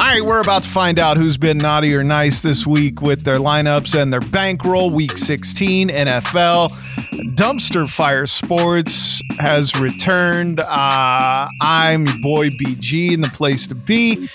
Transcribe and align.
All 0.00 0.06
right, 0.06 0.24
we're 0.24 0.40
about 0.40 0.62
to 0.62 0.68
find 0.68 1.00
out 1.00 1.16
who's 1.16 1.36
been 1.36 1.58
naughty 1.58 1.92
or 1.92 2.04
nice 2.04 2.38
this 2.38 2.64
week 2.64 3.02
with 3.02 3.24
their 3.24 3.38
lineups 3.38 4.00
and 4.00 4.12
their 4.12 4.20
bankroll. 4.20 4.90
Week 4.90 5.18
16 5.18 5.88
NFL. 5.88 6.70
Dumpster 7.34 7.88
Fire 7.88 8.24
Sports 8.26 9.20
has 9.40 9.74
returned. 9.78 10.60
Uh, 10.60 11.48
I'm 11.60 12.06
your 12.06 12.16
boy 12.22 12.48
BG 12.50 13.12
in 13.12 13.22
the 13.22 13.28
place 13.30 13.66
to 13.66 13.74
be. 13.74 14.28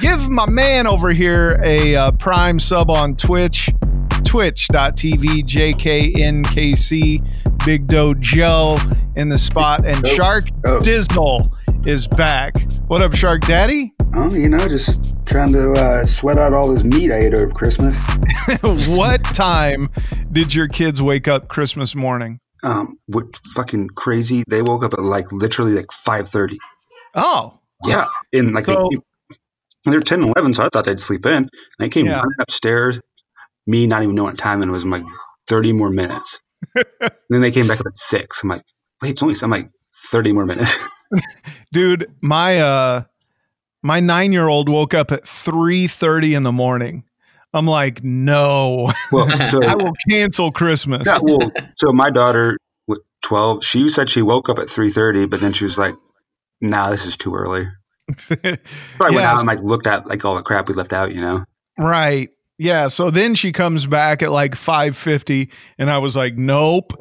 Give 0.00 0.30
my 0.30 0.48
man 0.48 0.86
over 0.86 1.10
here 1.10 1.60
a 1.62 1.94
uh, 1.96 2.12
prime 2.12 2.58
sub 2.58 2.88
on 2.90 3.14
Twitch, 3.14 3.68
twitch.tv, 4.24 5.44
JKNKC, 5.44 7.22
Big 7.66 7.86
Doe 7.86 8.14
Joe 8.14 8.78
in 9.16 9.28
the 9.28 9.38
spot, 9.38 9.84
and 9.84 10.06
Shark 10.08 10.46
Dizzle 10.62 11.50
is 11.86 12.08
back. 12.08 12.54
What 12.86 13.02
up, 13.02 13.14
Shark 13.14 13.42
Daddy? 13.42 13.93
Oh, 14.16 14.32
you 14.32 14.48
know, 14.48 14.68
just 14.68 15.14
trying 15.26 15.52
to 15.52 15.72
uh, 15.72 16.06
sweat 16.06 16.38
out 16.38 16.52
all 16.52 16.72
this 16.72 16.84
meat 16.84 17.10
I 17.10 17.16
ate 17.16 17.34
over 17.34 17.52
Christmas. 17.52 17.96
what 18.88 19.24
time 19.24 19.86
did 20.30 20.54
your 20.54 20.68
kids 20.68 21.02
wake 21.02 21.26
up 21.26 21.48
Christmas 21.48 21.94
morning? 21.96 22.38
Um, 22.62 22.98
what 23.06 23.36
fucking 23.54 23.88
crazy? 23.90 24.44
They 24.48 24.62
woke 24.62 24.84
up 24.84 24.92
at 24.94 25.00
like 25.02 25.32
literally 25.32 25.72
like 25.72 25.90
five 25.92 26.28
thirty. 26.28 26.58
Oh, 27.14 27.58
yeah, 27.84 28.06
and 28.32 28.54
like 28.54 28.64
So- 28.66 28.88
they, 29.84 29.90
they're 29.90 30.00
10, 30.00 30.22
and 30.22 30.32
11, 30.36 30.54
so 30.54 30.64
I 30.64 30.68
thought 30.72 30.86
they'd 30.86 30.98
sleep 31.00 31.26
in. 31.26 31.50
They 31.78 31.88
came 31.90 32.06
Yeah. 32.06 32.16
running 32.20 32.30
upstairs, 32.38 33.00
me 33.66 33.86
not 33.86 34.02
even 34.02 34.14
knowing 34.14 34.30
what 34.30 34.38
time 34.38 34.62
it 34.62 34.68
was. 34.68 34.82
I'm 34.84 34.90
like 34.90 35.04
thirty 35.48 35.72
more 35.72 35.90
minutes. 35.90 36.38
and 36.74 36.84
then 37.30 37.40
they 37.42 37.50
came 37.50 37.66
back 37.66 37.80
up 37.80 37.86
at 37.86 37.96
six. 37.96 38.42
I'm 38.42 38.48
like, 38.48 38.62
wait, 39.02 39.10
it's 39.10 39.22
only. 39.22 39.34
I'm 39.42 39.50
like 39.50 39.70
thirty 40.10 40.32
more 40.32 40.46
minutes. 40.46 40.76
dude, 41.72 42.10
my 42.22 42.60
uh, 42.60 43.02
my 43.84 44.00
nine 44.00 44.32
year 44.32 44.48
old 44.48 44.68
woke 44.68 44.94
up 44.94 45.12
at 45.12 45.28
three 45.28 45.86
thirty 45.86 46.34
in 46.34 46.42
the 46.42 46.50
morning. 46.50 47.04
I'm 47.52 47.66
like, 47.66 48.02
no, 48.02 48.90
well, 49.12 49.28
so 49.48 49.62
I 49.64 49.76
will 49.76 49.92
cancel 50.08 50.50
Christmas. 50.50 51.02
Yeah, 51.06 51.20
well, 51.22 51.52
so 51.76 51.92
my 51.92 52.10
daughter, 52.10 52.58
twelve, 53.22 53.62
she 53.62 53.88
said 53.88 54.10
she 54.10 54.22
woke 54.22 54.48
up 54.48 54.58
at 54.58 54.68
three 54.68 54.90
thirty, 54.90 55.26
but 55.26 55.40
then 55.40 55.52
she 55.52 55.64
was 55.64 55.78
like, 55.78 55.94
"Nah, 56.60 56.90
this 56.90 57.06
is 57.06 57.16
too 57.16 57.34
early." 57.34 57.68
So 58.18 58.36
I 59.00 59.10
went 59.10 59.22
out 59.22 59.38
and 59.38 59.46
like 59.46 59.60
looked 59.60 59.86
at 59.86 60.06
like 60.06 60.24
all 60.24 60.34
the 60.34 60.42
crap 60.42 60.68
we 60.68 60.74
left 60.74 60.92
out, 60.92 61.14
you 61.14 61.20
know. 61.20 61.44
Right. 61.78 62.30
Yeah. 62.58 62.88
So 62.88 63.10
then 63.10 63.34
she 63.34 63.50
comes 63.50 63.86
back 63.86 64.22
at 64.22 64.30
like 64.30 64.52
5:50 64.52 65.50
and 65.78 65.90
I 65.90 65.98
was 65.98 66.16
like, 66.16 66.36
"Nope. 66.36 66.92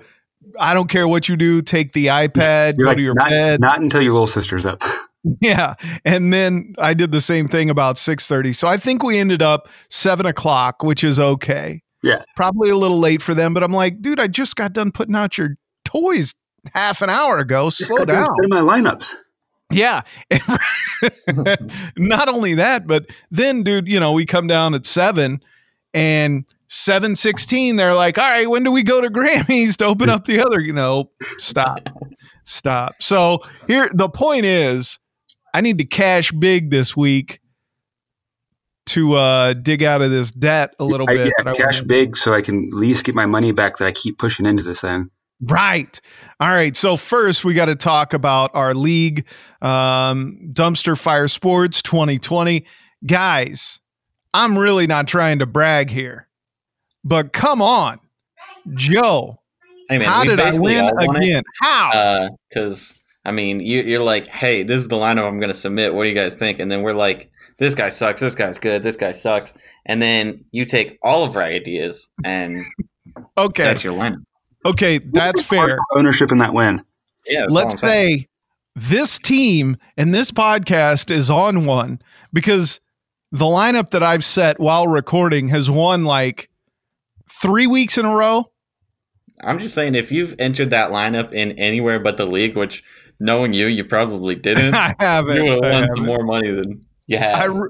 I 0.60 0.74
don't 0.74 0.90
care 0.90 1.08
what 1.08 1.28
you 1.30 1.36
do. 1.36 1.62
Take 1.62 1.94
the 1.94 2.08
iPad, 2.08 2.76
You're 2.78 2.86
go 2.86 2.90
like, 2.90 2.98
to 2.98 3.04
your 3.04 3.14
not, 3.16 3.30
bed." 3.30 3.60
not 3.60 3.82
until 3.82 4.02
your 4.02 4.14
little 4.14 4.28
sister's 4.28 4.66
up. 4.66 4.82
Yeah. 5.42 5.76
And 6.04 6.34
then 6.34 6.76
I 6.80 6.94
did 6.94 7.14
the 7.14 7.22
same 7.22 7.48
thing 7.48 7.70
about 7.70 7.96
6:30. 7.96 8.54
So 8.54 8.68
I 8.68 8.76
think 8.78 9.04
we 9.04 9.18
ended 9.18 9.42
up 9.42 9.70
seven 9.90 10.26
o'clock, 10.26 10.84
which 10.84 11.04
is 11.04 11.20
okay. 11.20 11.82
Yeah. 12.04 12.24
Probably 12.36 12.70
a 12.70 12.76
little 12.76 13.00
late 13.00 13.22
for 13.22 13.34
them, 13.34 13.54
but 13.54 13.64
I'm 13.64 13.72
like, 13.72 14.02
dude, 14.02 14.20
I 14.20 14.28
just 14.28 14.58
got 14.58 14.74
done 14.74 14.92
putting 14.92 15.16
out 15.16 15.38
your 15.38 15.56
toys 15.86 16.34
half 16.74 17.02
an 17.02 17.10
hour 17.10 17.40
ago. 17.40 17.70
Slow 17.70 18.04
down. 18.04 18.28
my 18.50 18.60
lineups. 18.60 19.08
Yeah. 19.72 20.02
Not 21.98 22.28
only 22.28 22.56
that, 22.56 22.86
but 22.86 23.06
then, 23.32 23.64
dude, 23.64 23.88
you 23.88 24.00
know, 24.00 24.12
we 24.12 24.26
come 24.26 24.48
down 24.48 24.74
at 24.76 24.86
seven 24.86 25.42
and 25.94 26.46
716, 26.68 27.76
they're 27.76 27.94
like, 27.94 28.18
all 28.18 28.24
right, 28.24 28.50
when 28.50 28.64
do 28.64 28.72
we 28.72 28.82
go 28.82 29.00
to 29.00 29.10
Grammys 29.10 29.78
to 29.78 29.86
open 29.86 30.10
up 30.10 30.26
the 30.26 30.44
other? 30.44 30.60
You 30.60 30.74
know, 30.74 31.12
stop. 31.38 31.88
Stop. 32.46 32.96
So 33.00 33.40
here 33.68 33.90
the 33.94 34.10
point 34.10 34.46
is 34.46 35.00
I 35.54 35.62
need 35.62 35.78
to 35.78 35.86
cash 35.86 36.32
big 36.32 36.72
this 36.72 36.96
week 36.96 37.40
to 38.86 39.14
uh 39.14 39.54
dig 39.54 39.82
out 39.82 40.02
of 40.02 40.12
this 40.12 40.32
debt 40.32 40.76
a 40.80 40.84
little 40.84 41.10
I, 41.10 41.14
bit. 41.14 41.28
yeah, 41.28 41.44
that 41.44 41.48
I 41.48 41.54
cash 41.54 41.82
big 41.82 42.18
so 42.18 42.34
I 42.34 42.42
can 42.42 42.68
at 42.68 42.74
least 42.74 43.06
get 43.06 43.16
my 43.16 43.26
money 43.26 43.52
back 43.52 43.78
that 43.78 43.88
I 43.88 43.92
keep 43.92 44.18
pushing 44.18 44.46
into 44.46 44.64
this 44.64 44.82
thing. 44.82 45.10
Right. 45.42 46.00
All 46.40 46.50
right. 46.50 46.76
So 46.76 46.96
first, 46.96 47.44
we 47.44 47.54
got 47.54 47.66
to 47.66 47.76
talk 47.76 48.14
about 48.14 48.52
our 48.54 48.74
league, 48.74 49.26
um, 49.62 50.40
Dumpster 50.54 50.98
Fire 50.98 51.28
Sports 51.28 51.82
2020. 51.82 52.66
Guys, 53.06 53.80
I'm 54.34 54.58
really 54.58 54.88
not 54.88 55.08
trying 55.08 55.40
to 55.40 55.46
brag 55.46 55.90
here, 55.90 56.30
but 57.04 57.34
come 57.34 57.62
on, 57.62 58.00
Joe. 58.74 59.42
Hey 59.90 59.98
man, 59.98 60.08
how 60.08 60.22
we 60.22 60.30
did 60.30 60.40
I 60.40 60.46
basically 60.46 60.76
win 60.76 60.86
all 60.86 61.08
won 61.08 61.22
it. 61.22 61.46
How? 61.62 62.30
Because 62.50 62.98
I 63.26 63.32
mean, 63.32 63.60
you, 63.60 63.82
you're 63.82 64.00
like, 64.00 64.28
hey, 64.28 64.64
this 64.64 64.82
is 64.82 64.88
the 64.88 64.98
lineup 64.98 65.28
I'm 65.28 65.40
going 65.40 65.52
to 65.52 65.58
submit. 65.58 65.94
What 65.94 66.04
do 66.04 66.10
you 66.10 66.16
guys 66.16 66.36
think? 66.36 66.60
And 66.60 66.70
then 66.70 66.82
we're 66.82 66.94
like, 66.94 67.32
this 67.58 67.76
guy 67.76 67.90
sucks. 67.90 68.20
This 68.20 68.36
guy's 68.36 68.58
good. 68.58 68.84
This 68.84 68.96
guy 68.96 69.12
sucks. 69.12 69.54
And 69.86 70.02
then 70.02 70.46
you 70.52 70.66
take 70.66 70.98
all 71.02 71.24
of 71.24 71.36
our 71.36 71.44
ideas, 71.44 72.10
and 72.24 72.66
okay. 73.38 73.64
that's 73.64 73.84
your 73.84 73.94
lineup. 73.94 74.24
Okay. 74.66 74.98
That's 74.98 75.42
fair. 75.42 75.78
Ownership 75.96 76.32
in 76.32 76.40
that 76.40 76.54
win. 76.54 76.84
Yeah. 77.26 77.46
Let's 77.50 77.80
say 77.80 78.28
this 78.76 79.20
team 79.20 79.78
and 79.98 80.14
this 80.14 80.32
podcast 80.32 81.12
is 81.12 81.30
on 81.30 81.66
one 81.66 82.02
because 82.32 82.80
the 83.32 83.46
lineup 83.46 83.92
that 83.92 84.04
I've 84.04 84.26
set 84.26 84.60
while 84.60 84.88
recording 84.88 85.50
has 85.50 85.70
won 85.70 86.06
like 86.06 86.50
three 87.30 87.68
weeks 87.68 87.98
in 87.98 88.06
a 88.06 88.16
row. 88.16 88.52
I'm 89.42 89.60
just 89.60 89.76
saying, 89.76 89.96
if 89.96 90.12
you've 90.12 90.36
entered 90.40 90.70
that 90.70 90.92
lineup 90.92 91.34
in 91.34 91.52
anywhere 91.54 92.00
but 92.00 92.18
the 92.18 92.26
league, 92.26 92.56
which 92.56 92.84
knowing 93.24 93.54
you, 93.54 93.68
you 93.68 93.84
probably 93.84 94.36
didn't, 94.50 94.76
I 94.76 94.96
haven't. 95.00 95.38
you 95.38 95.44
would 95.46 95.64
have 95.64 95.74
won 95.74 95.96
some 95.96 96.06
more 96.06 96.24
money 96.24 96.52
than 96.52 96.86
you 97.08 97.18
have. 97.18 97.36
I, 97.36 97.46
re- 97.46 97.70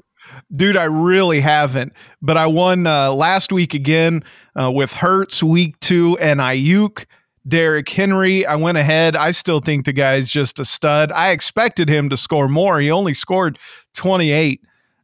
dude, 0.54 0.76
I 0.76 0.84
really 0.84 1.40
haven't. 1.40 1.92
But 2.20 2.36
I 2.36 2.46
won 2.46 2.86
uh, 2.86 3.12
last 3.12 3.52
week 3.52 3.72
again 3.72 4.24
uh, 4.60 4.70
with 4.70 4.92
Hurts 4.92 5.42
week 5.42 5.78
two 5.80 6.18
and 6.20 6.40
Aiyuk, 6.40 7.06
Derrick 7.46 7.88
Henry. 7.88 8.44
I 8.44 8.56
went 8.56 8.76
ahead. 8.76 9.16
I 9.16 9.30
still 9.30 9.60
think 9.60 9.86
the 9.86 9.92
guy's 9.92 10.30
just 10.30 10.58
a 10.58 10.64
stud. 10.64 11.12
I 11.12 11.30
expected 11.30 11.88
him 11.88 12.10
to 12.10 12.16
score 12.16 12.48
more. 12.48 12.80
He 12.80 12.90
only 12.90 13.14
scored 13.14 13.58
28. 13.94 14.60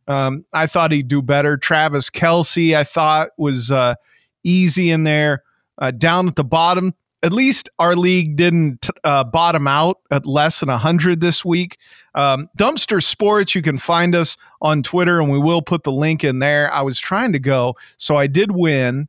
Um, 0.09 0.45
I 0.53 0.67
thought 0.67 0.91
he'd 0.91 1.07
do 1.07 1.23
better. 1.23 1.57
Travis 1.57 2.11
Kelce, 2.11 2.75
I 2.77 2.83
thought 2.83 3.29
was 3.39 3.71
uh, 3.71 3.95
easy 4.43 4.91
in 4.91 5.05
there. 5.05 5.45
Uh, 5.79 5.91
down 5.91 6.29
at 6.29 6.37
the 6.37 6.45
bottom, 6.45 6.95
at 7.23 7.33
least 7.33 7.69
our 7.79 7.95
league 7.95 8.37
didn't 8.37 8.89
uh, 9.05 9.25
bottom 9.25 9.67
out 9.67 9.99
at 10.11 10.25
less 10.25 10.61
than 10.61 10.69
100 10.69 11.21
this 11.21 11.45
week. 11.45 11.77
Um, 12.15 12.49
Dumpster 12.59 13.03
Sports, 13.03 13.55
you 13.55 13.63
can 13.63 13.77
find 13.77 14.15
us 14.15 14.37
on 14.63 14.83
Twitter, 14.83 15.21
and 15.21 15.31
we 15.31 15.39
will 15.39 15.63
put 15.63 15.85
the 15.85 15.93
link 15.93 16.25
in 16.25 16.39
there. 16.39 16.73
I 16.73 16.83
was 16.83 16.99
trying 16.99 17.33
to 17.33 17.39
go, 17.39 17.77
so 17.99 18.17
I 18.17 18.27
did 18.27 18.53
win 18.53 19.09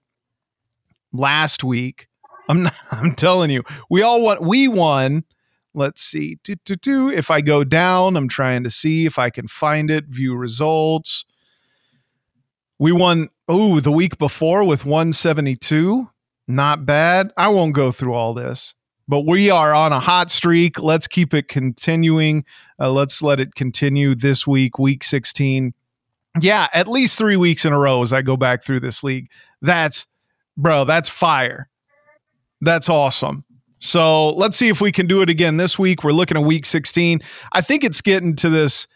last 1.14 1.64
week. 1.64 2.08
I'm 2.50 2.64
not, 2.64 2.76
I'm 2.92 3.16
telling 3.16 3.50
you, 3.50 3.64
we 3.90 4.02
all 4.02 4.22
won. 4.22 4.46
We 4.46 4.68
won. 4.68 5.24
Let's 5.74 6.02
see. 6.02 6.38
Do, 6.44 6.56
do, 6.66 6.76
do. 6.76 7.10
If 7.10 7.32
I 7.32 7.40
go 7.40 7.64
down, 7.64 8.18
I'm 8.18 8.28
trying 8.28 8.64
to 8.66 8.70
see 8.70 9.06
if 9.06 9.18
I 9.18 9.30
can 9.30 9.48
find 9.48 9.90
it. 9.90 10.06
View 10.08 10.36
results. 10.36 11.24
We 12.78 12.92
won. 12.92 13.30
Oh, 13.48 13.80
the 13.80 13.92
week 13.92 14.18
before 14.18 14.66
with 14.66 14.86
172. 14.86 16.10
Not 16.48 16.86
bad. 16.86 17.32
I 17.38 17.48
won't 17.50 17.74
go 17.74 17.92
through 17.92 18.14
all 18.14 18.34
this, 18.34 18.74
but 19.08 19.22
we 19.22 19.50
are 19.50 19.74
on 19.74 19.94
a 19.94 20.00
hot 20.00 20.32
streak. 20.32 20.82
Let's 20.82 21.08
keep 21.08 21.34
it 21.34 21.48
continuing. 21.48 22.46
Uh, 22.80 22.92
let's 22.92 23.22
let 23.22 23.40
it 23.40 23.56
continue 23.56 24.16
this 24.16 24.46
week, 24.46 24.78
week 24.78 25.04
16. 25.04 25.74
Yeah, 26.40 26.68
at 26.74 26.88
least 26.88 27.18
three 27.18 27.36
weeks 27.36 27.66
in 27.66 27.74
a 27.74 27.80
row 27.80 28.02
as 28.02 28.14
I 28.14 28.22
go 28.22 28.38
back 28.38 28.64
through 28.64 28.80
this 28.80 29.04
league. 29.04 29.30
That's, 29.62 30.06
bro, 30.58 30.86
that's 30.86 31.10
fire. 31.10 31.70
That's 32.62 32.90
awesome. 32.90 33.44
So 33.80 34.30
let's 34.30 34.56
see 34.56 34.70
if 34.70 34.80
we 34.80 34.92
can 34.92 35.08
do 35.08 35.22
it 35.22 35.30
again 35.30 35.58
this 35.58 35.78
week. 35.78 36.04
We're 36.04 36.12
looking 36.12 36.38
at 36.38 36.44
week 36.44 36.66
16. 36.66 37.20
I 37.52 37.62
think 37.62 37.84
it's 37.84 38.00
getting 38.00 38.36
to 38.38 38.50
this. 38.50 38.88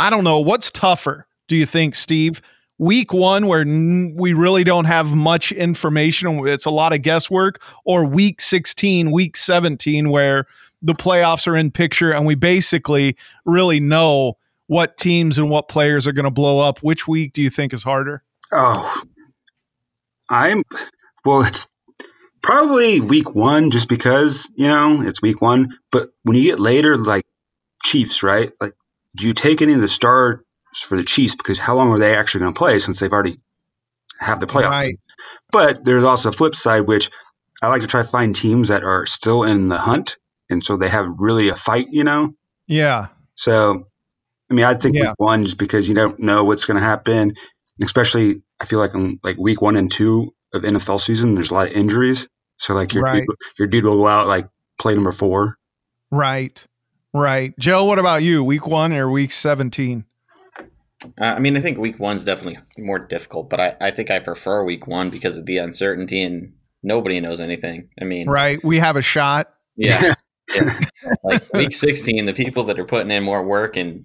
I 0.00 0.10
don't 0.10 0.24
know. 0.24 0.40
What's 0.40 0.70
tougher, 0.70 1.26
do 1.46 1.56
you 1.56 1.64
think, 1.64 1.94
Steve? 1.94 2.42
Week 2.78 3.12
one, 3.12 3.46
where 3.46 3.60
n- 3.60 4.14
we 4.16 4.32
really 4.32 4.64
don't 4.64 4.86
have 4.86 5.14
much 5.14 5.52
information, 5.52 6.46
it's 6.48 6.66
a 6.66 6.70
lot 6.70 6.92
of 6.92 7.02
guesswork, 7.02 7.62
or 7.84 8.04
week 8.04 8.40
16, 8.40 9.12
week 9.12 9.36
17, 9.36 10.10
where 10.10 10.46
the 10.82 10.94
playoffs 10.94 11.46
are 11.46 11.56
in 11.56 11.70
picture 11.70 12.12
and 12.12 12.26
we 12.26 12.34
basically 12.34 13.16
really 13.46 13.80
know 13.80 14.36
what 14.66 14.96
teams 14.96 15.38
and 15.38 15.50
what 15.50 15.68
players 15.68 16.06
are 16.06 16.12
going 16.12 16.24
to 16.24 16.30
blow 16.30 16.58
up. 16.58 16.80
Which 16.80 17.06
week 17.08 17.32
do 17.32 17.42
you 17.42 17.50
think 17.50 17.72
is 17.72 17.82
harder? 17.82 18.22
Oh, 18.52 19.02
I'm 20.28 20.62
well. 21.24 21.42
It's 21.42 21.66
probably 22.42 23.00
week 23.00 23.34
one, 23.34 23.70
just 23.70 23.88
because 23.88 24.48
you 24.54 24.68
know 24.68 25.00
it's 25.02 25.22
week 25.22 25.40
one. 25.40 25.78
But 25.90 26.10
when 26.22 26.36
you 26.36 26.42
get 26.44 26.60
later, 26.60 26.96
like 26.96 27.24
Chiefs, 27.82 28.22
right? 28.22 28.52
Like, 28.60 28.72
do 29.16 29.26
you 29.26 29.34
take 29.34 29.60
any 29.62 29.74
of 29.74 29.80
the 29.80 29.88
stars 29.88 30.40
for 30.82 30.96
the 30.96 31.04
Chiefs? 31.04 31.34
Because 31.34 31.58
how 31.58 31.74
long 31.76 31.90
are 31.90 31.98
they 31.98 32.14
actually 32.16 32.40
going 32.40 32.54
to 32.54 32.58
play 32.58 32.78
since 32.78 33.00
they've 33.00 33.12
already 33.12 33.38
have 34.20 34.40
the 34.40 34.46
playoffs? 34.46 34.70
Right. 34.70 34.98
But 35.52 35.84
there's 35.84 36.04
also 36.04 36.30
a 36.30 36.32
flip 36.32 36.54
side, 36.54 36.82
which 36.86 37.10
I 37.62 37.68
like 37.68 37.82
to 37.82 37.86
try 37.88 38.02
to 38.02 38.08
find 38.08 38.34
teams 38.34 38.68
that 38.68 38.82
are 38.82 39.06
still 39.06 39.44
in 39.44 39.68
the 39.68 39.78
hunt, 39.78 40.16
and 40.50 40.62
so 40.64 40.76
they 40.76 40.88
have 40.88 41.08
really 41.18 41.48
a 41.48 41.54
fight. 41.54 41.88
You 41.90 42.04
know, 42.04 42.34
Yeah. 42.66 43.08
so 43.34 43.86
I 44.50 44.54
mean, 44.54 44.64
I 44.64 44.74
think 44.74 44.96
Yeah. 44.96 45.10
week 45.10 45.14
one 45.18 45.44
just 45.44 45.56
because 45.58 45.88
you 45.88 45.94
don't 45.94 46.18
know 46.20 46.44
what's 46.44 46.64
going 46.66 46.76
to 46.76 46.82
happen, 46.82 47.32
especially 47.82 48.42
I 48.60 48.66
feel 48.66 48.78
like 48.78 48.94
in 48.94 49.18
like 49.24 49.36
week 49.38 49.62
one 49.62 49.76
and 49.76 49.90
two 49.90 50.34
of 50.52 50.62
NFL 50.62 51.00
season, 51.00 51.34
there's 51.34 51.50
a 51.50 51.54
lot 51.54 51.66
of 51.68 51.72
injuries. 51.72 52.28
So 52.58 52.74
like 52.74 52.92
your 52.92 53.02
Right. 53.04 53.24
dude, 53.26 53.36
your 53.58 53.68
dude 53.68 53.84
will 53.84 53.96
go 53.96 54.06
out 54.06 54.28
like 54.28 54.46
play 54.78 54.94
number 54.94 55.12
four. 55.12 55.56
Right. 56.10 56.64
Right. 57.12 57.54
Joe, 57.58 57.84
what 57.84 57.98
about 57.98 58.22
you? 58.22 58.44
Week 58.44 58.66
one 58.66 58.92
or 58.92 59.10
week 59.10 59.32
17? 59.32 60.04
Uh, 61.20 61.24
I 61.24 61.38
mean, 61.38 61.56
I 61.56 61.60
think 61.60 61.78
week 61.78 61.98
one's 62.00 62.24
definitely 62.24 62.58
more 62.78 62.98
difficult, 62.98 63.50
but 63.50 63.60
I, 63.60 63.74
I 63.80 63.90
think 63.90 64.10
I 64.10 64.18
prefer 64.18 64.64
week 64.64 64.86
one 64.86 65.10
because 65.10 65.38
of 65.38 65.46
the 65.46 65.58
uncertainty 65.58 66.22
and 66.22 66.52
nobody 66.82 67.20
knows 67.20 67.40
anything. 67.40 67.88
I 68.00 68.04
mean, 68.04 68.28
Right. 68.28 68.62
We 68.64 68.78
have 68.78 68.96
a 68.96 69.02
shot. 69.02 69.48
yeah, 69.76 70.14
yeah. 70.54 70.80
like 71.24 71.52
week 71.52 71.74
16, 71.74 72.26
the 72.26 72.32
people 72.32 72.64
that 72.64 72.78
are 72.78 72.84
putting 72.84 73.10
in 73.10 73.22
more 73.22 73.42
work 73.44 73.76
and 73.76 74.04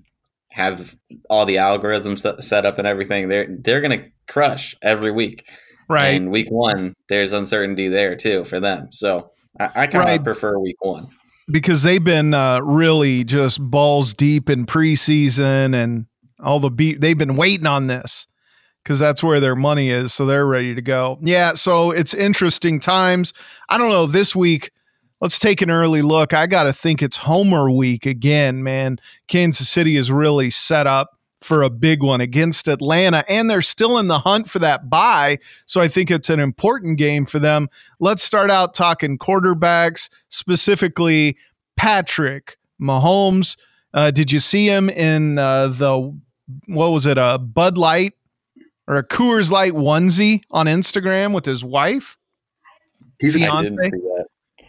have 0.52 0.96
all 1.30 1.46
the 1.46 1.56
algorithms 1.56 2.20
set- 2.20 2.44
set 2.44 2.66
up 2.66 2.78
and 2.80 2.88
everything, 2.88 3.30
they're 3.30 3.48
they're 3.62 3.82
gonna 3.82 4.06
crush 4.28 4.76
every 4.82 5.12
week. 5.12 5.46
Right. 5.90 6.10
And 6.10 6.32
week 6.32 6.48
one, 6.50 6.94
there's 7.08 7.34
uncertainty 7.34 7.88
there 7.88 8.16
too 8.16 8.44
for 8.46 8.60
them. 8.60 8.90
So 8.92 9.32
I, 9.60 9.66
I 9.66 9.88
kind 9.88 9.96
of 10.04 10.10
Right. 10.10 10.24
prefer 10.24 10.58
week 10.60 10.78
one. 10.84 11.08
because 11.52 11.82
they've 11.84 12.04
been 12.04 12.34
uh, 12.34 12.60
really 12.62 13.24
just 13.24 13.60
balls 13.62 14.14
deep 14.14 14.50
in 14.50 14.66
preseason 14.66 15.74
and 15.76 16.06
all 16.44 16.60
the 16.60 16.72
beat. 16.72 17.02
They've 17.02 17.18
been 17.18 17.36
waiting 17.36 17.68
on 17.68 17.88
this 17.88 18.28
because 18.84 19.00
that's 19.00 19.24
where 19.24 19.40
their 19.40 19.56
money 19.56 19.90
is. 19.90 20.14
So 20.14 20.26
they're 20.26 20.46
ready 20.46 20.74
to 20.76 20.82
go. 20.82 21.20
Yeah. 21.22 21.54
So 21.54 21.92
it's 21.92 22.14
interesting 22.14 22.80
times. 22.80 23.34
I 23.68 23.78
don't 23.78 23.90
know. 23.90 24.06
This 24.06 24.36
week, 24.36 24.72
let's 25.22 25.38
take 25.38 25.62
an 25.62 25.70
early 25.70 26.02
look. 26.02 26.34
I 26.34 26.48
got 26.48 26.64
to 26.64 26.74
think 26.74 27.02
it's 27.02 27.18
Homer 27.18 27.70
week 27.70 28.06
again, 28.06 28.64
man. 28.64 29.00
Kansas 29.28 29.70
City 29.70 29.98
is 29.98 30.12
really 30.12 30.50
set 30.50 30.88
up 30.88 31.20
for 31.42 31.64
a 31.64 31.70
big 31.70 32.04
one 32.04 32.20
against 32.20 32.68
Atlanta, 32.68 33.24
and 33.30 33.50
they're 33.50 33.62
still 33.62 33.98
in 33.98 34.08
the 34.08 34.20
hunt 34.20 34.50
for 34.50 34.60
that 34.60 34.90
bye. 34.90 35.38
So 35.68 35.80
I 35.80 35.88
think 35.88 36.12
it's 36.12 36.30
an 36.30 36.40
important 36.40 36.98
game 36.98 37.26
for 37.26 37.40
them. 37.40 37.70
Let's 38.00 38.24
start 38.24 38.50
out 38.50 38.74
talking 38.74 39.18
quarterbacks, 39.18 40.10
specifically 40.30 41.38
Patrick 41.78 42.58
Mahomes. 42.82 43.56
Uh, 43.94 44.12
did 44.12 44.32
you 44.32 44.40
see 44.40 44.68
him 44.68 44.90
in 44.90 45.38
uh, 45.38 45.68
the 45.68 46.14
what 46.68 46.90
was 46.92 47.06
it, 47.06 47.18
a 47.18 47.38
Bud 47.38 47.78
Light 47.78 48.14
or 48.88 48.98
a 48.98 49.04
Coors 49.04 49.52
Light 49.52 49.74
onesie 49.74 50.42
on 50.52 50.66
Instagram 50.66 51.34
with 51.34 51.46
his 51.46 51.64
wife? 51.64 52.18
He's 53.20 53.36
a, 53.36 53.40
Fian- 53.40 53.64
didn't 53.64 53.84
see 53.84 53.90
that. 53.92 54.26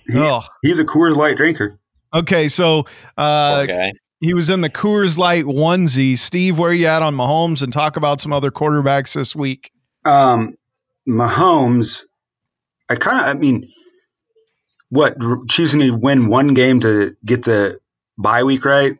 he- 0.08 0.18
Oh, 0.18 0.40
he's 0.62 0.78
a 0.78 0.84
Coors 0.84 1.14
Light 1.16 1.36
drinker. 1.36 1.78
okay. 2.14 2.48
So 2.48 2.84
uh, 3.16 3.58
Poor 3.58 3.66
guy. 3.68 3.92
he 4.20 4.34
was 4.34 4.50
in 4.50 4.60
the 4.60 4.70
Coors 4.70 5.16
Light 5.18 5.44
onesie. 5.44 6.18
Steve, 6.18 6.58
where 6.58 6.72
you 6.72 6.86
at 6.86 7.02
on 7.02 7.14
Mahomes? 7.14 7.62
And 7.62 7.72
talk 7.72 7.96
about 7.96 8.20
some 8.20 8.32
other 8.32 8.50
quarterbacks 8.50 9.14
this 9.14 9.36
week. 9.36 9.70
Um, 10.04 10.56
Mahomes, 11.08 12.02
I 12.88 12.96
kind 12.96 13.20
of, 13.20 13.24
I 13.26 13.34
mean, 13.38 13.70
what 14.88 15.16
choosing 15.48 15.80
to 15.80 15.90
win 15.92 16.26
one 16.28 16.54
game 16.54 16.80
to 16.80 17.16
get 17.24 17.44
the 17.44 17.78
bye 18.18 18.42
week 18.42 18.64
right? 18.64 18.98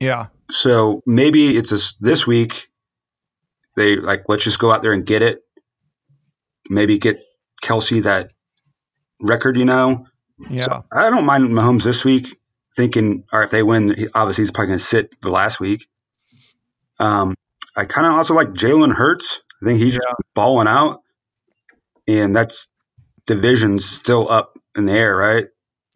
Yeah, 0.00 0.26
So 0.50 1.02
maybe 1.06 1.56
it's 1.56 1.70
this 1.70 1.94
this 2.00 2.26
week. 2.26 2.68
They 3.76 3.96
like 3.96 4.24
let's 4.28 4.44
just 4.44 4.58
go 4.58 4.72
out 4.72 4.82
there 4.82 4.92
and 4.92 5.06
get 5.06 5.22
it. 5.22 5.40
Maybe 6.68 6.98
get 6.98 7.18
Kelce 7.62 8.02
that 8.02 8.30
record, 9.20 9.56
you 9.56 9.64
know. 9.64 10.06
yeah, 10.50 10.62
So 10.62 10.84
I 10.92 11.10
don't 11.10 11.26
mind 11.26 11.44
Mahomes 11.50 11.82
this 11.84 12.04
week. 12.04 12.36
Thinking, 12.76 13.24
all 13.32 13.40
right, 13.40 13.46
if 13.46 13.50
they 13.50 13.62
win, 13.64 13.92
he, 13.96 14.06
obviously 14.14 14.42
he's 14.42 14.52
probably 14.52 14.68
going 14.68 14.78
to 14.78 14.84
sit 14.84 15.20
the 15.22 15.28
last 15.30 15.58
week. 15.58 15.88
Um, 17.00 17.34
I 17.76 17.84
kind 17.84 18.06
of 18.06 18.12
also 18.12 18.32
like 18.34 18.48
Jalen 18.50 18.94
Hurts. 18.94 19.40
I 19.60 19.66
think 19.66 19.80
he's 19.80 19.94
just 19.94 20.06
balling 20.34 20.68
out, 20.68 21.00
and 22.06 22.34
that's 22.34 22.68
division's 23.26 23.84
still 23.84 24.30
up 24.30 24.56
in 24.76 24.84
the 24.84 24.92
air, 24.92 25.16
right? 25.16 25.46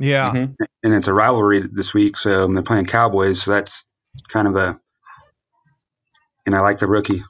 yeah. 0.00 0.32
Mhm. 0.32 0.56
And 0.82 0.94
it's 0.94 1.08
a 1.08 1.14
rivalry 1.14 1.62
this 1.72 1.94
week, 1.94 2.16
so 2.16 2.46
they're 2.48 2.62
playing 2.62 2.86
Cowboys. 2.86 3.42
So 3.44 3.52
that's 3.52 3.84
kind 4.28 4.48
of 4.48 4.56
a, 4.56 4.80
and 6.46 6.54
I 6.54 6.60
like 6.60 6.78
the 6.78 6.86
rookie. 6.86 7.24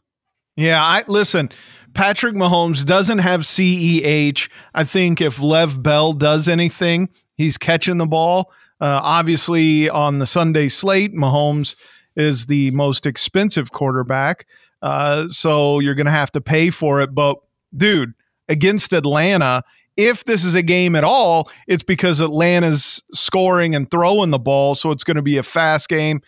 Yeah, 0.57 0.83
I 0.83 1.03
listen. 1.07 1.51
Patrick 1.95 2.35
Mahomes 2.35 2.85
doesn't 2.85 3.19
have 3.19 3.43
CEH. 3.43 4.51
I 4.75 4.85
think 4.85 5.21
if 5.21 5.41
Lev 5.41 5.83
Bell 5.83 6.13
does 6.13 6.49
anything, 6.49 7.09
he's 7.37 7.57
catching 7.57 7.99
the 7.99 8.07
ball. 8.07 8.53
Uh, 8.81 9.01
obviously, 9.03 9.89
on 9.89 10.19
the 10.19 10.27
Sunday 10.27 10.69
slate, 10.69 11.15
Mahomes 11.15 11.77
is 12.17 12.47
the 12.47 12.71
most 12.73 13.07
expensive 13.07 13.73
quarterback, 13.73 14.47
uh, 14.83 15.29
so 15.29 15.79
you're 15.79 15.95
going 15.95 16.07
to 16.07 16.13
have 16.13 16.33
to 16.33 16.41
pay 16.41 16.71
for 16.71 17.01
it. 17.01 17.15
But 17.15 17.39
dude, 17.77 18.15
against 18.49 18.93
Atlanta, 18.93 19.63
if 19.97 20.25
this 20.25 20.45
is 20.45 20.55
a 20.55 20.63
game 20.63 20.97
at 20.97 21.05
all, 21.05 21.51
it's 21.69 21.83
because 21.83 22.21
Atlanta's 22.21 23.03
scoring 23.13 23.75
and 23.75 23.91
throwing 23.91 24.31
the 24.31 24.39
ball, 24.39 24.75
so 24.75 24.91
it's 24.91 25.05
going 25.05 25.17
to 25.17 25.23
be 25.23 25.39
a 25.39 25.43
fast 25.43 25.89
game. 25.89 26.21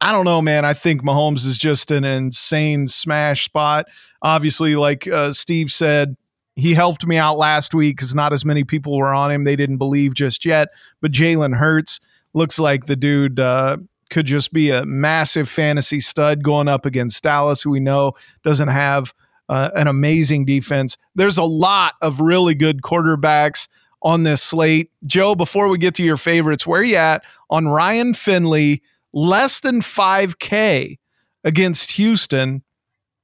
I 0.00 0.12
don't 0.12 0.24
know, 0.24 0.40
man. 0.40 0.64
I 0.64 0.74
think 0.74 1.02
Mahomes 1.02 1.44
is 1.44 1.58
just 1.58 1.90
an 1.90 2.04
insane 2.04 2.86
smash 2.86 3.44
spot. 3.44 3.86
Obviously, 4.22 4.76
like 4.76 5.08
uh, 5.08 5.32
Steve 5.32 5.72
said, 5.72 6.16
he 6.54 6.74
helped 6.74 7.06
me 7.06 7.16
out 7.16 7.38
last 7.38 7.74
week 7.74 7.96
because 7.96 8.14
not 8.14 8.32
as 8.32 8.44
many 8.44 8.64
people 8.64 8.96
were 8.96 9.14
on 9.14 9.30
him. 9.30 9.44
They 9.44 9.56
didn't 9.56 9.78
believe 9.78 10.14
just 10.14 10.44
yet. 10.44 10.68
But 11.00 11.12
Jalen 11.12 11.56
Hurts 11.56 12.00
looks 12.34 12.58
like 12.58 12.86
the 12.86 12.96
dude 12.96 13.38
uh, 13.38 13.78
could 14.10 14.26
just 14.26 14.52
be 14.52 14.70
a 14.70 14.84
massive 14.84 15.48
fantasy 15.48 16.00
stud 16.00 16.42
going 16.42 16.68
up 16.68 16.84
against 16.84 17.22
Dallas, 17.22 17.62
who 17.62 17.70
we 17.70 17.80
know 17.80 18.12
doesn't 18.44 18.68
have 18.68 19.14
uh, 19.48 19.70
an 19.74 19.86
amazing 19.86 20.44
defense. 20.44 20.96
There's 21.14 21.38
a 21.38 21.44
lot 21.44 21.94
of 22.02 22.20
really 22.20 22.54
good 22.54 22.82
quarterbacks 22.82 23.68
on 24.02 24.22
this 24.22 24.42
slate. 24.42 24.90
Joe, 25.06 25.34
before 25.34 25.68
we 25.68 25.78
get 25.78 25.94
to 25.96 26.02
your 26.04 26.16
favorites, 26.16 26.66
where 26.66 26.80
are 26.80 26.84
you 26.84 26.96
at 26.96 27.24
on 27.50 27.68
Ryan 27.68 28.14
Finley? 28.14 28.82
Less 29.12 29.60
than 29.60 29.80
5K 29.80 30.96
against 31.44 31.92
Houston. 31.92 32.62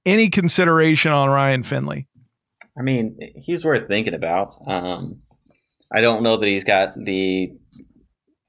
Any 0.07 0.29
consideration 0.29 1.13
on 1.13 1.31
Ryan 1.31 1.63
Finley? 1.63 2.09
I 2.79 2.83
mean, 2.83 3.19
he's 3.37 3.65
worth 3.65 3.89
thinking 3.89 4.15
about. 4.15 4.55
Um, 4.67 5.23
I 5.93 6.01
don't 6.01 6.23
know 6.23 6.37
that 6.37 6.47
he's 6.47 6.65
got 6.65 6.95
the 6.97 7.53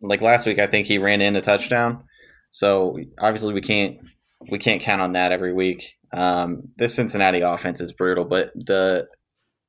like 0.02 0.22
last 0.22 0.46
week. 0.46 0.60
I 0.60 0.68
think 0.68 0.88
he 0.88 0.98
ran 0.98 1.22
in 1.22 1.36
a 1.36 1.42
touchdown, 1.42 2.04
so 2.52 2.98
obviously 3.20 3.54
we 3.54 3.62
can't 3.62 3.98
we 4.50 4.60
can't 4.60 4.82
count 4.82 5.02
on 5.02 5.14
that 5.14 5.32
every 5.32 5.54
week. 5.54 5.96
Um, 6.12 6.70
this 6.78 6.96
Cincinnati 6.96 7.42
offense 7.42 7.82
is 7.82 7.94
brutal, 7.94 8.26
but 8.26 8.52
the 8.56 9.08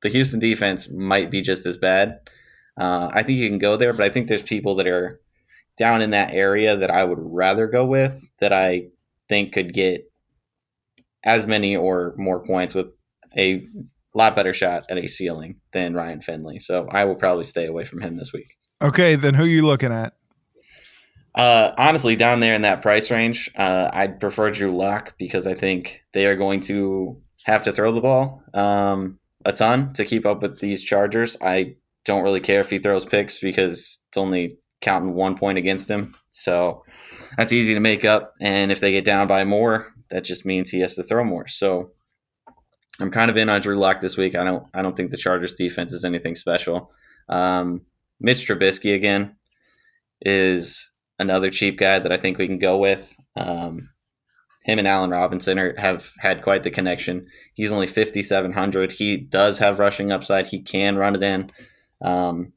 the 0.01 0.09
Houston 0.09 0.39
defense 0.39 0.89
might 0.89 1.29
be 1.31 1.41
just 1.41 1.65
as 1.65 1.77
bad. 1.77 2.19
Uh, 2.79 3.09
I 3.11 3.23
think 3.23 3.39
you 3.39 3.49
can 3.49 3.59
go 3.59 3.77
there, 3.77 3.93
but 3.93 4.05
I 4.05 4.09
think 4.09 4.27
there's 4.27 4.43
people 4.43 4.75
that 4.75 4.87
are 4.87 5.19
down 5.77 6.01
in 6.01 6.11
that 6.11 6.33
area 6.33 6.75
that 6.77 6.91
I 6.91 7.03
would 7.03 7.19
rather 7.21 7.67
go 7.67 7.85
with 7.85 8.31
that 8.39 8.51
I 8.51 8.87
think 9.29 9.53
could 9.53 9.73
get 9.73 10.11
as 11.23 11.45
many 11.45 11.75
or 11.75 12.13
more 12.17 12.45
points 12.45 12.73
with 12.73 12.87
a 13.37 13.65
lot 14.13 14.35
better 14.35 14.53
shot 14.53 14.85
at 14.89 14.97
a 14.97 15.07
ceiling 15.07 15.57
than 15.71 15.93
Ryan 15.93 16.21
Finley. 16.21 16.59
So 16.59 16.87
I 16.89 17.05
will 17.05 17.15
probably 17.15 17.43
stay 17.43 17.67
away 17.67 17.85
from 17.85 18.01
him 18.01 18.17
this 18.17 18.33
week. 18.33 18.57
Okay, 18.81 19.15
then 19.15 19.33
who 19.33 19.43
are 19.43 19.47
you 19.47 19.65
looking 19.65 19.91
at? 19.91 20.13
Uh, 21.35 21.71
honestly, 21.77 22.15
down 22.15 22.39
there 22.39 22.55
in 22.55 22.63
that 22.63 22.81
price 22.81 23.11
range, 23.11 23.51
uh, 23.55 23.89
I'd 23.93 24.19
prefer 24.19 24.49
Drew 24.49 24.71
Lock 24.71 25.15
because 25.19 25.45
I 25.45 25.53
think 25.53 26.01
they 26.13 26.25
are 26.25 26.35
going 26.35 26.61
to 26.61 27.21
have 27.45 27.63
to 27.65 27.71
throw 27.71 27.91
the 27.91 28.01
ball 28.01 28.43
um, 28.55 29.19
a 29.45 29.53
ton 29.53 29.93
to 29.93 30.05
keep 30.05 30.25
up 30.25 30.41
with 30.41 30.59
these 30.59 30.83
Chargers. 30.83 31.37
I 31.39 31.75
don't 32.05 32.23
really 32.23 32.39
care 32.39 32.59
if 32.59 32.71
he 32.71 32.79
throws 32.79 33.05
picks 33.05 33.39
because 33.39 33.99
it's 34.07 34.17
only 34.17 34.57
counting 34.87 35.13
one 35.13 35.37
point 35.37 35.57
against 35.57 35.89
him. 35.89 36.15
So 36.29 36.83
that's 37.37 37.51
easy 37.51 37.73
to 37.73 37.79
make 37.81 38.05
up. 38.05 38.33
And 38.39 38.71
if 38.71 38.79
they 38.79 38.93
get 38.93 39.03
down 39.03 39.27
by 39.27 39.43
more, 39.43 39.93
that 40.09 40.23
just 40.23 40.45
means 40.45 40.69
he 40.69 40.79
has 40.79 40.93
to 40.93 41.03
throw 41.03 41.25
more. 41.25 41.45
So 41.47 41.91
I'm 43.01 43.11
kind 43.11 43.29
of 43.29 43.35
in 43.35 43.49
on 43.49 43.59
Drew 43.59 43.77
Lock 43.77 43.99
this 43.99 44.15
week. 44.15 44.33
I 44.33 44.45
don't 44.45 44.65
I 44.73 44.81
don't 44.81 44.95
think 44.95 45.11
the 45.11 45.17
Chargers 45.17 45.53
defense 45.53 45.91
is 45.91 46.05
anything 46.05 46.35
special. 46.35 46.89
Um, 47.27 47.81
Mitch 48.21 48.47
Trubisky 48.47 48.95
again 48.95 49.35
is 50.21 50.89
another 51.19 51.51
cheap 51.51 51.77
guy 51.77 51.99
that 51.99 52.11
I 52.11 52.17
think 52.17 52.37
we 52.37 52.47
can 52.47 52.57
go 52.57 52.77
with. 52.77 53.13
Um, 53.35 53.89
him 54.63 54.79
and 54.79 54.87
Allen 54.87 55.09
Robinson 55.11 55.59
are, 55.59 55.75
have 55.77 56.11
had 56.19 56.43
quite 56.43 56.63
the 56.63 56.71
connection. 56.71 57.27
He's 57.53 57.71
only 57.71 57.87
5,700. 57.87 58.91
He 58.91 59.17
does 59.17 59.59
have 59.59 59.79
rushing 59.79 60.11
upside. 60.11 60.47
He 60.47 60.61
can 60.61 60.97
run 60.97 61.15
it 61.15 61.23
in. 61.23 61.51
Um, 62.01 62.53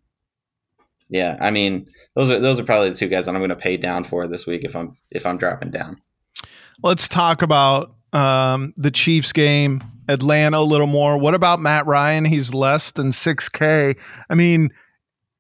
yeah, 1.11 1.37
I 1.41 1.51
mean, 1.51 1.87
those 2.15 2.31
are 2.31 2.41
those 2.41 2.59
are 2.59 2.65
probably 2.65 2.91
the 2.91 2.97
two 2.97 3.09
guys 3.09 3.27
that 3.27 3.33
I'm 3.33 3.41
going 3.41 3.51
to 3.51 3.57
pay 3.57 3.77
down 3.77 4.05
for 4.05 4.27
this 4.27 4.47
week 4.47 4.65
if 4.65 4.75
I'm 4.75 4.97
if 5.11 5.27
I'm 5.27 5.37
dropping 5.37 5.71
down. 5.71 6.01
Let's 6.83 7.09
talk 7.09 7.43
about 7.43 7.95
um, 8.13 8.73
the 8.77 8.91
Chiefs 8.91 9.33
game, 9.33 9.83
Atlanta 10.09 10.59
a 10.59 10.61
little 10.61 10.87
more. 10.87 11.19
What 11.19 11.35
about 11.35 11.61
Matt 11.61 11.87
Ryan? 11.87 12.25
He's 12.25 12.55
less 12.55 12.91
than 12.91 13.11
6K. 13.11 13.99
I 14.29 14.35
mean, 14.35 14.71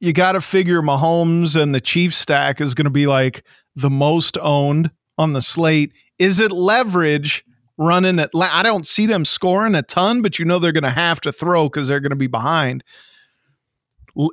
you 0.00 0.12
got 0.12 0.32
to 0.32 0.40
figure 0.40 0.82
Mahomes 0.82 1.60
and 1.60 1.74
the 1.74 1.80
Chiefs 1.80 2.18
stack 2.18 2.60
is 2.60 2.74
going 2.74 2.84
to 2.84 2.90
be 2.90 3.06
like 3.06 3.42
the 3.74 3.90
most 3.90 4.36
owned 4.38 4.90
on 5.18 5.32
the 5.32 5.42
slate. 5.42 5.92
Is 6.18 6.40
it 6.40 6.52
leverage 6.52 7.44
running 7.78 8.18
at? 8.18 8.30
I 8.34 8.62
don't 8.62 8.86
see 8.86 9.06
them 9.06 9.24
scoring 9.24 9.74
a 9.74 9.82
ton, 9.82 10.22
but 10.22 10.38
you 10.38 10.44
know 10.44 10.58
they're 10.58 10.72
going 10.72 10.84
to 10.84 10.90
have 10.90 11.20
to 11.22 11.32
throw 11.32 11.68
because 11.68 11.88
they're 11.88 12.00
going 12.00 12.10
to 12.10 12.16
be 12.16 12.26
behind. 12.26 12.84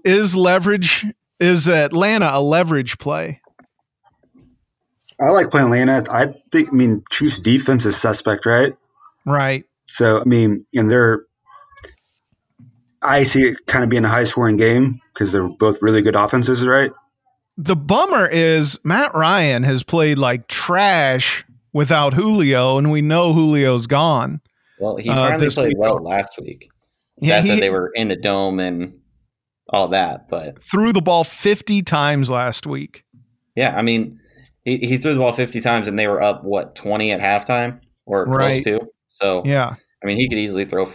Is 0.03 0.36
leverage 0.36 1.06
is 1.39 1.67
Atlanta 1.67 2.29
a 2.32 2.41
leverage 2.41 2.98
play? 2.98 3.41
I 5.20 5.29
like 5.29 5.50
playing 5.50 5.67
Atlanta. 5.67 6.06
I 6.12 6.36
think. 6.51 6.70
I 6.70 6.72
mean, 6.72 7.03
Chiefs 7.10 7.39
defense 7.39 7.86
is 7.86 7.98
suspect, 7.98 8.46
right? 8.46 8.75
Right. 9.25 9.65
So 9.86 10.22
I 10.22 10.24
mean, 10.25 10.65
and 10.74 10.89
they're. 10.89 11.25
I 13.01 13.24
see 13.24 13.50
it 13.50 13.65
kind 13.67 13.84
of 13.84 13.89
being 13.89 14.06
a 14.06 14.10
high 14.10 14.24
scoring 14.25 14.58
game 14.58 15.00
because 15.13 15.32
they're 15.32 15.48
both 15.48 15.82
really 15.82 16.01
good 16.01 16.15
offenses, 16.15 16.65
right? 16.65 16.91
The 17.58 17.75
bummer 17.75 18.27
is 18.27 18.79
Matt 18.84 19.13
Ryan 19.15 19.63
has 19.63 19.82
played 19.84 20.17
like 20.17 20.48
trash 20.48 21.46
without 21.74 22.13
Julio, 22.13 22.77
and 22.77 22.91
we 22.91 23.01
know 23.01 23.34
Julio's 23.34 23.88
gone. 23.88 24.41
Well, 24.79 24.98
he 24.98 25.10
uh, 25.10 25.15
finally 25.15 25.48
uh, 25.48 25.51
played 25.51 25.67
week. 25.70 25.77
well 25.77 26.01
last 26.01 26.39
week. 26.39 26.70
Yeah, 27.20 27.41
he, 27.41 27.48
said 27.48 27.60
they 27.60 27.72
were 27.72 27.91
in 27.96 28.10
the 28.10 28.15
dome 28.15 28.60
and 28.60 29.00
all 29.70 29.90
that, 29.90 30.30
but 30.30 30.62
threw 30.62 30.94
the 30.94 31.02
ball 31.02 31.24
fifty 31.24 31.82
times 31.82 32.30
last 32.30 32.66
week. 32.66 33.04
Yeah, 33.56 33.76
I 33.76 33.82
mean, 33.82 34.20
he, 34.64 34.78
he 34.78 34.98
threw 34.98 35.14
the 35.14 35.20
ball 35.20 35.32
fifty 35.32 35.62
times, 35.62 35.88
and 35.88 35.98
they 35.98 36.08
were 36.08 36.22
up 36.22 36.44
what 36.44 36.76
twenty 36.76 37.12
at 37.12 37.22
halftime 37.22 37.82
or 38.06 38.26
right. 38.26 38.64
close 38.64 38.80
to. 38.80 38.88
So 39.08 39.44
yeah, 39.46 39.76
I 40.04 40.06
mean, 40.06 40.18
he 40.18 40.30
could 40.30 40.38
easily 40.38 40.66
throw 40.66 40.86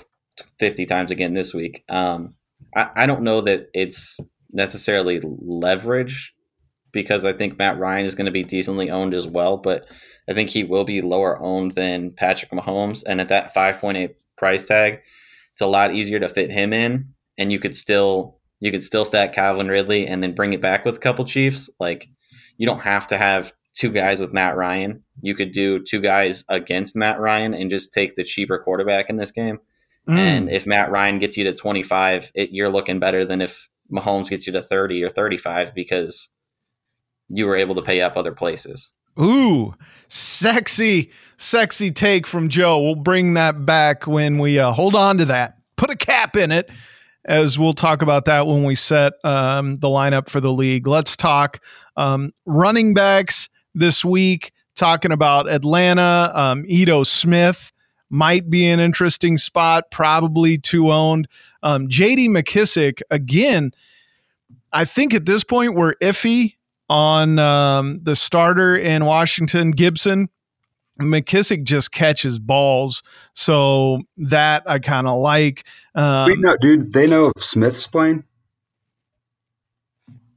fifty 0.59 0.87
times 0.87 1.11
again 1.11 1.35
this 1.35 1.53
week. 1.53 1.85
Um, 1.89 2.35
I, 2.75 2.91
I 2.97 3.07
don't 3.07 3.23
know 3.23 3.41
that 3.43 3.69
it's 3.75 4.19
necessarily 4.53 5.21
leverage 5.23 6.35
because 6.93 7.25
I 7.25 7.33
think 7.33 7.59
Matt 7.59 7.79
Ryan 7.79 8.07
is 8.07 8.15
going 8.15 8.27
to 8.27 8.33
be 8.33 8.45
decently 8.45 8.91
owned 8.91 9.15
as 9.15 9.27
well, 9.27 9.57
but 9.57 9.87
I 10.29 10.35
think 10.35 10.51
he 10.51 10.65
will 10.65 10.85
be 10.85 11.01
lower 11.01 11.41
owned 11.43 11.73
than 11.75 12.13
Patrick 12.13 12.51
Mahomes. 12.53 13.03
And 13.07 13.21
at 13.21 13.29
that 13.29 13.55
5.8 13.55 14.15
price 14.37 14.65
tag, 14.65 15.01
it's 15.53 15.61
a 15.61 15.67
lot 15.67 15.95
easier 15.95 16.21
to 16.21 16.29
fit 16.29 16.51
him 16.51 16.73
in. 16.73 17.15
And 17.39 17.51
you 17.51 17.59
could 17.59 17.75
still 17.75 18.39
you 18.63 18.71
could 18.71 18.85
still 18.85 19.05
stack 19.05 19.33
Calvin 19.33 19.67
Ridley 19.67 20.07
and 20.07 20.23
then 20.23 20.37
bring 20.37 20.53
it 20.53 20.61
back 20.61 20.85
with 20.85 20.95
a 20.95 21.01
couple 21.01 21.25
Chiefs. 21.25 21.69
Like 21.81 22.09
you 22.59 22.67
don't 22.67 22.83
have 22.83 23.09
to 23.09 23.19
have 23.19 23.53
two 23.75 23.91
guys 23.91 24.21
with 24.21 24.33
Matt 24.33 24.57
Ryan. 24.57 25.03
You 25.21 25.35
could 25.35 25.51
do 25.51 25.83
two 25.83 26.01
guys 26.01 26.45
against 26.49 26.95
Matt 26.95 27.19
Ryan 27.19 27.55
and 27.55 27.71
just 27.71 27.93
take 27.93 28.15
the 28.15 28.23
cheaper 28.23 28.61
quarterback 28.61 29.11
in 29.11 29.17
this 29.17 29.33
game. 29.33 29.59
Mm. 30.09 30.17
And 30.17 30.51
if 30.51 30.65
Matt 30.65 30.93
Ryan 30.93 31.19
gets 31.19 31.37
you 31.37 31.43
to 31.43 31.53
25, 31.53 32.31
it, 32.37 32.51
you're 32.53 32.69
looking 32.69 33.01
better 33.01 33.25
than 33.25 33.41
if 33.41 33.69
Mahomes 33.93 34.31
gets 34.31 34.47
you 34.47 34.53
to 34.53 34.63
30 34.63 35.03
or 35.03 35.09
35 35.09 35.75
because 35.75 36.29
you 37.27 37.47
were 37.47 37.57
able 37.57 37.75
to 37.75 37.83
pay 37.83 38.01
up 38.01 38.17
other 38.17 38.33
places. 38.33 38.91
Ooh, 39.21 39.75
sexy, 40.07 41.11
sexy 41.37 41.91
take 41.91 42.29
from 42.29 42.49
Joe. 42.49 42.81
We'll 42.81 42.95
bring 42.95 43.35
that 43.35 43.67
back 43.67 44.07
when 44.07 44.39
we 44.39 44.61
uh, 44.61 44.71
hold 44.71 44.95
on 44.95 45.19
to 45.19 45.25
that. 45.25 45.59
Put 45.77 45.91
a 45.91 45.97
cap 45.97 46.37
in 46.37 46.53
it, 46.53 46.71
as 47.25 47.59
we'll 47.59 47.73
talk 47.73 48.03
about 48.03 48.25
that 48.27 48.47
when 48.47 48.65
we 48.65 48.75
set 48.75 49.13
um, 49.25 49.77
the 49.77 49.89
lineup 49.89 50.29
for 50.29 50.41
the 50.41 50.53
league. 50.53 50.87
Let's 50.87 51.17
talk 51.17 51.61
um, 51.97 52.33
running 52.47 52.95
backs 52.95 53.49
this 53.75 54.05
week. 54.05 54.53
Talking 54.75 55.13
about 55.13 55.51
Atlanta, 55.51 56.33
um, 56.35 56.65
Ito 56.67 57.05
Smith 57.05 57.73
might 58.09 58.49
be 58.49 58.67
an 58.69 58.81
interesting 58.81 59.37
spot, 59.37 59.91
probably 59.91 60.59
two 60.59 60.91
owned. 60.91 61.29
Um, 61.63 61.89
JD 61.89 62.29
McKissic, 62.29 63.01
again, 63.11 63.73
I 64.73 64.85
think 64.85 65.15
at 65.15 65.27
this 65.27 65.45
point 65.45 65.75
we're 65.75 65.95
iffy 65.97 66.57
on 66.89 67.39
um, 67.39 68.01
the 68.03 68.15
starter 68.15 68.77
in 68.77 69.05
Washington, 69.05 69.71
Gibson. 69.71 70.29
McKissic 71.05 71.65
just 71.65 71.93
catches 71.93 72.39
balls, 72.39 73.03
so 73.35 74.03
that 74.17 74.63
I 74.67 74.79
kind 74.79 75.07
of 75.07 75.21
like. 75.21 75.65
Um, 75.95 76.27
Wait, 76.27 76.39
no, 76.39 76.57
dude, 76.61 76.93
they 76.93 77.07
know 77.07 77.33
if 77.35 77.43
Smith's 77.43 77.87
playing. 77.87 78.25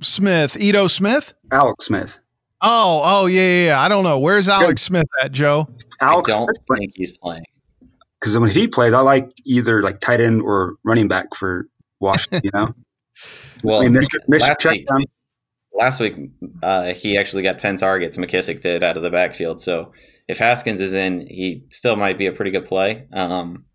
Smith, 0.02 0.58
Ito 0.60 0.88
Smith, 0.88 1.34
Alex 1.52 1.86
Smith. 1.86 2.20
Oh, 2.62 3.02
oh 3.04 3.26
yeah, 3.28 3.42
yeah. 3.42 3.66
yeah. 3.68 3.82
I 3.82 3.88
don't 3.88 4.04
know. 4.04 4.20
Where's 4.20 4.50
Alex 4.50 4.82
Smith 4.82 5.08
at, 5.22 5.32
Joe? 5.32 5.68
Alex 6.02 6.30
I 6.30 6.34
don't 6.34 6.48
Smith 6.48 6.80
think 6.80 6.92
he's 6.96 7.18
playing. 7.18 7.46
Because 8.20 8.38
when 8.38 8.50
he 8.50 8.68
plays, 8.68 8.94
I 8.94 9.02
like 9.02 9.32
either 9.46 9.84
like 9.84 10.00
tight 10.00 10.20
end 10.20 10.42
or 10.42 10.76
running 10.84 11.08
back 11.08 11.36
for 11.36 11.68
Washington. 12.00 12.42
You 12.44 12.52
know. 12.54 12.74
well, 13.64 13.82
I 13.82 13.90
mean, 13.90 13.94
Mr. 13.94 14.18
Mr. 14.30 14.58
Check 14.60 14.86
down 14.86 15.06
last 15.76 16.00
week 16.00 16.16
uh, 16.64 16.94
he 16.94 17.18
actually 17.18 17.44
got 17.44 17.60
10 17.60 17.78
targets 17.78 18.18
McKissic 18.18 18.62
did 18.62 18.84
out 18.84 18.98
of 18.98 19.04
the 19.04 19.12
backfield. 19.12 19.62
So 19.62 19.92
if 20.28 20.38
Haskins 20.40 20.82
is 20.82 20.94
in, 20.94 21.22
he 21.22 21.66
still 21.70 21.96
might 21.96 22.18
be 22.18 22.28
a 22.28 22.32
pretty 22.32 22.52
good 22.52 22.66
play. 22.66 23.08
Um, 23.14 23.66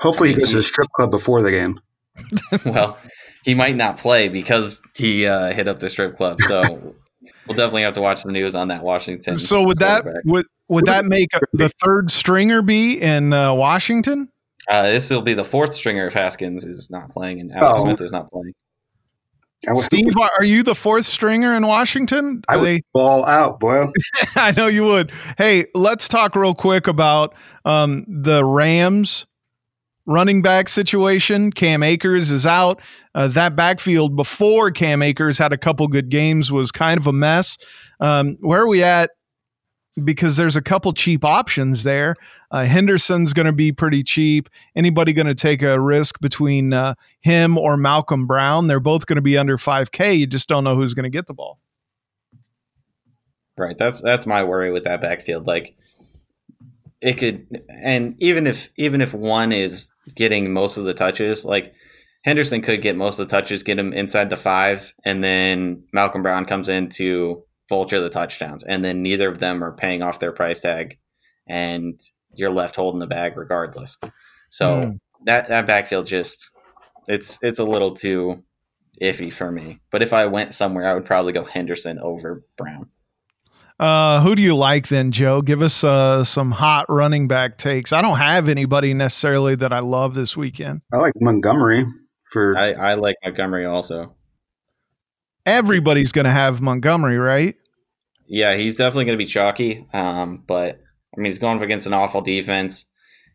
Hopefully 0.00 0.30
he 0.30 0.36
goes 0.36 0.50
to 0.50 0.56
the 0.56 0.62
strip 0.62 0.88
club 0.96 1.10
before 1.10 1.42
the 1.42 1.50
game. 1.50 1.80
well, 2.64 2.98
he 3.44 3.54
might 3.54 3.76
not 3.76 3.96
play 3.96 4.28
because 4.28 4.80
he 4.96 5.26
uh, 5.26 5.52
hit 5.52 5.68
up 5.68 5.80
the 5.80 5.90
strip 5.90 6.16
club. 6.16 6.40
So 6.42 6.60
we'll 7.46 7.56
definitely 7.56 7.82
have 7.82 7.94
to 7.94 8.00
watch 8.00 8.22
the 8.22 8.32
news 8.32 8.54
on 8.54 8.68
that 8.68 8.82
Washington. 8.82 9.38
So 9.38 9.62
would 9.62 9.78
that 9.78 10.04
would 10.24 10.46
would 10.68 10.86
that 10.86 11.04
make 11.04 11.30
the 11.52 11.68
third 11.68 12.10
stringer 12.10 12.62
be 12.62 13.00
in 13.00 13.32
uh, 13.32 13.54
Washington? 13.54 14.28
Uh, 14.68 14.84
this 14.84 15.10
will 15.10 15.22
be 15.22 15.34
the 15.34 15.44
fourth 15.44 15.74
stringer 15.74 16.06
if 16.06 16.14
Haskins 16.14 16.64
is 16.64 16.90
not 16.90 17.10
playing 17.10 17.40
and 17.40 17.52
Alex 17.52 17.80
oh. 17.80 17.84
Smith 17.84 18.00
is 18.00 18.12
not 18.12 18.30
playing. 18.30 18.54
Steve, 19.76 20.14
are 20.38 20.44
you 20.44 20.62
the 20.62 20.74
fourth 20.74 21.04
stringer 21.04 21.54
in 21.54 21.66
Washington? 21.66 22.42
Are 22.48 22.54
I 22.54 22.58
would 22.58 22.66
they 22.66 22.82
ball 22.92 23.24
out, 23.24 23.60
boy. 23.60 23.86
I 24.36 24.52
know 24.52 24.66
you 24.66 24.84
would. 24.84 25.12
Hey, 25.38 25.66
let's 25.74 26.08
talk 26.08 26.36
real 26.36 26.54
quick 26.54 26.86
about 26.86 27.34
um, 27.64 28.04
the 28.08 28.44
Rams 28.44 29.26
running 30.06 30.42
back 30.42 30.68
situation. 30.68 31.50
Cam 31.50 31.82
Akers 31.82 32.30
is 32.30 32.46
out. 32.46 32.80
Uh, 33.14 33.28
that 33.28 33.56
backfield 33.56 34.16
before 34.16 34.70
Cam 34.70 35.02
Akers 35.02 35.38
had 35.38 35.52
a 35.52 35.58
couple 35.58 35.86
good 35.88 36.10
games 36.10 36.52
was 36.52 36.70
kind 36.70 36.98
of 36.98 37.06
a 37.06 37.12
mess. 37.12 37.56
Um, 38.00 38.36
where 38.40 38.62
are 38.62 38.68
we 38.68 38.82
at 38.82 39.10
because 40.02 40.36
there's 40.36 40.56
a 40.56 40.62
couple 40.62 40.92
cheap 40.92 41.24
options 41.24 41.82
there. 41.82 42.16
Uh, 42.50 42.64
Henderson's 42.64 43.32
going 43.32 43.46
to 43.46 43.52
be 43.52 43.70
pretty 43.70 44.02
cheap. 44.02 44.48
Anybody 44.74 45.12
going 45.12 45.26
to 45.26 45.34
take 45.34 45.62
a 45.62 45.80
risk 45.80 46.20
between 46.20 46.72
uh, 46.72 46.94
him 47.20 47.56
or 47.56 47.76
Malcolm 47.76 48.26
Brown? 48.26 48.66
They're 48.66 48.80
both 48.80 49.06
going 49.06 49.16
to 49.16 49.22
be 49.22 49.38
under 49.38 49.56
5K. 49.56 50.18
You 50.18 50.26
just 50.26 50.48
don't 50.48 50.64
know 50.64 50.74
who's 50.74 50.94
going 50.94 51.04
to 51.04 51.10
get 51.10 51.26
the 51.26 51.34
ball. 51.34 51.58
Right. 53.56 53.76
That's 53.78 54.02
that's 54.02 54.26
my 54.26 54.42
worry 54.42 54.72
with 54.72 54.82
that 54.82 55.00
backfield. 55.00 55.46
Like 55.46 55.76
it 57.00 57.14
could, 57.14 57.62
and 57.68 58.16
even 58.18 58.48
if 58.48 58.70
even 58.76 59.00
if 59.00 59.14
one 59.14 59.52
is 59.52 59.92
getting 60.16 60.52
most 60.52 60.76
of 60.76 60.82
the 60.82 60.94
touches, 60.94 61.44
like 61.44 61.72
Henderson 62.24 62.62
could 62.62 62.82
get 62.82 62.96
most 62.96 63.20
of 63.20 63.28
the 63.28 63.30
touches, 63.30 63.62
get 63.62 63.78
him 63.78 63.92
inside 63.92 64.28
the 64.28 64.36
five, 64.36 64.92
and 65.04 65.22
then 65.22 65.84
Malcolm 65.92 66.22
Brown 66.22 66.46
comes 66.46 66.68
in 66.68 66.88
to 66.90 67.44
vulture 67.68 68.00
the 68.00 68.10
touchdowns, 68.10 68.62
and 68.62 68.84
then 68.84 69.02
neither 69.02 69.28
of 69.28 69.38
them 69.38 69.62
are 69.62 69.72
paying 69.72 70.02
off 70.02 70.20
their 70.20 70.32
price 70.32 70.60
tag, 70.60 70.98
and 71.46 71.98
you're 72.34 72.50
left 72.50 72.76
holding 72.76 73.00
the 73.00 73.06
bag 73.06 73.36
regardless. 73.36 73.98
So 74.50 74.80
mm. 74.80 74.98
that 75.24 75.48
that 75.48 75.66
backfield 75.66 76.06
just 76.06 76.50
it's 77.08 77.38
it's 77.42 77.58
a 77.58 77.64
little 77.64 77.92
too 77.92 78.42
iffy 79.02 79.32
for 79.32 79.50
me. 79.50 79.80
But 79.90 80.02
if 80.02 80.12
I 80.12 80.26
went 80.26 80.54
somewhere, 80.54 80.86
I 80.86 80.94
would 80.94 81.04
probably 81.04 81.32
go 81.32 81.44
Henderson 81.44 81.98
over 81.98 82.44
Brown. 82.56 82.88
Uh, 83.80 84.20
who 84.20 84.36
do 84.36 84.42
you 84.42 84.54
like 84.54 84.86
then, 84.86 85.10
Joe? 85.10 85.42
Give 85.42 85.60
us 85.60 85.82
uh, 85.82 86.22
some 86.22 86.52
hot 86.52 86.86
running 86.88 87.26
back 87.26 87.58
takes. 87.58 87.92
I 87.92 88.02
don't 88.02 88.18
have 88.18 88.48
anybody 88.48 88.94
necessarily 88.94 89.56
that 89.56 89.72
I 89.72 89.80
love 89.80 90.14
this 90.14 90.36
weekend. 90.36 90.82
I 90.92 90.98
like 90.98 91.14
Montgomery 91.20 91.84
for. 92.32 92.56
I, 92.56 92.72
I 92.72 92.94
like 92.94 93.16
Montgomery 93.24 93.66
also 93.66 94.14
everybody's 95.46 96.12
going 96.12 96.24
to 96.24 96.30
have 96.30 96.60
Montgomery, 96.60 97.18
right? 97.18 97.56
Yeah, 98.26 98.54
he's 98.54 98.76
definitely 98.76 99.04
going 99.06 99.18
to 99.18 99.24
be 99.24 99.30
chalky. 99.30 99.86
Um, 99.92 100.42
but 100.46 100.80
I 101.16 101.20
mean, 101.20 101.26
he's 101.26 101.38
going 101.38 101.56
up 101.56 101.62
against 101.62 101.86
an 101.86 101.92
awful 101.92 102.20
defense, 102.20 102.86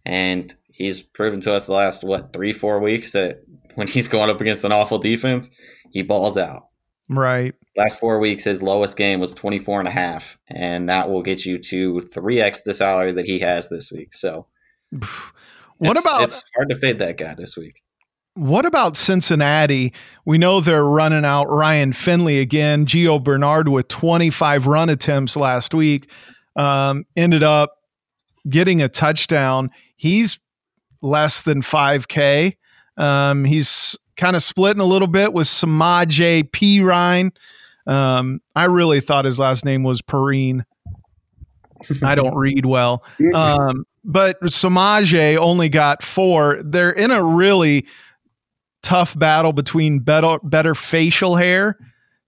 and 0.05 0.53
he's 0.71 1.01
proven 1.01 1.41
to 1.41 1.53
us 1.53 1.67
the 1.67 1.73
last 1.73 2.03
what 2.03 2.33
three, 2.33 2.51
four 2.51 2.79
weeks 2.79 3.11
that 3.11 3.43
when 3.75 3.87
he's 3.87 4.07
going 4.07 4.29
up 4.29 4.41
against 4.41 4.63
an 4.63 4.71
awful 4.71 4.97
defense, 4.97 5.49
he 5.91 6.01
balls 6.01 6.37
out. 6.37 6.67
Right. 7.07 7.55
Last 7.75 7.99
four 7.99 8.19
weeks, 8.19 8.43
his 8.43 8.61
lowest 8.61 8.97
game 8.97 9.19
was 9.19 9.33
24 9.33 9.79
and 9.79 9.87
a 9.87 9.91
half, 9.91 10.37
and 10.47 10.89
that 10.89 11.09
will 11.09 11.23
get 11.23 11.45
you 11.45 11.57
to 11.57 11.95
3x 11.95 12.63
the 12.63 12.73
salary 12.73 13.13
that 13.13 13.25
he 13.25 13.39
has 13.39 13.69
this 13.69 13.91
week. 13.91 14.13
So, 14.13 14.47
what 14.91 15.97
it's, 15.97 16.01
about? 16.01 16.23
It's 16.23 16.43
hard 16.55 16.69
to 16.69 16.75
fade 16.75 16.99
that 16.99 17.17
guy 17.17 17.35
this 17.35 17.55
week. 17.55 17.81
What 18.35 18.65
about 18.65 18.95
Cincinnati? 18.95 19.93
We 20.25 20.37
know 20.37 20.61
they're 20.61 20.85
running 20.85 21.25
out 21.25 21.47
Ryan 21.49 21.93
Finley 21.93 22.39
again. 22.39 22.85
Gio 22.85 23.21
Bernard 23.21 23.67
with 23.67 23.87
25 23.87 24.67
run 24.67 24.89
attempts 24.89 25.35
last 25.35 25.73
week 25.73 26.09
um, 26.55 27.05
ended 27.15 27.43
up 27.43 27.77
getting 28.47 28.81
a 28.81 28.89
touchdown. 28.89 29.71
He's 29.95 30.39
less 31.01 31.41
than 31.43 31.61
5K. 31.61 32.55
Um, 32.97 33.45
he's 33.45 33.97
kind 34.17 34.35
of 34.35 34.43
splitting 34.43 34.81
a 34.81 34.85
little 34.85 35.07
bit 35.07 35.33
with 35.33 35.47
Samaje 35.47 36.49
Perine. 36.51 37.31
Um, 37.87 38.41
I 38.55 38.65
really 38.65 38.99
thought 38.99 39.25
his 39.25 39.39
last 39.39 39.63
name 39.63 39.83
was 39.83 40.01
Perrine. 40.01 40.65
I 42.03 42.15
don't 42.15 42.35
read 42.37 42.65
well. 42.65 43.03
Um, 43.33 43.85
but 44.03 44.39
Samaje 44.41 45.37
only 45.37 45.69
got 45.69 46.03
four. 46.03 46.61
They're 46.63 46.91
in 46.91 47.11
a 47.11 47.23
really 47.23 47.85
tough 48.81 49.17
battle 49.17 49.53
between 49.53 49.99
better, 49.99 50.37
better 50.43 50.75
facial 50.75 51.35
hair. 51.35 51.77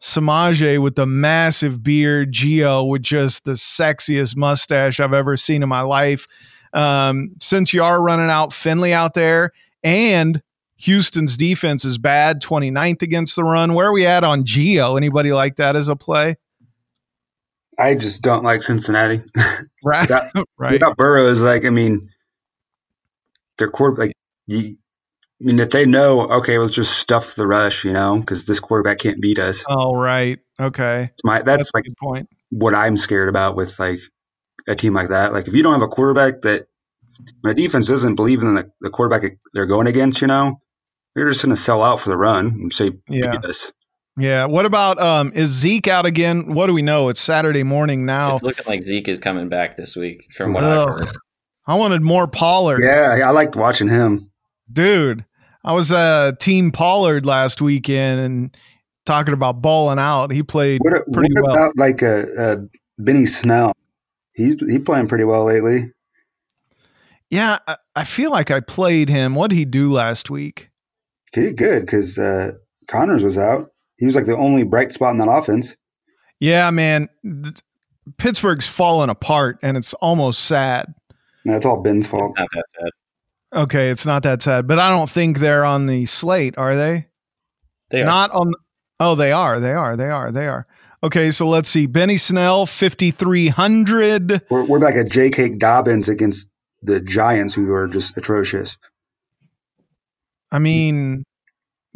Samaje 0.01 0.81
with 0.81 0.95
the 0.95 1.05
massive 1.05 1.83
beard, 1.83 2.31
Gio 2.33 2.89
with 2.89 3.03
just 3.03 3.45
the 3.45 3.51
sexiest 3.51 4.35
mustache 4.35 4.99
I've 4.99 5.13
ever 5.13 5.37
seen 5.37 5.61
in 5.61 5.69
my 5.69 5.81
life. 5.81 6.27
Um, 6.73 7.35
since 7.39 7.73
you 7.73 7.83
are 7.83 8.01
running 8.03 8.29
out 8.29 8.51
Finley 8.51 8.93
out 8.93 9.13
there 9.13 9.51
and 9.83 10.41
Houston's 10.77 11.37
defense 11.37 11.85
is 11.85 11.99
bad, 11.99 12.41
29th 12.41 13.03
against 13.03 13.35
the 13.35 13.43
run. 13.43 13.75
Where 13.75 13.87
are 13.87 13.93
we 13.93 14.07
at 14.07 14.23
on 14.23 14.43
Gio? 14.43 14.97
Anybody 14.97 15.31
like 15.31 15.57
that 15.57 15.75
as 15.75 15.87
a 15.87 15.95
play? 15.95 16.37
I 17.77 17.93
just 17.93 18.21
don't 18.21 18.43
like 18.43 18.63
Cincinnati. 18.63 19.21
Right. 19.83 20.09
That- 20.09 20.31
right. 20.57 20.81
Burrow 20.97 21.27
is 21.27 21.41
like, 21.41 21.65
I 21.65 21.69
mean, 21.69 22.09
their 23.57 23.69
quarterback. 23.69 24.07
Like, 24.07 24.13
you, 24.47 24.77
I 25.41 25.43
mean, 25.43 25.59
if 25.59 25.71
they 25.71 25.87
know, 25.87 26.27
okay, 26.29 26.59
let's 26.59 26.75
just 26.75 26.97
stuff 26.97 27.33
the 27.33 27.47
rush, 27.47 27.83
you 27.83 27.93
know, 27.93 28.19
because 28.19 28.45
this 28.45 28.59
quarterback 28.59 28.99
can't 28.99 29.19
beat 29.19 29.39
us. 29.39 29.63
Oh, 29.67 29.95
right. 29.95 30.37
Okay. 30.59 31.09
It's 31.13 31.23
my 31.23 31.41
that's, 31.41 31.69
a 31.69 31.77
like 31.77 31.85
point. 31.99 32.29
what 32.51 32.75
I'm 32.75 32.95
scared 32.95 33.27
about 33.27 33.55
with 33.55 33.79
like 33.79 33.99
a 34.67 34.75
team 34.75 34.93
like 34.93 35.09
that. 35.09 35.33
Like, 35.33 35.47
if 35.47 35.55
you 35.55 35.63
don't 35.63 35.73
have 35.73 35.81
a 35.81 35.87
quarterback 35.87 36.41
that 36.41 36.67
my 37.43 37.53
defense 37.53 37.87
doesn't 37.87 38.15
believe 38.15 38.43
in 38.43 38.53
the, 38.53 38.71
the 38.81 38.91
quarterback 38.91 39.31
they're 39.53 39.65
going 39.65 39.87
against, 39.87 40.21
you 40.21 40.27
know, 40.27 40.61
they're 41.15 41.27
just 41.27 41.43
going 41.43 41.55
to 41.55 41.59
sell 41.61 41.81
out 41.81 41.99
for 41.99 42.09
the 42.09 42.17
run 42.17 42.45
and 42.47 42.71
say, 42.71 42.91
Yeah. 43.09 43.31
beat 43.31 43.45
us. 43.45 43.71
Yeah. 44.19 44.45
What 44.45 44.67
about 44.67 44.99
um 45.01 45.31
is 45.33 45.49
Zeke 45.49 45.87
out 45.87 46.05
again? 46.05 46.53
What 46.53 46.67
do 46.67 46.73
we 46.73 46.81
know? 46.83 47.09
It's 47.09 47.21
Saturday 47.21 47.63
morning 47.63 48.05
now. 48.05 48.35
It's 48.35 48.43
looking 48.43 48.65
like 48.67 48.83
Zeke 48.83 49.07
is 49.07 49.17
coming 49.17 49.49
back 49.49 49.77
this 49.77 49.95
week, 49.95 50.27
from 50.33 50.53
what 50.53 50.63
Ugh. 50.63 50.87
I've 50.87 50.99
heard. 50.99 51.07
I 51.65 51.75
wanted 51.75 52.01
more 52.01 52.27
Pollard. 52.27 52.83
Yeah, 52.83 53.25
I 53.25 53.31
liked 53.31 53.55
watching 53.55 53.87
him. 53.87 54.29
Dude, 54.71 55.25
I 55.63 55.73
was 55.73 55.91
uh 55.91 56.33
team 56.39 56.71
Pollard 56.71 57.25
last 57.25 57.61
weekend 57.61 58.19
and 58.19 58.57
talking 59.05 59.33
about 59.33 59.61
balling 59.61 59.99
out. 59.99 60.31
He 60.31 60.43
played 60.43 60.81
What, 60.83 61.11
pretty 61.11 61.33
what 61.35 61.43
well. 61.45 61.55
about 61.55 61.77
like 61.77 62.01
uh, 62.03 62.25
uh, 62.37 62.55
Benny 62.97 63.25
Snell? 63.25 63.73
He's 64.33 64.55
he 64.67 64.79
playing 64.79 65.07
pretty 65.07 65.23
well 65.23 65.45
lately. 65.45 65.91
Yeah, 67.29 67.59
I, 67.67 67.77
I 67.95 68.03
feel 68.03 68.31
like 68.31 68.51
I 68.51 68.59
played 68.59 69.07
him. 69.09 69.35
What 69.35 69.49
did 69.49 69.57
he 69.57 69.65
do 69.65 69.91
last 69.91 70.29
week? 70.29 70.69
He 71.33 71.41
did 71.41 71.57
good 71.57 71.85
because 71.85 72.17
uh, 72.17 72.51
Connors 72.87 73.23
was 73.23 73.37
out. 73.37 73.71
He 73.97 74.05
was 74.05 74.15
like 74.15 74.25
the 74.25 74.35
only 74.35 74.63
bright 74.63 74.91
spot 74.91 75.11
in 75.11 75.17
that 75.17 75.29
offense. 75.29 75.75
Yeah, 76.39 76.69
man. 76.71 77.07
Pittsburgh's 78.17 78.67
falling 78.67 79.09
apart 79.09 79.59
and 79.61 79.77
it's 79.77 79.93
almost 79.95 80.45
sad. 80.45 80.93
That's 81.45 81.65
all 81.65 81.81
Ben's 81.81 82.07
fault. 82.07 82.31
It's 82.31 82.39
not 82.39 82.49
that 82.53 82.65
sad. 82.81 82.89
Okay, 83.53 83.89
it's 83.89 84.05
not 84.05 84.23
that 84.23 84.41
sad, 84.41 84.67
but 84.67 84.79
I 84.79 84.89
don't 84.89 85.09
think 85.09 85.39
they're 85.39 85.65
on 85.65 85.85
the 85.85 86.05
slate, 86.05 86.57
are 86.57 86.75
they? 86.75 87.07
They 87.89 88.01
are. 88.01 88.05
Not 88.05 88.31
on. 88.31 88.53
Oh, 88.99 89.15
they 89.15 89.31
are. 89.31 89.59
They 89.59 89.73
are. 89.73 89.97
They 89.97 90.09
are. 90.09 90.31
They 90.31 90.47
are. 90.47 90.65
Okay, 91.03 91.31
so 91.31 91.47
let's 91.49 91.67
see. 91.67 91.85
Benny 91.87 92.15
Snell, 92.17 92.65
5,300. 92.65 94.43
We're, 94.49 94.63
we're 94.63 94.79
back 94.79 94.95
at 94.95 95.09
J.K. 95.11 95.49
Dobbins 95.57 96.07
against 96.07 96.47
the 96.81 96.99
Giants, 97.01 97.55
who 97.55 97.73
are 97.73 97.87
just 97.87 98.15
atrocious. 98.15 98.77
I 100.51 100.59
mean, 100.59 101.23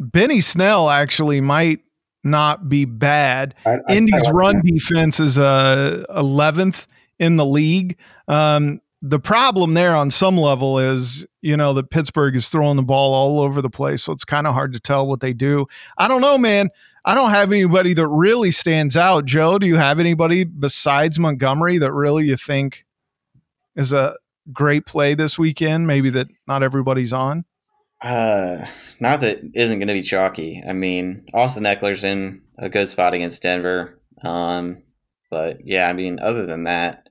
Benny 0.00 0.40
Snell 0.40 0.90
actually 0.90 1.40
might 1.40 1.80
not 2.24 2.68
be 2.68 2.84
bad. 2.84 3.54
I, 3.64 3.76
I- 3.88 3.94
Indy's 3.96 4.22
I 4.22 4.26
like 4.26 4.34
run 4.34 4.56
that. 4.56 4.64
defense 4.66 5.20
is 5.20 5.38
uh, 5.38 6.04
11th 6.10 6.86
in 7.18 7.36
the 7.36 7.46
league. 7.46 7.96
Um, 8.28 8.80
the 9.02 9.20
problem 9.20 9.74
there 9.74 9.94
on 9.94 10.10
some 10.10 10.36
level 10.36 10.78
is, 10.78 11.26
you 11.42 11.56
know, 11.56 11.72
that 11.74 11.90
Pittsburgh 11.90 12.34
is 12.34 12.48
throwing 12.48 12.76
the 12.76 12.82
ball 12.82 13.12
all 13.12 13.40
over 13.40 13.60
the 13.60 13.70
place. 13.70 14.02
So 14.02 14.12
it's 14.12 14.24
kind 14.24 14.46
of 14.46 14.54
hard 14.54 14.72
to 14.72 14.80
tell 14.80 15.06
what 15.06 15.20
they 15.20 15.32
do. 15.32 15.66
I 15.98 16.08
don't 16.08 16.20
know, 16.20 16.38
man. 16.38 16.70
I 17.04 17.14
don't 17.14 17.30
have 17.30 17.52
anybody 17.52 17.94
that 17.94 18.08
really 18.08 18.50
stands 18.50 18.96
out. 18.96 19.26
Joe, 19.26 19.58
do 19.58 19.66
you 19.66 19.76
have 19.76 20.00
anybody 20.00 20.44
besides 20.44 21.18
Montgomery 21.18 21.78
that 21.78 21.92
really 21.92 22.26
you 22.26 22.36
think 22.36 22.84
is 23.76 23.92
a 23.92 24.16
great 24.52 24.86
play 24.86 25.14
this 25.14 25.38
weekend? 25.38 25.86
Maybe 25.86 26.10
that 26.10 26.28
not 26.48 26.64
everybody's 26.64 27.12
on? 27.12 27.44
Uh, 28.02 28.66
not 28.98 29.20
that 29.20 29.40
isn't 29.54 29.78
going 29.78 29.88
to 29.88 29.94
be 29.94 30.02
chalky. 30.02 30.62
I 30.68 30.72
mean, 30.72 31.26
Austin 31.32 31.64
Ekeler's 31.64 32.02
in 32.02 32.42
a 32.58 32.68
good 32.68 32.88
spot 32.88 33.14
against 33.14 33.42
Denver. 33.42 34.00
Um, 34.22 34.82
but 35.30 35.58
yeah, 35.64 35.88
I 35.88 35.92
mean, 35.92 36.18
other 36.20 36.44
than 36.44 36.64
that, 36.64 37.05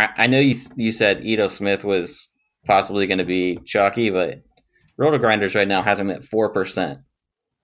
I, 0.00 0.08
I 0.18 0.26
know 0.26 0.38
you 0.40 0.56
you 0.76 0.92
said 0.92 1.24
Ito 1.24 1.48
Smith 1.48 1.84
was 1.84 2.28
possibly 2.66 3.06
going 3.06 3.18
to 3.18 3.24
be 3.24 3.58
chalky, 3.66 4.10
but 4.10 4.40
RotoGrinders 5.00 5.54
right 5.54 5.68
now 5.68 5.82
has 5.82 5.98
him 5.98 6.10
at 6.10 6.24
four 6.24 6.52
percent, 6.52 6.98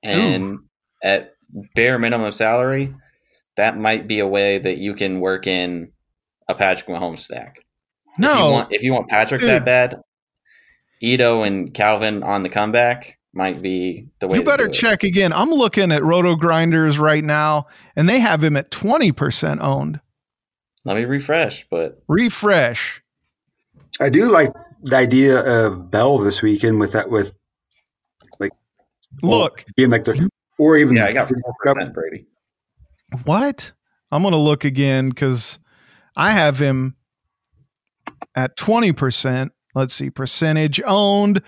and 0.03 0.59
at 1.03 1.35
bare 1.75 1.99
minimum 1.99 2.33
salary, 2.33 2.95
that 3.57 3.77
might 3.79 4.07
be 4.07 4.19
a 4.21 4.27
way 4.27 4.59
that 4.59 4.79
you 4.79 4.95
can 4.95 5.21
work 5.21 5.47
in 5.47 5.93
a 6.49 6.55
Patrick 6.55 6.89
Mahomes 6.89 7.21
stack. 7.21 7.59
If 7.59 8.23
you 8.23 8.29
No, 8.29 8.51
want, 8.51 8.73
if 8.73 8.83
you 8.83 8.93
want 8.93 9.09
Patrick 9.09 9.41
Dude. 9.43 9.51
that 9.51 9.65
bad, 9.65 9.97
Ito 11.03 11.43
and 11.43 11.73
Calvin 11.75 12.23
on 12.23 12.43
the 12.43 12.49
comeback 12.49 13.19
might 13.35 13.61
be 13.61 14.07
the 14.21 14.27
way. 14.29 14.39
you 14.39 14.43
to 14.45 14.51
better 14.51 14.65
do 14.65 14.71
it. 14.71 14.75
check 14.75 15.03
again. 15.03 15.33
I'm 15.33 15.51
looking 15.51 15.93
at 15.93 16.01
RotoGrinders 16.03 16.99
right 16.99 17.23
now, 17.23 17.67
and 17.95 18.09
they 18.09 18.21
have 18.21 18.43
him 18.43 18.57
at 18.57 18.71
20% 18.71 19.61
owned. 19.61 20.01
Let 20.87 20.97
me 20.97 21.05
refresh, 21.05 21.67
but 21.69 22.01
Refresh. 22.07 23.03
I 23.99 24.09
do 24.09 24.31
like 24.31 24.53
the 24.83 24.95
idea 24.95 25.41
of 25.41 25.91
Bell 25.91 26.19
this 26.19 26.43
weekend 26.43 26.79
with 26.79 26.93
that 26.93 27.11
with 27.11 27.35
like 28.39 28.53
Look, 29.21 29.65
being 29.77 29.91
like 29.91 30.05
the 30.05 30.31
or 30.59 30.77
even 30.77 30.95
yeah, 30.97 31.07
I 31.07 31.13
got 31.13 31.29
four 31.29 31.75
percent 31.75 31.93
Brady. 31.93 32.27
what? 33.25 33.73
I'm 34.13 34.23
going 34.23 34.31
to 34.31 34.39
look 34.39 34.65
again 34.65 35.09
because 35.09 35.59
I 36.15 36.31
have 36.31 36.61
him 36.61 36.95
at 38.37 38.57
20%. 38.57 39.51
Let's 39.75 39.93
see, 39.95 40.09
percentage 40.11 40.81
owned. 40.87 41.43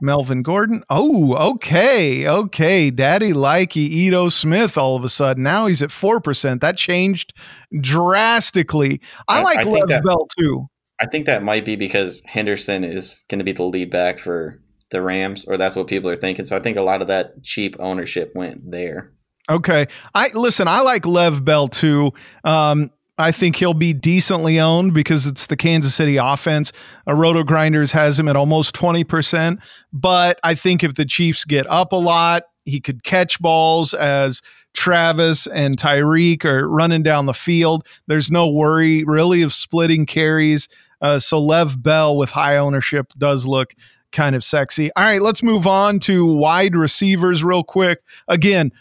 Melvin 0.00 0.42
Gordon. 0.42 0.82
Oh, 0.90 1.34
okay. 1.54 2.26
Okay. 2.28 2.90
Daddy 2.90 3.32
likey 3.32 3.76
Ito 3.76 4.28
Smith 4.28 4.76
all 4.78 4.96
of 4.96 5.04
a 5.04 5.08
sudden. 5.08 5.42
Now 5.42 5.66
he's 5.66 5.82
at 5.82 5.90
4%. 5.90 6.60
That 6.60 6.76
changed 6.76 7.32
drastically. 7.80 9.00
I 9.28 9.40
I- 9.40 9.42
like 9.42 9.58
I 9.60 9.64
think 9.64 9.80
Lev 9.80 9.88
that- 9.88 10.04
Bell 10.04 10.26
too. 10.38 10.66
I 11.02 11.06
think 11.06 11.24
that 11.26 11.42
might 11.42 11.64
be 11.64 11.76
because 11.76 12.22
Henderson 12.26 12.84
is 12.84 13.24
going 13.30 13.38
to 13.38 13.44
be 13.44 13.52
the 13.52 13.62
lead 13.62 13.90
back 13.90 14.18
for 14.18 14.60
the 14.90 15.00
Rams, 15.00 15.46
or 15.48 15.56
that's 15.56 15.74
what 15.74 15.86
people 15.86 16.10
are 16.10 16.16
thinking. 16.16 16.44
So 16.44 16.54
I 16.54 16.60
think 16.60 16.76
a 16.76 16.82
lot 16.82 17.00
of 17.00 17.08
that 17.08 17.42
cheap 17.42 17.74
ownership 17.78 18.32
went 18.34 18.70
there. 18.70 19.12
Okay. 19.50 19.86
I 20.14 20.28
listen, 20.34 20.68
I 20.68 20.82
like 20.82 21.06
Lev 21.06 21.42
Bell 21.42 21.68
too. 21.68 22.12
Um, 22.44 22.90
I 23.20 23.32
think 23.32 23.56
he'll 23.56 23.74
be 23.74 23.92
decently 23.92 24.58
owned 24.58 24.94
because 24.94 25.26
it's 25.26 25.46
the 25.46 25.56
Kansas 25.56 25.94
City 25.94 26.16
offense. 26.16 26.72
A 27.06 27.12
RotoGrinders 27.12 27.92
has 27.92 28.18
him 28.18 28.28
at 28.28 28.36
almost 28.36 28.74
20%. 28.74 29.58
But 29.92 30.40
I 30.42 30.54
think 30.54 30.82
if 30.82 30.94
the 30.94 31.04
Chiefs 31.04 31.44
get 31.44 31.70
up 31.70 31.92
a 31.92 31.96
lot, 31.96 32.44
he 32.64 32.80
could 32.80 33.04
catch 33.04 33.40
balls 33.40 33.94
as 33.94 34.42
Travis 34.74 35.46
and 35.46 35.76
Tyreek 35.76 36.44
are 36.44 36.68
running 36.68 37.02
down 37.02 37.26
the 37.26 37.34
field. 37.34 37.86
There's 38.06 38.30
no 38.30 38.50
worry 38.50 39.04
really 39.04 39.42
of 39.42 39.52
splitting 39.52 40.06
carries. 40.06 40.68
Uh, 41.00 41.18
so 41.18 41.40
Lev 41.40 41.82
Bell 41.82 42.16
with 42.16 42.30
high 42.30 42.56
ownership 42.56 43.12
does 43.18 43.46
look 43.46 43.74
kind 44.12 44.36
of 44.36 44.44
sexy. 44.44 44.90
All 44.96 45.04
right, 45.04 45.22
let's 45.22 45.42
move 45.42 45.66
on 45.66 45.98
to 46.00 46.26
wide 46.26 46.74
receivers 46.74 47.44
real 47.44 47.62
quick. 47.62 48.00
Again, 48.28 48.72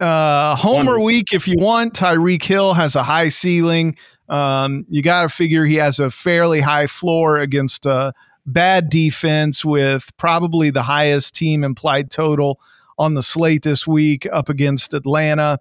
uh, 0.00 0.56
Homer 0.56 0.98
week 0.98 1.32
if 1.32 1.46
you 1.46 1.56
want. 1.58 1.94
Tyreek 1.94 2.42
Hill 2.42 2.74
has 2.74 2.96
a 2.96 3.02
high 3.02 3.28
ceiling. 3.28 3.96
Um, 4.28 4.86
you 4.88 5.02
got 5.02 5.22
to 5.22 5.28
figure 5.28 5.64
he 5.64 5.76
has 5.76 5.98
a 5.98 6.10
fairly 6.10 6.60
high 6.60 6.86
floor 6.86 7.38
against 7.38 7.84
a 7.86 8.12
bad 8.46 8.88
defense 8.88 9.64
with 9.64 10.16
probably 10.16 10.70
the 10.70 10.82
highest 10.82 11.34
team 11.34 11.64
implied 11.64 12.10
total 12.10 12.60
on 12.98 13.14
the 13.14 13.22
slate 13.22 13.62
this 13.62 13.86
week 13.86 14.26
up 14.32 14.48
against 14.48 14.94
Atlanta. 14.94 15.58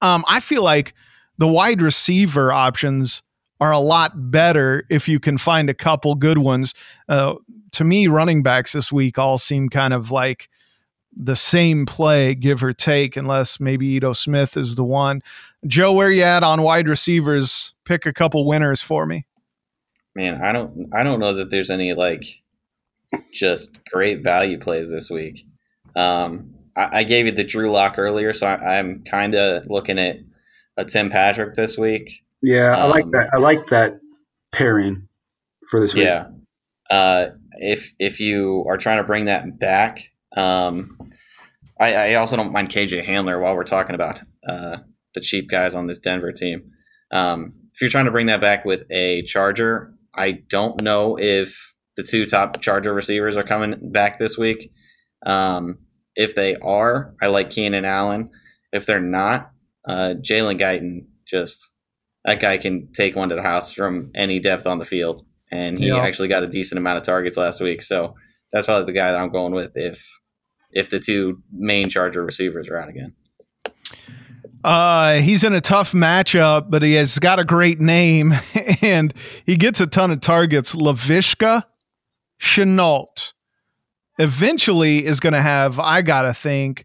Um, 0.00 0.24
I 0.28 0.40
feel 0.40 0.62
like 0.62 0.94
the 1.38 1.48
wide 1.48 1.82
receiver 1.82 2.52
options 2.52 3.22
are 3.60 3.72
a 3.72 3.78
lot 3.78 4.30
better 4.30 4.84
if 4.90 5.08
you 5.08 5.18
can 5.18 5.38
find 5.38 5.70
a 5.70 5.74
couple 5.74 6.14
good 6.14 6.38
ones. 6.38 6.74
Uh, 7.08 7.34
to 7.72 7.84
me, 7.84 8.06
running 8.06 8.42
backs 8.42 8.72
this 8.72 8.92
week 8.92 9.18
all 9.18 9.38
seem 9.38 9.68
kind 9.68 9.92
of 9.92 10.10
like 10.10 10.48
the 11.16 11.36
same 11.36 11.86
play, 11.86 12.34
give 12.34 12.62
or 12.62 12.72
take, 12.72 13.16
unless 13.16 13.58
maybe 13.58 13.86
Ito 13.86 14.12
Smith 14.12 14.56
is 14.56 14.74
the 14.74 14.84
one. 14.84 15.22
Joe, 15.66 15.92
where 15.92 16.10
you 16.10 16.22
at 16.22 16.42
on 16.42 16.62
wide 16.62 16.88
receivers? 16.88 17.74
Pick 17.84 18.04
a 18.06 18.12
couple 18.12 18.46
winners 18.46 18.82
for 18.82 19.06
me. 19.06 19.26
Man, 20.14 20.42
I 20.42 20.52
don't, 20.52 20.90
I 20.94 21.02
don't 21.02 21.20
know 21.20 21.34
that 21.34 21.50
there's 21.50 21.70
any 21.70 21.94
like 21.94 22.24
just 23.32 23.78
great 23.92 24.22
value 24.22 24.58
plays 24.58 24.90
this 24.90 25.10
week. 25.10 25.46
Um, 25.94 26.54
I, 26.76 27.00
I 27.00 27.04
gave 27.04 27.26
you 27.26 27.32
the 27.32 27.44
Drew 27.44 27.70
Lock 27.70 27.98
earlier, 27.98 28.32
so 28.32 28.46
I, 28.46 28.78
I'm 28.78 29.04
kind 29.04 29.34
of 29.34 29.64
looking 29.68 29.98
at 29.98 30.16
a 30.76 30.84
Tim 30.84 31.10
Patrick 31.10 31.54
this 31.54 31.78
week. 31.78 32.22
Yeah, 32.42 32.76
I 32.76 32.86
like 32.86 33.04
Um, 33.04 33.10
that. 33.12 33.30
I 33.32 33.38
like 33.38 33.68
that 33.68 33.98
pairing 34.52 35.08
for 35.70 35.80
this 35.80 35.94
week. 35.94 36.04
Yeah. 36.04 36.28
Uh, 36.90 37.28
if 37.58 37.92
if 37.98 38.20
you 38.20 38.64
are 38.68 38.76
trying 38.76 38.98
to 38.98 39.04
bring 39.04 39.24
that 39.24 39.58
back, 39.58 40.10
um, 40.34 40.96
I, 41.78 41.94
I 41.94 42.14
also 42.14 42.36
don't 42.36 42.52
mind 42.52 42.70
KJ 42.70 43.06
Hamler 43.06 43.40
while 43.40 43.54
we're 43.54 43.64
talking 43.64 43.94
about 43.94 44.20
uh, 44.48 44.78
the 45.14 45.20
cheap 45.20 45.48
guys 45.50 45.74
on 45.74 45.86
this 45.86 45.98
Denver 45.98 46.32
team. 46.32 46.70
Um, 47.10 47.54
if 47.74 47.80
you're 47.80 47.90
trying 47.90 48.06
to 48.06 48.10
bring 48.10 48.26
that 48.26 48.40
back 48.40 48.64
with 48.64 48.84
a 48.90 49.22
Charger, 49.22 49.92
I 50.14 50.32
don't 50.48 50.80
know 50.82 51.18
if 51.18 51.74
the 51.96 52.02
two 52.02 52.26
top 52.26 52.60
Charger 52.62 52.94
receivers 52.94 53.36
are 53.36 53.42
coming 53.42 53.92
back 53.92 54.18
this 54.18 54.38
week. 54.38 54.72
Um, 55.24 55.78
if 56.14 56.34
they 56.34 56.56
are, 56.56 57.14
I 57.20 57.26
like 57.26 57.50
Keenan 57.50 57.84
Allen. 57.84 58.30
If 58.72 58.86
they're 58.86 59.00
not, 59.00 59.50
uh, 59.86 60.14
Jalen 60.20 60.58
Guyton 60.58 61.06
just 61.26 61.70
that 62.24 62.40
guy 62.40 62.58
can 62.58 62.92
take 62.92 63.14
one 63.14 63.28
to 63.28 63.34
the 63.34 63.42
house 63.42 63.72
from 63.72 64.10
any 64.14 64.40
depth 64.40 64.66
on 64.66 64.78
the 64.78 64.84
field, 64.84 65.24
and 65.50 65.78
he 65.78 65.90
actually 65.92 66.28
got 66.28 66.42
a 66.42 66.48
decent 66.48 66.78
amount 66.78 66.98
of 66.98 67.04
targets 67.04 67.36
last 67.36 67.60
week. 67.60 67.82
So 67.82 68.14
that's 68.52 68.66
probably 68.66 68.86
the 68.86 68.98
guy 68.98 69.12
that 69.12 69.20
I'm 69.20 69.30
going 69.30 69.54
with 69.54 69.76
if 69.76 70.20
if 70.72 70.90
the 70.90 70.98
two 70.98 71.42
main 71.52 71.88
Charger 71.88 72.24
receivers 72.24 72.68
are 72.68 72.76
out 72.76 72.88
again. 72.88 73.14
Uh, 74.64 75.20
he's 75.20 75.44
in 75.44 75.52
a 75.52 75.60
tough 75.60 75.92
matchup, 75.92 76.70
but 76.70 76.82
he 76.82 76.94
has 76.94 77.18
got 77.18 77.38
a 77.38 77.44
great 77.44 77.80
name 77.80 78.34
and 78.82 79.14
he 79.44 79.56
gets 79.56 79.80
a 79.80 79.86
ton 79.86 80.10
of 80.10 80.20
targets. 80.20 80.74
Laviska 80.74 81.62
Shenault 82.40 83.32
eventually 84.18 85.06
is 85.06 85.20
going 85.20 85.34
to 85.34 85.42
have, 85.42 85.78
I 85.78 86.02
got 86.02 86.22
to 86.22 86.34
think, 86.34 86.84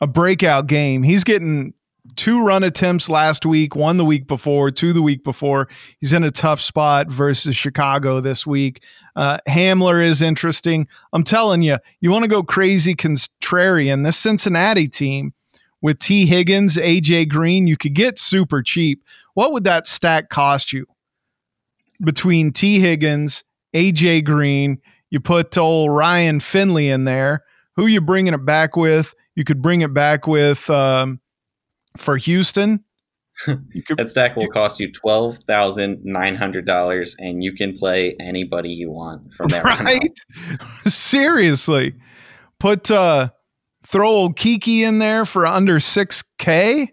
a 0.00 0.06
breakout 0.06 0.66
game. 0.66 1.04
He's 1.04 1.24
getting 1.24 1.74
two 2.22 2.40
run 2.40 2.62
attempts 2.62 3.08
last 3.08 3.44
week, 3.44 3.74
one 3.74 3.96
the 3.96 4.04
week 4.04 4.28
before, 4.28 4.70
two 4.70 4.92
the 4.92 5.02
week 5.02 5.24
before. 5.24 5.68
He's 5.98 6.12
in 6.12 6.22
a 6.22 6.30
tough 6.30 6.60
spot 6.60 7.10
versus 7.10 7.56
Chicago 7.56 8.20
this 8.20 8.46
week. 8.46 8.84
Uh, 9.16 9.38
Hamler 9.48 10.00
is 10.00 10.22
interesting. 10.22 10.86
I'm 11.12 11.24
telling 11.24 11.62
you, 11.62 11.78
you 12.00 12.12
want 12.12 12.22
to 12.22 12.28
go 12.28 12.44
crazy 12.44 12.94
contrarian. 12.94 14.04
This 14.04 14.16
Cincinnati 14.16 14.86
team 14.86 15.34
with 15.80 15.98
Tee 15.98 16.24
Higgins, 16.26 16.76
AJ 16.76 17.28
Green, 17.28 17.66
you 17.66 17.76
could 17.76 17.94
get 17.94 18.20
super 18.20 18.62
cheap. 18.62 19.02
What 19.34 19.52
would 19.52 19.64
that 19.64 19.88
stack 19.88 20.28
cost 20.28 20.72
you? 20.72 20.86
Between 22.04 22.52
Tee 22.52 22.78
Higgins, 22.78 23.42
AJ 23.74 24.24
Green, 24.24 24.80
you 25.10 25.18
put 25.18 25.58
old 25.58 25.90
Ryan 25.90 26.38
Finley 26.38 26.88
in 26.88 27.02
there. 27.02 27.42
Who 27.74 27.86
you 27.86 28.00
bringing 28.00 28.32
it 28.32 28.44
back 28.44 28.76
with? 28.76 29.12
You 29.34 29.42
could 29.42 29.60
bring 29.60 29.80
it 29.80 29.92
back 29.92 30.28
with 30.28 30.70
um, 30.70 31.18
for 31.96 32.16
Houston. 32.16 32.84
Could 33.44 33.96
That 33.96 34.10
stack 34.10 34.36
will 34.36 34.48
cost 34.48 34.78
you 34.78 34.92
twelve 34.92 35.36
thousand 35.48 36.04
nine 36.04 36.36
hundred 36.36 36.66
dollars, 36.66 37.16
and 37.18 37.42
you 37.42 37.54
can 37.54 37.76
play 37.76 38.14
anybody 38.20 38.68
you 38.68 38.90
want 38.90 39.32
from 39.32 39.48
there. 39.48 39.62
right? 39.62 40.12
Seriously. 40.86 41.94
Put 42.60 42.90
uh 42.90 43.30
throw 43.84 44.08
old 44.08 44.36
Keke 44.36 44.82
in 44.82 44.98
there 44.98 45.24
for 45.24 45.46
under 45.46 45.78
6k 45.78 46.88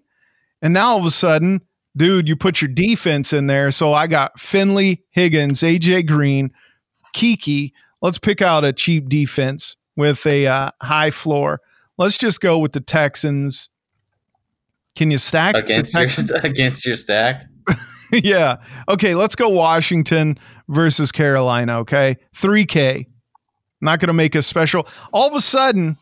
and 0.62 0.74
now 0.74 0.92
all 0.92 1.00
of 1.00 1.06
a 1.06 1.12
sudden, 1.12 1.62
dude, 1.96 2.28
you 2.28 2.36
put 2.36 2.62
your 2.62 2.70
defense 2.70 3.34
in 3.34 3.48
there. 3.48 3.72
So 3.72 3.94
I 3.94 4.08
got 4.08 4.40
Finley, 4.40 5.04
Higgins, 5.12 5.62
AJ 5.62 6.08
Green, 6.08 6.52
Keke. 7.16 7.72
Let's 8.02 8.20
pick 8.20 8.42
out 8.42 8.66
a 8.66 8.74
cheap 8.74 9.10
defense 9.10 9.76
with 9.96 10.26
a 10.26 10.48
uh, 10.48 10.72
high 10.82 11.12
floor. 11.12 11.62
Let's 11.98 12.18
just 12.18 12.42
go 12.42 12.60
with 12.60 12.74
the 12.74 12.82
Texans. 12.82 13.70
Can 15.00 15.12
you 15.12 15.18
stack 15.18 15.56
against 15.56 15.94
your 15.94 16.10
against 16.44 16.86
your 16.86 16.98
stack. 16.98 17.46
yeah. 18.12 18.58
Okay, 18.90 19.16
let's 19.16 19.34
go 19.34 19.48
Washington 19.48 20.38
versus 20.68 21.10
Carolina, 21.10 21.80
okay? 21.80 22.18
3K. 22.36 23.06
Not 23.80 24.02
going 24.02 24.08
to 24.08 24.14
make 24.14 24.36
a 24.36 24.42
special. 24.42 24.86
All 25.14 25.26
of 25.26 25.34
a 25.36 25.40
sudden, 25.40 25.96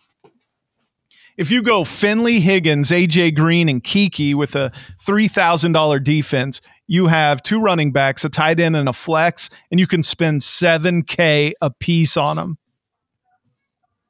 if 1.37 1.51
you 1.51 1.61
go 1.61 1.83
Finley, 1.83 2.39
Higgins, 2.39 2.89
AJ 2.89 3.35
Green, 3.35 3.69
and 3.69 3.83
Keke 3.83 4.33
with 4.33 4.55
a 4.55 4.71
$3,000 5.05 6.03
defense, 6.03 6.59
you 6.87 7.05
have 7.05 7.43
two 7.43 7.61
running 7.61 7.91
backs, 7.91 8.25
a 8.25 8.29
tight 8.29 8.59
end, 8.59 8.75
and 8.75 8.89
a 8.89 8.93
flex, 8.93 9.51
and 9.69 9.79
you 9.79 9.85
can 9.85 10.01
spend 10.01 10.41
7K 10.41 11.51
a 11.61 11.69
piece 11.69 12.17
on 12.17 12.37
them. 12.37 12.57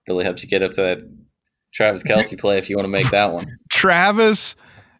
Really 0.07 0.23
helps 0.23 0.43
you 0.43 0.47
get 0.47 0.63
up 0.63 0.71
to 0.71 0.81
that 0.81 0.99
Travis 1.73 2.03
Kelce 2.03 2.39
play 2.39 2.57
if 2.57 2.69
you 2.69 2.77
want 2.77 2.85
to 2.85 2.89
make 2.89 3.09
that 3.11 3.33
one. 3.33 3.45
Travis, 3.69 4.55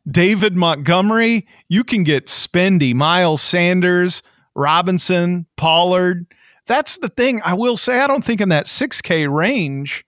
David 0.10 0.56
Montgomery, 0.56 1.48
you 1.70 1.84
can 1.84 2.04
get 2.04 2.28
spendy. 2.28 2.94
Miles 2.94 3.42
Sanders, 3.42 4.24
Robinson, 4.56 5.46
Pollard. 5.58 6.26
That's 6.66 6.98
the 6.98 7.10
thing. 7.10 7.42
I 7.44 7.54
will 7.54 7.78
say, 7.78 8.00
I 8.00 8.08
don't 8.08 8.24
think 8.24 8.42
in 8.42 8.50
that 8.50 8.66
6K 8.66 9.34
range, 9.34 10.06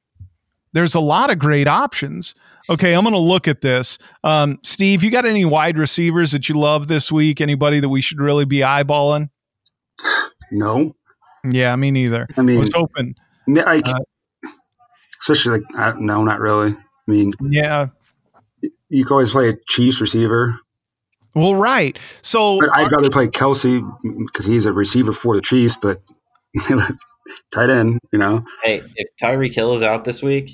there's 0.74 0.96
a 0.96 1.00
lot 1.00 1.32
of 1.32 1.40
great 1.40 1.68
options. 1.68 2.36
Okay, 2.70 2.94
I'm 2.94 3.04
going 3.04 3.14
to 3.14 3.20
look 3.20 3.48
at 3.48 3.62
this. 3.62 3.98
Um, 4.24 4.60
Steve, 4.64 5.04
you 5.04 5.10
got 5.10 5.26
any 5.26 5.44
wide 5.44 5.78
receivers 5.78 6.32
that 6.34 6.48
you 6.50 6.56
love 6.56 6.88
this 6.88 7.12
week? 7.12 7.42
Anybody 7.42 7.80
that 7.80 7.90
we 7.90 8.02
should 8.02 8.20
really 8.20 8.46
be 8.46 8.60
eyeballing? 8.60 9.30
No, 10.52 10.96
Yeah, 11.50 11.76
me 11.76 11.92
neither. 11.92 12.28
I 12.38 12.42
I 12.42 12.44
mean, 12.44 12.60
was 12.60 12.72
hoping. 12.74 13.16
I, 13.48 13.82
uh, 13.84 14.50
especially 15.22 15.60
like 15.60 15.64
I, 15.76 15.94
no, 16.00 16.24
not 16.24 16.40
really. 16.40 16.72
I 16.72 16.78
mean, 17.08 17.34
Yeah. 17.42 17.88
You 18.90 19.06
can 19.06 19.12
always 19.14 19.32
play 19.32 19.50
a 19.50 19.54
Chiefs 19.68 20.02
receiver, 20.02 20.60
Well, 21.36 21.56
right. 21.56 21.98
So 22.22 22.60
but 22.60 22.70
I'd 22.74 22.92
rather 22.92 23.10
play 23.10 23.28
Kelce 23.28 23.82
because 24.26 24.46
he's 24.46 24.66
a 24.66 24.74
receiver 24.74 25.12
for 25.12 25.36
the 25.36 25.42
Chiefs, 25.42 25.78
but 25.82 26.02
tight 27.54 27.70
end, 27.70 28.00
you 28.12 28.20
know. 28.20 28.44
Hey, 28.64 28.82
if 28.96 29.08
Tyreek 29.22 29.54
Hill 29.54 29.74
is 29.74 29.82
out 29.82 30.06
this 30.06 30.22
week, 30.24 30.52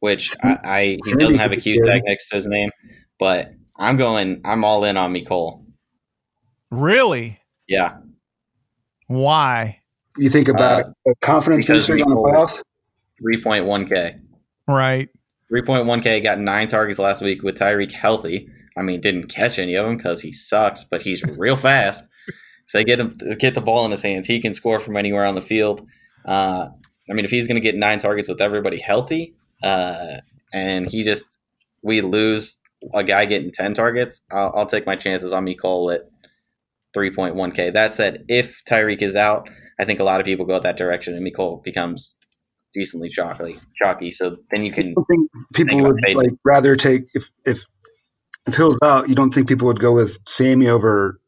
which 0.00 0.34
I, 0.42 0.58
I 0.64 0.80
he 1.04 1.12
doesn't 1.12 1.38
have 1.38 1.52
a 1.52 1.56
could 1.56 1.78
tag 1.86 2.02
next 2.04 2.28
to 2.30 2.36
his 2.36 2.46
name, 2.46 2.70
but 3.18 3.52
I'm 3.78 3.96
going. 3.96 4.40
I'm 4.44 4.64
all 4.64 4.84
in 4.84 4.96
on 4.96 5.12
Mecole. 5.12 5.64
really, 6.70 7.38
Yeah, 7.68 7.86
Uh, 7.86 8.00
why? 9.08 9.80
You 10.16 10.30
think 10.30 10.48
about 10.48 10.86
a 11.06 11.14
confidence 11.20 11.64
because 11.66 11.90
on 11.90 11.98
the 11.98 12.04
we- 12.06 12.14
playoffs. 12.14 12.62
three 13.20 13.42
point 13.42 13.64
one 13.66 13.86
k. 13.88 14.16
Right. 14.68 15.08
3.1K 15.52 16.22
got 16.22 16.38
nine 16.38 16.68
targets 16.68 16.98
last 16.98 17.22
week 17.22 17.42
with 17.42 17.56
Tyreek 17.56 17.92
healthy. 17.92 18.48
I 18.76 18.82
mean, 18.82 19.00
didn't 19.00 19.28
catch 19.28 19.58
any 19.58 19.74
of 19.74 19.86
them 19.86 19.96
because 19.96 20.20
he 20.20 20.32
sucks, 20.32 20.84
but 20.84 21.02
he's 21.02 21.22
real 21.38 21.56
fast. 21.56 22.08
If 22.28 22.72
they 22.72 22.84
get 22.84 22.98
him 22.98 23.18
get 23.38 23.54
the 23.54 23.60
ball 23.60 23.84
in 23.84 23.90
his 23.90 24.02
hands, 24.02 24.26
he 24.26 24.40
can 24.40 24.54
score 24.54 24.80
from 24.80 24.96
anywhere 24.96 25.24
on 25.24 25.34
the 25.34 25.40
field. 25.40 25.86
Uh, 26.24 26.68
I 27.10 27.12
mean, 27.12 27.24
if 27.24 27.30
he's 27.30 27.46
going 27.46 27.56
to 27.56 27.60
get 27.60 27.76
nine 27.76 27.98
targets 27.98 28.28
with 28.28 28.40
everybody 28.40 28.80
healthy, 28.80 29.34
uh, 29.62 30.16
and 30.52 30.88
he 30.88 31.04
just 31.04 31.38
we 31.82 32.00
lose 32.00 32.58
a 32.94 33.04
guy 33.04 33.26
getting 33.26 33.52
ten 33.52 33.74
targets, 33.74 34.22
I'll, 34.32 34.52
I'll 34.56 34.66
take 34.66 34.86
my 34.86 34.96
chances 34.96 35.32
on 35.32 35.46
Cole 35.54 35.90
at 35.90 36.08
3.1K. 36.96 37.72
That 37.72 37.92
said, 37.92 38.24
if 38.28 38.62
Tyreek 38.64 39.02
is 39.02 39.14
out, 39.16 39.48
I 39.78 39.84
think 39.84 40.00
a 40.00 40.04
lot 40.04 40.20
of 40.20 40.24
people 40.24 40.46
go 40.46 40.58
that 40.58 40.76
direction, 40.76 41.14
and 41.14 41.36
Cole 41.36 41.60
becomes 41.64 42.16
decently 42.74 43.08
chalky. 43.10 43.58
Chalky, 43.80 44.12
so 44.12 44.36
then 44.50 44.64
you 44.64 44.72
can 44.72 44.88
I 44.88 44.92
don't 44.94 45.04
think 45.06 45.30
people 45.54 45.78
Think 45.78 45.86
would 45.88 46.00
fading. 46.04 46.16
like 46.16 46.32
rather 46.44 46.76
take 46.76 47.04
if 47.14 47.30
if 47.46 47.64
if 48.46 48.54
Hill's 48.54 48.76
out. 48.82 49.08
You 49.08 49.14
don't 49.14 49.32
think 49.32 49.48
people 49.48 49.66
would 49.68 49.80
go 49.80 49.92
with 49.92 50.18
Sammy 50.28 50.68
over 50.68 51.18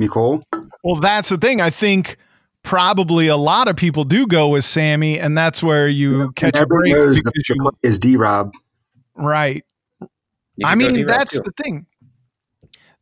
Mecole? 0.00 0.42
Well, 0.82 0.96
that's 0.96 1.28
the 1.28 1.36
thing. 1.38 1.60
I 1.60 1.70
think 1.70 2.16
probably 2.62 3.28
a 3.28 3.36
lot 3.36 3.68
of 3.68 3.76
people 3.76 4.04
do 4.04 4.26
go 4.26 4.48
with 4.48 4.64
Sammy, 4.64 5.18
and 5.20 5.36
that's 5.38 5.62
where 5.62 5.88
you 5.88 6.32
catch 6.32 6.56
a 6.56 6.62
Everyone 6.62 6.82
break. 6.82 6.94
knows 6.94 7.16
the, 7.16 7.32
because 7.34 7.56
you- 7.56 7.70
is 7.82 7.98
D 7.98 8.16
Rob. 8.16 8.52
right. 9.14 9.62
I 10.64 10.74
mean, 10.74 10.94
D-Rob, 10.94 11.08
that's 11.10 11.34
too. 11.34 11.42
the 11.44 11.52
thing. 11.62 11.84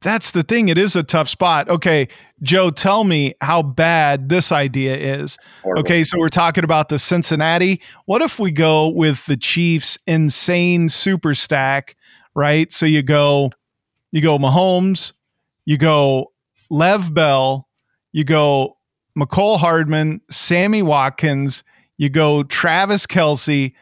That's 0.04 0.32
the 0.32 0.42
thing. 0.42 0.68
It 0.68 0.76
is 0.76 0.96
a 0.96 1.02
tough 1.02 1.30
spot. 1.30 1.70
Okay, 1.70 2.08
Joe, 2.42 2.68
tell 2.68 3.04
me 3.04 3.34
how 3.40 3.62
bad 3.62 4.28
this 4.28 4.52
idea 4.52 4.94
is. 4.96 5.38
Horrible. 5.62 5.80
Okay, 5.80 6.04
so 6.04 6.18
we're 6.18 6.28
talking 6.28 6.62
about 6.62 6.90
the 6.90 6.98
Cincinnati. 6.98 7.80
What 8.04 8.20
if 8.20 8.38
we 8.38 8.50
go 8.52 8.90
with 8.90 9.24
the 9.24 9.38
Chiefs' 9.38 9.98
insane 10.06 10.90
super 10.90 11.34
stack, 11.34 11.96
right? 12.34 12.70
So 12.70 12.84
you 12.84 13.02
go, 13.02 13.50
you 14.12 14.20
go 14.20 14.36
Mahomes, 14.36 15.14
you 15.64 15.78
go 15.78 16.32
Lev 16.68 17.14
Bell, 17.14 17.66
you 18.12 18.24
go 18.24 18.76
Mecole 19.18 19.58
Hardman, 19.58 20.20
Sammy 20.30 20.82
Watkins, 20.82 21.64
you 21.96 22.10
go 22.10 22.42
Travis 22.42 23.06
Kelce. 23.06 23.72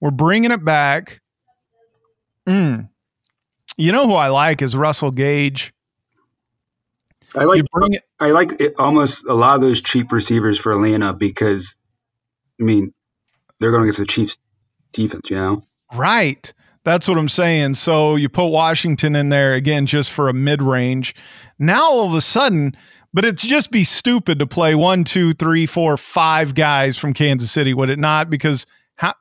We're 0.00 0.12
bringing 0.12 0.52
it 0.52 0.64
back. 0.64 1.20
Mm. 2.48 2.88
You 3.76 3.92
know 3.92 4.06
who 4.06 4.14
I 4.14 4.28
like 4.28 4.62
is 4.62 4.76
Russell 4.76 5.10
Gage. 5.10 5.72
I 7.34 7.44
like 7.44 7.62
bring 7.72 7.94
it, 7.94 8.02
I 8.20 8.30
like 8.32 8.60
it, 8.60 8.74
almost 8.78 9.24
a 9.26 9.32
lot 9.34 9.54
of 9.54 9.62
those 9.62 9.80
cheap 9.80 10.12
receivers 10.12 10.58
for 10.58 10.72
Atlanta 10.72 11.14
because 11.14 11.76
I 12.60 12.64
mean 12.64 12.92
they're 13.58 13.70
going 13.70 13.84
against 13.84 14.00
the 14.00 14.06
Chiefs 14.06 14.36
defense. 14.92 15.30
You 15.30 15.36
know, 15.36 15.62
right. 15.94 16.52
That's 16.84 17.08
what 17.08 17.16
I'm 17.16 17.28
saying. 17.28 17.74
So 17.74 18.16
you 18.16 18.28
put 18.28 18.48
Washington 18.48 19.14
in 19.16 19.28
there 19.28 19.54
again 19.54 19.86
just 19.86 20.10
for 20.10 20.28
a 20.28 20.34
mid 20.34 20.60
range. 20.60 21.14
Now 21.58 21.84
all 21.90 22.06
of 22.06 22.14
a 22.14 22.20
sudden, 22.20 22.76
but 23.14 23.24
it'd 23.24 23.38
just 23.38 23.70
be 23.70 23.84
stupid 23.84 24.38
to 24.40 24.46
play 24.46 24.74
one, 24.74 25.04
two, 25.04 25.32
three, 25.32 25.64
four, 25.64 25.96
five 25.96 26.54
guys 26.54 26.98
from 26.98 27.14
Kansas 27.14 27.50
City, 27.52 27.72
would 27.72 27.88
it 27.88 28.00
not? 28.00 28.28
Because 28.28 28.66
how, 28.96 29.14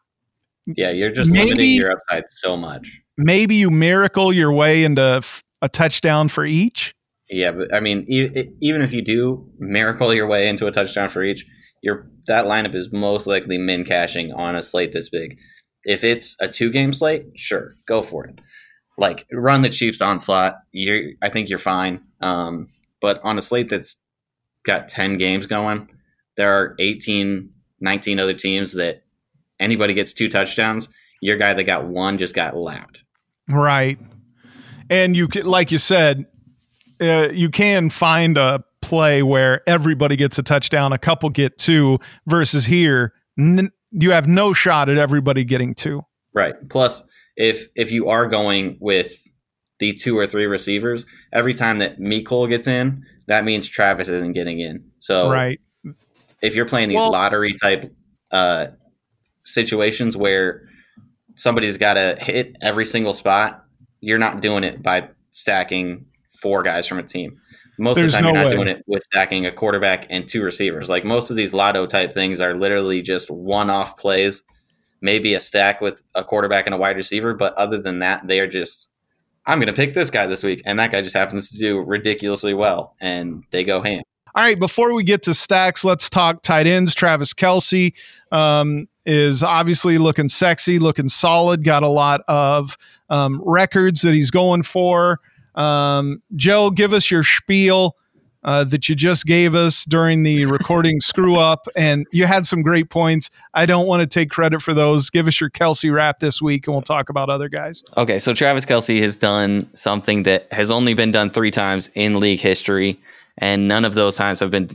yeah, 0.65 0.89
you're 0.89 1.11
just 1.11 1.31
Maybe- 1.31 1.49
limiting 1.51 1.73
your 1.75 1.91
upside 1.91 2.23
so 2.29 2.57
much. 2.57 3.01
Maybe 3.23 3.55
you 3.55 3.69
miracle 3.69 4.33
your 4.33 4.51
way 4.51 4.83
into 4.83 5.23
a 5.61 5.69
touchdown 5.69 6.27
for 6.27 6.45
each. 6.45 6.93
Yeah, 7.29 7.51
but 7.51 7.73
I 7.73 7.79
mean, 7.79 8.05
e- 8.09 8.49
even 8.61 8.81
if 8.81 8.91
you 8.91 9.01
do 9.01 9.49
miracle 9.57 10.13
your 10.13 10.27
way 10.27 10.47
into 10.47 10.67
a 10.67 10.71
touchdown 10.71 11.09
for 11.09 11.23
each, 11.23 11.45
your 11.81 12.07
that 12.27 12.45
lineup 12.45 12.75
is 12.75 12.91
most 12.91 13.25
likely 13.25 13.57
min 13.57 13.83
cashing 13.83 14.33
on 14.33 14.55
a 14.55 14.61
slate 14.61 14.91
this 14.91 15.09
big. 15.09 15.39
If 15.83 16.03
it's 16.03 16.35
a 16.39 16.47
two 16.47 16.69
game 16.69 16.93
slate, 16.93 17.25
sure, 17.35 17.71
go 17.87 18.01
for 18.01 18.25
it. 18.25 18.39
Like 18.97 19.25
run 19.31 19.61
the 19.61 19.69
Chiefs 19.69 20.01
onslaught. 20.01 20.57
You, 20.71 21.15
I 21.21 21.29
think 21.29 21.49
you're 21.49 21.57
fine. 21.57 22.03
Um, 22.19 22.67
but 23.01 23.21
on 23.23 23.37
a 23.37 23.41
slate 23.41 23.69
that's 23.69 23.97
got 24.65 24.89
ten 24.89 25.17
games 25.17 25.47
going, 25.47 25.87
there 26.37 26.51
are 26.51 26.75
18, 26.79 27.49
19 27.79 28.19
other 28.19 28.33
teams 28.33 28.73
that 28.73 29.03
anybody 29.59 29.93
gets 29.93 30.13
two 30.13 30.29
touchdowns. 30.29 30.89
Your 31.21 31.37
guy 31.37 31.53
that 31.53 31.63
got 31.63 31.87
one 31.87 32.17
just 32.17 32.33
got 32.33 32.55
lapped. 32.55 32.99
Right. 33.51 33.99
And 34.89 35.15
you 35.15 35.27
can, 35.27 35.45
like 35.45 35.71
you 35.71 35.77
said, 35.77 36.25
uh, 36.99 37.29
you 37.31 37.49
can 37.49 37.89
find 37.89 38.37
a 38.37 38.63
play 38.81 39.23
where 39.23 39.61
everybody 39.67 40.15
gets 40.15 40.37
a 40.39 40.43
touchdown, 40.43 40.91
a 40.93 40.97
couple 40.97 41.29
get 41.29 41.57
two, 41.57 41.99
versus 42.27 42.65
here, 42.65 43.13
n- 43.37 43.71
you 43.91 44.11
have 44.11 44.27
no 44.27 44.53
shot 44.53 44.89
at 44.89 44.97
everybody 44.97 45.43
getting 45.43 45.73
two. 45.75 46.01
Right. 46.33 46.55
Plus, 46.69 47.03
if 47.37 47.67
if 47.75 47.91
you 47.91 48.07
are 48.09 48.27
going 48.27 48.77
with 48.79 49.27
the 49.79 49.93
two 49.93 50.17
or 50.17 50.27
three 50.27 50.45
receivers, 50.45 51.05
every 51.33 51.53
time 51.53 51.79
that 51.79 51.99
Mecole 51.99 52.47
gets 52.49 52.67
in, 52.67 53.03
that 53.27 53.43
means 53.45 53.67
Travis 53.67 54.09
isn't 54.09 54.33
getting 54.33 54.59
in. 54.59 54.83
So 54.99 55.31
Right. 55.31 55.59
if 56.41 56.55
you're 56.55 56.65
playing 56.65 56.89
these 56.89 56.97
Well- 56.97 57.11
lottery 57.11 57.53
type 57.53 57.93
uh, 58.31 58.67
situations 59.45 60.15
where 60.15 60.67
somebody's 61.35 61.77
got 61.77 61.95
to 61.95 62.17
hit 62.19 62.57
every 62.61 62.85
single 62.85 63.13
spot, 63.13 63.63
you're 63.99 64.17
not 64.17 64.41
doing 64.41 64.63
it 64.63 64.81
by 64.81 65.09
stacking 65.31 66.05
four 66.41 66.63
guys 66.63 66.87
from 66.87 66.99
a 66.99 67.03
team. 67.03 67.39
Most 67.77 67.95
There's 67.95 68.13
of 68.13 68.19
the 68.19 68.23
time, 68.23 68.23
no 68.23 68.29
you're 68.29 68.43
not 68.43 68.51
way. 68.51 68.55
doing 68.55 68.67
it 68.67 68.83
with 68.87 69.03
stacking 69.03 69.45
a 69.45 69.51
quarterback 69.51 70.05
and 70.09 70.27
two 70.27 70.43
receivers. 70.43 70.89
Like 70.89 71.03
most 71.03 71.29
of 71.29 71.35
these 71.35 71.53
lotto 71.53 71.85
type 71.85 72.13
things 72.13 72.39
are 72.41 72.53
literally 72.53 73.01
just 73.01 73.31
one 73.31 73.69
off 73.69 73.97
plays, 73.97 74.43
maybe 75.01 75.33
a 75.33 75.39
stack 75.39 75.81
with 75.81 76.03
a 76.13 76.23
quarterback 76.23 76.67
and 76.67 76.75
a 76.75 76.77
wide 76.77 76.95
receiver. 76.95 77.33
But 77.33 77.53
other 77.55 77.81
than 77.81 77.99
that, 77.99 78.27
they 78.27 78.39
are 78.39 78.47
just, 78.47 78.89
I'm 79.47 79.57
going 79.57 79.67
to 79.67 79.73
pick 79.73 79.93
this 79.93 80.11
guy 80.11 80.27
this 80.27 80.43
week. 80.43 80.61
And 80.65 80.77
that 80.79 80.91
guy 80.91 81.01
just 81.01 81.15
happens 81.15 81.49
to 81.49 81.57
do 81.57 81.79
ridiculously 81.79 82.53
well. 82.53 82.95
And 83.01 83.43
they 83.51 83.63
go 83.63 83.81
ham. 83.81 84.03
All 84.35 84.43
right, 84.43 84.59
before 84.59 84.93
we 84.93 85.03
get 85.03 85.23
to 85.23 85.33
stacks, 85.33 85.83
let's 85.83 86.09
talk 86.09 86.41
tight 86.41 86.67
ends. 86.67 86.93
Travis 86.93 87.33
Kelce 87.33 87.93
um, 88.31 88.87
is 89.05 89.43
obviously 89.43 89.97
looking 89.97 90.29
sexy, 90.29 90.79
looking 90.79 91.09
solid, 91.09 91.63
got 91.63 91.83
a 91.83 91.89
lot 91.89 92.21
of 92.27 92.77
um, 93.09 93.41
records 93.45 94.01
that 94.01 94.13
he's 94.13 94.31
going 94.31 94.63
for. 94.63 95.19
Um, 95.55 96.21
Joe, 96.35 96.69
give 96.69 96.93
us 96.93 97.11
your 97.11 97.23
spiel 97.23 97.95
uh, 98.43 98.63
that 98.63 98.89
you 98.89 98.95
just 98.95 99.25
gave 99.25 99.53
us 99.55 99.85
during 99.85 100.23
the 100.23 100.45
recording 100.47 100.99
screw 100.99 101.37
up, 101.37 101.67
and 101.75 102.07
you 102.11 102.25
had 102.25 102.45
some 102.45 102.61
great 102.61 102.89
points. 102.89 103.29
I 103.53 103.65
don't 103.65 103.87
want 103.87 104.01
to 104.01 104.07
take 104.07 104.29
credit 104.29 104.61
for 104.61 104.73
those. 104.73 105.09
Give 105.09 105.27
us 105.27 105.39
your 105.39 105.49
Kelce 105.49 105.93
rap 105.93 106.19
this 106.19 106.41
week, 106.41 106.67
and 106.67 106.73
we'll 106.73 106.81
talk 106.81 107.09
about 107.09 107.29
other 107.29 107.49
guys. 107.49 107.83
Okay, 107.97 108.19
so 108.19 108.33
Travis 108.33 108.65
Kelce 108.65 108.99
has 109.01 109.15
done 109.15 109.69
something 109.75 110.23
that 110.23 110.51
has 110.51 110.71
only 110.71 110.93
been 110.93 111.11
done 111.11 111.29
three 111.29 111.51
times 111.51 111.89
in 111.95 112.19
league 112.19 112.39
history, 112.39 112.99
and 113.37 113.67
none 113.67 113.85
of 113.85 113.93
those 113.93 114.15
times 114.15 114.39
have 114.39 114.51
been 114.51 114.69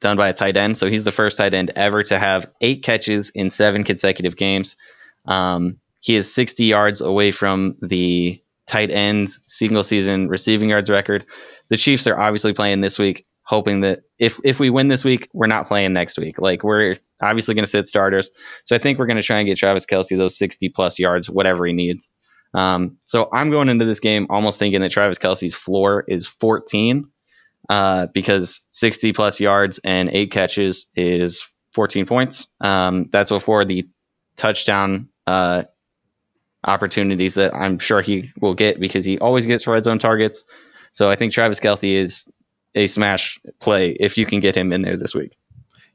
done 0.00 0.16
by 0.16 0.28
a 0.28 0.32
tight 0.32 0.56
end. 0.56 0.78
So 0.78 0.88
he's 0.88 1.04
the 1.04 1.12
first 1.12 1.36
tight 1.38 1.54
end 1.54 1.70
ever 1.76 2.02
to 2.04 2.18
have 2.18 2.50
eight 2.60 2.82
catches 2.82 3.30
in 3.30 3.50
seven 3.50 3.84
consecutive 3.84 4.36
games. 4.36 4.76
Um, 5.26 5.78
he 6.00 6.16
is 6.16 6.32
60 6.32 6.64
yards 6.64 7.00
away 7.00 7.30
from 7.30 7.76
the 7.82 8.42
tight 8.66 8.90
end 8.90 9.30
single 9.46 9.82
season 9.82 10.28
receiving 10.28 10.70
yards 10.70 10.90
record. 10.90 11.26
The 11.68 11.76
Chiefs 11.76 12.06
are 12.06 12.18
obviously 12.18 12.52
playing 12.52 12.80
this 12.80 12.98
week, 12.98 13.26
hoping 13.42 13.82
that 13.82 14.00
if 14.18 14.40
if 14.44 14.58
we 14.58 14.70
win 14.70 14.88
this 14.88 15.04
week, 15.04 15.28
we're 15.32 15.46
not 15.46 15.66
playing 15.66 15.92
next 15.92 16.18
week. 16.18 16.40
Like 16.40 16.64
we're 16.64 16.98
obviously 17.20 17.54
going 17.54 17.64
to 17.64 17.70
sit 17.70 17.86
starters. 17.86 18.30
So 18.64 18.74
I 18.74 18.78
think 18.78 18.98
we're 18.98 19.06
going 19.06 19.18
to 19.18 19.22
try 19.22 19.38
and 19.38 19.46
get 19.46 19.58
Travis 19.58 19.84
Kelce 19.84 20.16
those 20.16 20.38
60 20.38 20.70
plus 20.70 20.98
yards, 20.98 21.28
whatever 21.28 21.66
he 21.66 21.72
needs. 21.72 22.10
Um, 22.54 22.96
so 23.04 23.28
I'm 23.32 23.50
going 23.50 23.68
into 23.68 23.84
this 23.84 24.00
game 24.00 24.26
almost 24.30 24.58
thinking 24.58 24.80
that 24.80 24.90
Travis 24.90 25.18
Kelce's 25.18 25.54
floor 25.54 26.04
is 26.08 26.26
14 26.26 27.06
uh, 27.70 28.08
because 28.12 28.62
60 28.70 29.12
plus 29.12 29.38
yards 29.38 29.78
and 29.84 30.10
eight 30.10 30.32
catches 30.32 30.88
is 30.96 31.54
14 31.72 32.04
points. 32.04 32.48
Um, 32.60 33.04
that's 33.04 33.30
before 33.30 33.64
the 33.64 33.88
touchdown 34.36 35.08
uh, 35.28 35.62
opportunities 36.64 37.34
that 37.34 37.54
I'm 37.54 37.78
sure 37.78 38.02
he 38.02 38.32
will 38.40 38.54
get 38.54 38.80
because 38.80 39.04
he 39.04 39.18
always 39.20 39.46
gets 39.46 39.68
red 39.68 39.84
zone 39.84 40.00
targets. 40.00 40.42
So 40.90 41.08
I 41.08 41.14
think 41.14 41.32
Travis 41.32 41.60
Kelce 41.60 41.94
is 41.94 42.28
a 42.74 42.88
smash 42.88 43.38
play 43.60 43.90
if 43.90 44.18
you 44.18 44.26
can 44.26 44.40
get 44.40 44.56
him 44.56 44.72
in 44.72 44.82
there 44.82 44.96
this 44.96 45.14
week. 45.14 45.36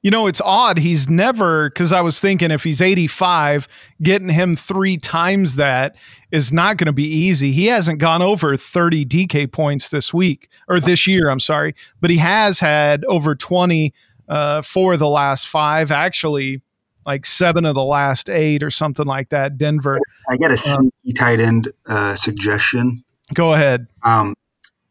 You 0.05 0.11
know, 0.11 0.27
it's 0.27 0.41
odd. 0.45 0.77
He's 0.77 1.09
never, 1.09 1.67
because 1.67 1.91
I 1.91 2.01
was 2.01 2.19
thinking 2.19 2.51
if 2.51 2.63
he's 2.63 2.79
85, 2.79 3.67
getting 4.03 4.29
him 4.29 4.55
three 4.55 4.97
times 4.97 5.55
that 5.55 5.95
is 6.29 6.53
not 6.53 6.77
going 6.77 6.85
to 6.85 6.93
be 6.93 7.07
easy. 7.07 7.51
He 7.51 7.65
hasn't 7.65 7.97
gone 7.97 8.21
over 8.21 8.55
30 8.55 9.03
DK 9.07 9.51
points 9.51 9.89
this 9.89 10.13
week 10.13 10.47
or 10.69 10.79
this 10.79 11.07
year, 11.07 11.31
I'm 11.31 11.39
sorry, 11.39 11.73
but 12.01 12.11
he 12.11 12.17
has 12.17 12.59
had 12.59 13.03
over 13.05 13.33
20 13.33 13.95
uh, 14.29 14.61
for 14.61 14.95
the 14.95 15.07
last 15.07 15.47
five, 15.47 15.89
actually, 15.89 16.61
like 17.03 17.25
seven 17.25 17.65
of 17.65 17.73
the 17.73 17.83
last 17.83 18.29
eight 18.29 18.61
or 18.61 18.69
something 18.69 19.07
like 19.07 19.29
that. 19.29 19.57
Denver. 19.57 19.97
I 20.29 20.37
got 20.37 20.51
a 20.51 20.57
sneaky 20.57 21.13
tight 21.17 21.39
end 21.39 21.73
uh, 21.87 22.15
suggestion. 22.15 23.03
Go 23.33 23.55
ahead. 23.55 23.87
Um, 24.03 24.35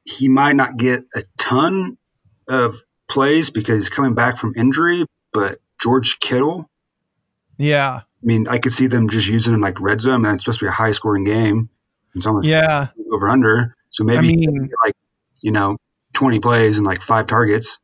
he 0.02 0.28
might 0.28 0.56
not 0.56 0.76
get 0.76 1.04
a 1.14 1.22
ton 1.38 1.98
of 2.48 2.74
plays 3.08 3.50
because 3.50 3.76
he's 3.76 3.90
coming 3.90 4.14
back 4.14 4.36
from 4.38 4.52
injury, 4.56 5.06
but 5.32 5.60
George 5.82 6.18
Kittle, 6.20 6.68
Yeah. 7.58 8.00
I 8.02 8.26
mean, 8.26 8.46
I 8.48 8.58
could 8.58 8.72
see 8.72 8.86
them 8.86 9.08
just 9.08 9.28
using 9.28 9.52
him 9.54 9.60
like 9.60 9.78
red 9.80 10.00
zone, 10.00 10.24
and 10.24 10.34
it's 10.34 10.44
supposed 10.44 10.60
to 10.60 10.64
be 10.64 10.68
a 10.68 10.72
high 10.72 10.92
scoring 10.92 11.24
game. 11.24 11.68
It's 12.14 12.26
almost 12.26 12.46
Yeah. 12.46 12.88
over 13.12 13.28
under. 13.28 13.74
So 13.90 14.02
maybe 14.04 14.28
I 14.28 14.32
mean, 14.36 14.70
like, 14.84 14.94
you 15.42 15.52
know, 15.52 15.76
20 16.14 16.40
plays 16.40 16.78
and 16.78 16.86
like 16.86 17.02
five 17.02 17.26
targets. 17.26 17.78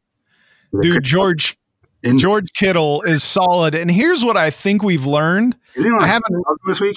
Dude, 0.81 1.05
George. 1.05 1.57
in- 2.03 2.17
George 2.19 2.53
Kittle 2.57 3.03
is 3.03 3.23
solid. 3.23 3.75
And 3.75 3.91
here's 3.91 4.25
what 4.25 4.37
I 4.37 4.51
think 4.51 4.83
we've 4.83 5.05
learned. 5.05 5.57
I 5.77 6.07
haven't- 6.07 6.45
this 6.67 6.81
week? 6.81 6.97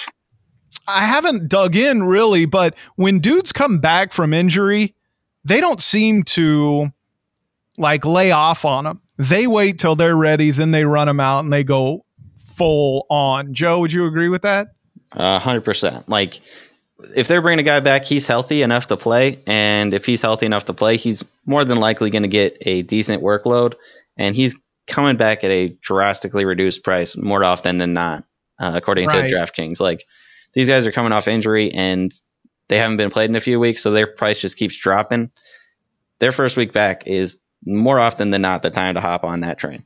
I 0.87 1.05
haven't 1.05 1.49
dug 1.49 1.75
in 1.75 2.03
really, 2.03 2.45
but 2.45 2.75
when 2.95 3.19
dudes 3.19 3.51
come 3.51 3.79
back 3.79 4.13
from 4.13 4.33
injury, 4.33 4.95
they 5.43 5.59
don't 5.59 5.81
seem 5.81 6.23
to 6.23 6.91
like 7.77 8.05
lay 8.05 8.31
off 8.31 8.65
on 8.65 8.83
them. 8.85 9.01
They 9.17 9.47
wait 9.47 9.79
till 9.79 9.95
they're 9.95 10.15
ready, 10.15 10.51
then 10.51 10.71
they 10.71 10.85
run 10.85 11.07
them 11.07 11.19
out 11.19 11.39
and 11.39 11.53
they 11.53 11.63
go 11.63 12.05
full 12.45 13.05
on. 13.09 13.53
Joe, 13.53 13.79
would 13.79 13.93
you 13.93 14.05
agree 14.05 14.29
with 14.29 14.41
that? 14.43 14.69
A 15.13 15.39
hundred 15.39 15.61
percent. 15.65 16.07
Like 16.09 16.39
if 17.15 17.27
they're 17.27 17.41
bringing 17.41 17.59
a 17.59 17.63
guy 17.67 17.79
back, 17.79 18.05
he's 18.05 18.25
healthy 18.27 18.61
enough 18.61 18.87
to 18.87 18.97
play, 18.97 19.39
and 19.45 19.93
if 19.93 20.05
he's 20.05 20.21
healthy 20.21 20.45
enough 20.45 20.65
to 20.65 20.73
play, 20.73 20.97
he's 20.97 21.23
more 21.45 21.65
than 21.65 21.79
likely 21.79 22.09
going 22.09 22.23
to 22.23 22.29
get 22.29 22.57
a 22.61 22.81
decent 22.83 23.21
workload, 23.21 23.73
and 24.17 24.35
he's 24.35 24.55
coming 24.87 25.15
back 25.17 25.43
at 25.43 25.51
a 25.51 25.69
drastically 25.81 26.45
reduced 26.45 26.83
price 26.83 27.15
more 27.17 27.43
often 27.43 27.77
than 27.77 27.93
not, 27.93 28.23
uh, 28.59 28.71
according 28.75 29.07
Right. 29.07 29.29
to 29.29 29.35
DraftKings. 29.35 29.79
Like 29.79 30.03
these 30.53 30.67
guys 30.67 30.85
are 30.87 30.91
coming 30.91 31.11
off 31.11 31.27
injury 31.27 31.71
and 31.71 32.11
they 32.67 32.77
haven't 32.77 32.97
been 32.97 33.09
played 33.09 33.29
in 33.29 33.35
a 33.35 33.39
few 33.41 33.59
weeks, 33.59 33.81
so 33.81 33.91
their 33.91 34.07
price 34.07 34.41
just 34.41 34.57
keeps 34.57 34.77
dropping. 34.77 35.29
Their 36.19 36.31
first 36.31 36.57
week 36.57 36.73
back 36.73 37.05
is 37.07 37.39
more 37.65 37.99
often 37.99 38.29
than 38.31 38.41
not 38.41 38.61
the 38.61 38.69
time 38.69 38.95
to 38.95 39.01
hop 39.01 39.23
on 39.23 39.41
that 39.41 39.57
train. 39.57 39.83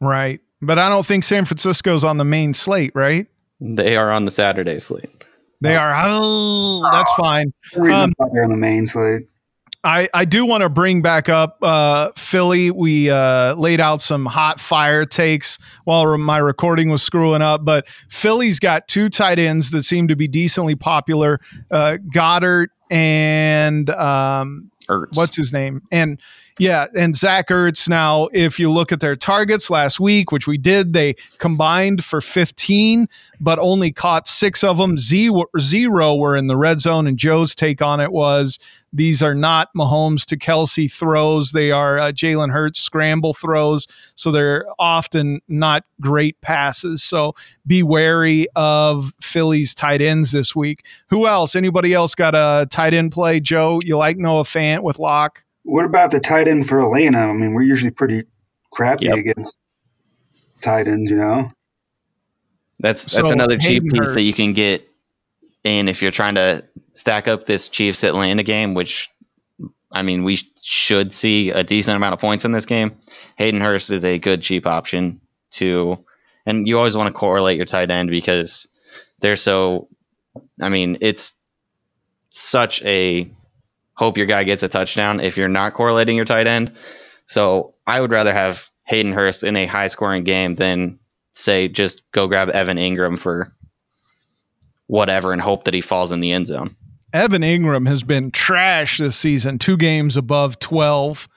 Right. 0.00 0.40
But 0.62 0.78
I 0.78 0.88
don't 0.88 1.06
think 1.06 1.24
San 1.24 1.44
Francisco's 1.44 2.04
on 2.04 2.18
the 2.18 2.24
main 2.24 2.54
slate, 2.54 2.92
right? 2.94 3.26
They 3.60 3.96
are 3.96 4.10
on 4.10 4.24
the 4.24 4.30
Saturday 4.30 4.78
slate. 4.78 5.10
They 5.60 5.76
are. 5.76 5.92
Oh, 6.06 6.88
that's 6.90 7.12
fine. 7.14 7.52
The 7.74 7.82
reason 7.82 8.00
Um, 8.00 8.12
I'm 8.20 8.26
out 8.26 8.32
there 8.32 8.44
on 8.44 8.50
the 8.50 8.56
main 8.56 8.86
slate. 8.86 9.22
I, 9.82 10.08
I 10.12 10.26
do 10.26 10.44
want 10.44 10.62
to 10.62 10.68
bring 10.68 11.00
back 11.00 11.30
up 11.30 11.56
uh, 11.62 12.10
Philly. 12.16 12.70
We 12.70 13.10
uh, 13.10 13.54
laid 13.54 13.80
out 13.80 14.02
some 14.02 14.26
hot 14.26 14.60
fire 14.60 15.06
takes 15.06 15.58
while 15.84 16.18
my 16.18 16.36
recording 16.36 16.90
was 16.90 17.02
screwing 17.02 17.40
up, 17.40 17.64
but 17.64 17.88
Philly's 18.10 18.58
got 18.60 18.88
two 18.88 19.08
tight 19.08 19.38
ends 19.38 19.70
that 19.70 19.84
seem 19.84 20.08
to 20.08 20.16
be 20.16 20.28
decently 20.28 20.74
popular 20.74 21.40
uh, 21.70 21.96
Goddard 22.12 22.70
and 22.90 23.88
um, 23.90 24.70
Ertz. 24.88 25.16
what's 25.16 25.36
his 25.36 25.50
name? 25.50 25.80
And 25.90 26.20
yeah, 26.60 26.88
and 26.94 27.16
Zach 27.16 27.48
Ertz. 27.48 27.88
Now, 27.88 28.28
if 28.34 28.60
you 28.60 28.70
look 28.70 28.92
at 28.92 29.00
their 29.00 29.16
targets 29.16 29.70
last 29.70 29.98
week, 29.98 30.30
which 30.30 30.46
we 30.46 30.58
did, 30.58 30.92
they 30.92 31.14
combined 31.38 32.04
for 32.04 32.20
15, 32.20 33.08
but 33.40 33.58
only 33.58 33.90
caught 33.90 34.28
six 34.28 34.62
of 34.62 34.76
them. 34.76 34.98
Zero, 34.98 36.14
were 36.16 36.36
in 36.36 36.48
the 36.48 36.58
red 36.58 36.78
zone, 36.80 37.06
and 37.06 37.16
Joe's 37.16 37.54
take 37.54 37.80
on 37.80 37.98
it 37.98 38.12
was 38.12 38.58
these 38.92 39.22
are 39.22 39.34
not 39.34 39.70
Mahomes 39.74 40.26
to 40.26 40.36
Kelce 40.36 40.92
throws. 40.92 41.52
They 41.52 41.70
are 41.70 41.98
uh, 41.98 42.12
Jalen 42.12 42.52
Hurts 42.52 42.78
scramble 42.78 43.32
throws. 43.32 43.86
So 44.14 44.30
they're 44.30 44.66
often 44.78 45.40
not 45.48 45.84
great 45.98 46.38
passes. 46.42 47.02
So 47.02 47.34
be 47.66 47.82
wary 47.82 48.48
of 48.54 49.12
Philly's 49.22 49.74
tight 49.74 50.02
ends 50.02 50.32
this 50.32 50.54
week. 50.54 50.84
Who 51.08 51.26
else? 51.26 51.56
Anybody 51.56 51.94
else 51.94 52.14
got 52.14 52.34
a 52.34 52.66
tight 52.68 52.92
end 52.92 53.12
play? 53.12 53.40
Joe, 53.40 53.80
you 53.82 53.96
like 53.96 54.18
Noah 54.18 54.42
Fant 54.42 54.82
with 54.82 54.98
Lock? 54.98 55.42
What 55.64 55.84
about 55.84 56.10
the 56.10 56.20
tight 56.20 56.48
end 56.48 56.68
for 56.68 56.80
Atlanta? 56.80 57.18
I 57.18 57.32
mean, 57.32 57.52
we're 57.52 57.62
usually 57.62 57.90
pretty 57.90 58.24
crappy 58.72 59.06
Yep. 59.06 59.18
against 59.18 59.58
tight 60.62 60.88
ends, 60.88 61.10
you 61.10 61.16
know. 61.18 61.50
That's 62.80 63.04
that's 63.04 63.28
So, 63.28 63.32
another 63.32 63.58
cheap 63.58 63.82
piece 63.84 63.98
Hurst. 63.98 64.14
that 64.14 64.22
you 64.22 64.32
can 64.32 64.52
get 64.54 64.88
in 65.64 65.88
if 65.88 66.00
you're 66.00 66.10
trying 66.10 66.34
to 66.36 66.64
stack 66.92 67.28
up 67.28 67.46
this 67.46 67.68
Chiefs 67.68 68.02
Atlanta 68.04 68.42
game, 68.42 68.74
which 68.74 69.10
I 69.92 70.02
mean 70.02 70.24
we 70.24 70.38
should 70.62 71.12
see 71.12 71.50
a 71.50 71.62
decent 71.62 71.96
amount 71.96 72.14
of 72.14 72.20
points 72.20 72.44
in 72.44 72.52
this 72.52 72.64
game. 72.66 72.96
Hayden 73.36 73.60
Hurst 73.60 73.90
is 73.90 74.04
a 74.04 74.18
good 74.18 74.40
cheap 74.40 74.66
option 74.66 75.20
to, 75.52 76.02
and 76.46 76.66
you 76.66 76.78
always 76.78 76.96
want 76.96 77.08
to 77.08 77.12
correlate 77.18 77.56
your 77.58 77.66
tight 77.66 77.90
end 77.90 78.08
because 78.10 78.66
they're 79.20 79.36
so. 79.36 79.88
I 80.62 80.68
mean, 80.70 80.96
it's 81.00 81.34
such 82.30 82.82
a 82.84 83.30
hope 84.00 84.16
your 84.16 84.26
guy 84.26 84.44
gets 84.44 84.62
a 84.62 84.68
touchdown 84.68 85.20
if 85.20 85.36
you're 85.36 85.46
not 85.46 85.74
correlating 85.74 86.16
your 86.16 86.24
tight 86.24 86.46
end. 86.46 86.72
So 87.26 87.74
I 87.86 88.00
would 88.00 88.10
rather 88.10 88.32
have 88.32 88.70
Hayden 88.84 89.12
Hurst 89.12 89.44
in 89.44 89.54
a 89.56 89.66
high 89.66 89.88
scoring 89.88 90.24
game 90.24 90.54
than 90.54 90.98
say 91.34 91.68
just 91.68 92.10
go 92.12 92.26
grab 92.26 92.48
Evan 92.48 92.78
Engram 92.78 93.18
for 93.18 93.54
whatever 94.86 95.34
and 95.34 95.40
hope 95.40 95.64
that 95.64 95.74
he 95.74 95.82
falls 95.82 96.12
in 96.12 96.20
the 96.20 96.32
end 96.32 96.46
zone. 96.46 96.74
Evan 97.12 97.42
Engram 97.42 97.86
has 97.88 98.02
been 98.02 98.30
trash 98.30 98.96
this 98.96 99.16
season, 99.16 99.58
two 99.58 99.76
games 99.76 100.16
above 100.16 100.58
12. 100.60 101.28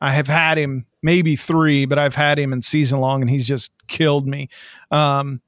I 0.00 0.12
have 0.12 0.28
had 0.28 0.56
him 0.56 0.86
maybe 1.02 1.34
three, 1.34 1.84
but 1.84 1.98
I've 1.98 2.14
had 2.14 2.38
him 2.38 2.52
in 2.52 2.62
season 2.62 3.00
long 3.00 3.22
and 3.22 3.30
he's 3.30 3.46
just 3.46 3.72
killed 3.88 4.28
me. 4.28 4.48
Um, 4.92 5.40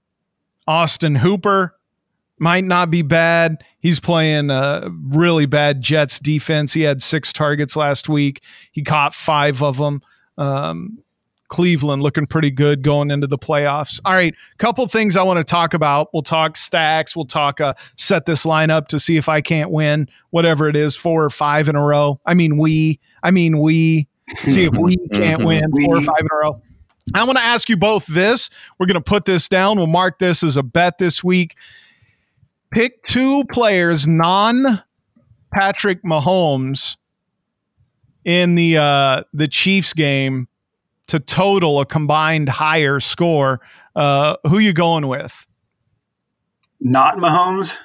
Austin 0.66 1.14
Hooper 1.14 1.76
might 2.38 2.64
not 2.64 2.90
be 2.90 3.03
bad. 3.03 3.64
He's 3.79 4.01
playing 4.01 4.51
a 4.51 4.90
really 5.09 5.46
bad 5.46 5.81
Jets 5.81 6.18
defense. 6.18 6.72
He 6.72 6.83
had 6.83 7.03
six 7.03 7.33
targets 7.33 7.77
last 7.77 8.09
week, 8.09 8.42
he 8.72 8.83
caught 8.83 9.14
five 9.14 9.62
of 9.62 9.79
them. 9.79 10.03
Um, 10.38 10.99
Cleveland 11.49 12.03
looking 12.03 12.27
pretty 12.27 12.51
good 12.51 12.83
going 12.83 13.11
into 13.11 13.27
the 13.27 13.38
playoffs. 13.38 14.01
All 14.05 14.14
right, 14.14 14.35
couple 14.59 14.87
things 14.88 15.16
I 15.16 15.22
want 15.22 15.38
to 15.38 15.44
talk 15.44 15.75
about. 15.75 16.09
We'll 16.12 16.22
talk 16.22 16.57
stacks. 16.57 17.14
We'll 17.14 17.25
talk 17.25 17.61
uh, 17.61 17.75
set 17.96 18.27
this 18.27 18.44
lineup 18.44 18.88
to 18.88 18.99
see 18.99 19.16
if 19.16 19.29
I 19.29 19.40
can't 19.40 19.70
win 19.70 20.09
whatever 20.31 20.68
it 20.68 20.77
is, 20.77 20.96
four 20.96 21.25
or 21.25 21.31
five 21.31 21.68
in 21.68 21.77
a 21.77 21.83
row. 21.83 22.20
I 22.27 22.35
mean, 22.35 22.59
we. 22.59 23.01
I 23.22 23.31
mean, 23.31 23.59
we. 23.59 24.09
See 24.46 24.64
if 24.64 24.77
we 24.77 24.96
can't 25.12 25.44
win 25.44 25.62
four 25.85 25.99
or 25.99 26.03
five 26.03 26.20
in 26.20 26.29
a 26.33 26.37
row. 26.37 26.61
I 27.14 27.22
want 27.22 27.38
to 27.38 27.44
ask 27.44 27.68
you 27.68 27.77
both 27.77 28.07
this. 28.07 28.51
We're 28.79 28.87
going 28.87 28.94
to 28.94 29.01
put 29.01 29.25
this 29.25 29.49
down. 29.49 29.77
We'll 29.77 29.87
mark 29.87 30.18
this 30.18 30.42
as 30.42 30.57
a 30.57 30.62
bet 30.64 30.99
this 30.99 31.22
week. 31.22 31.57
Pick 32.72 33.02
two 33.02 33.44
players, 33.44 34.07
non 34.07 34.83
Patrick 35.55 36.02
Mahomes, 36.02 36.96
in 38.24 38.55
the 38.55 38.76
uh, 38.79 39.22
the 39.33 39.48
Chiefs 39.48 39.92
game 39.92 40.48
to 41.07 41.20
total 41.20 41.81
a 41.81 41.87
combined 41.87 42.48
higher 42.48 43.00
score. 43.00 43.61
Uh, 43.94 44.37
who 44.48 44.59
you 44.59 44.72
going 44.72 45.07
with? 45.07 45.46
Not 46.81 47.16
Mahomes. 47.18 47.76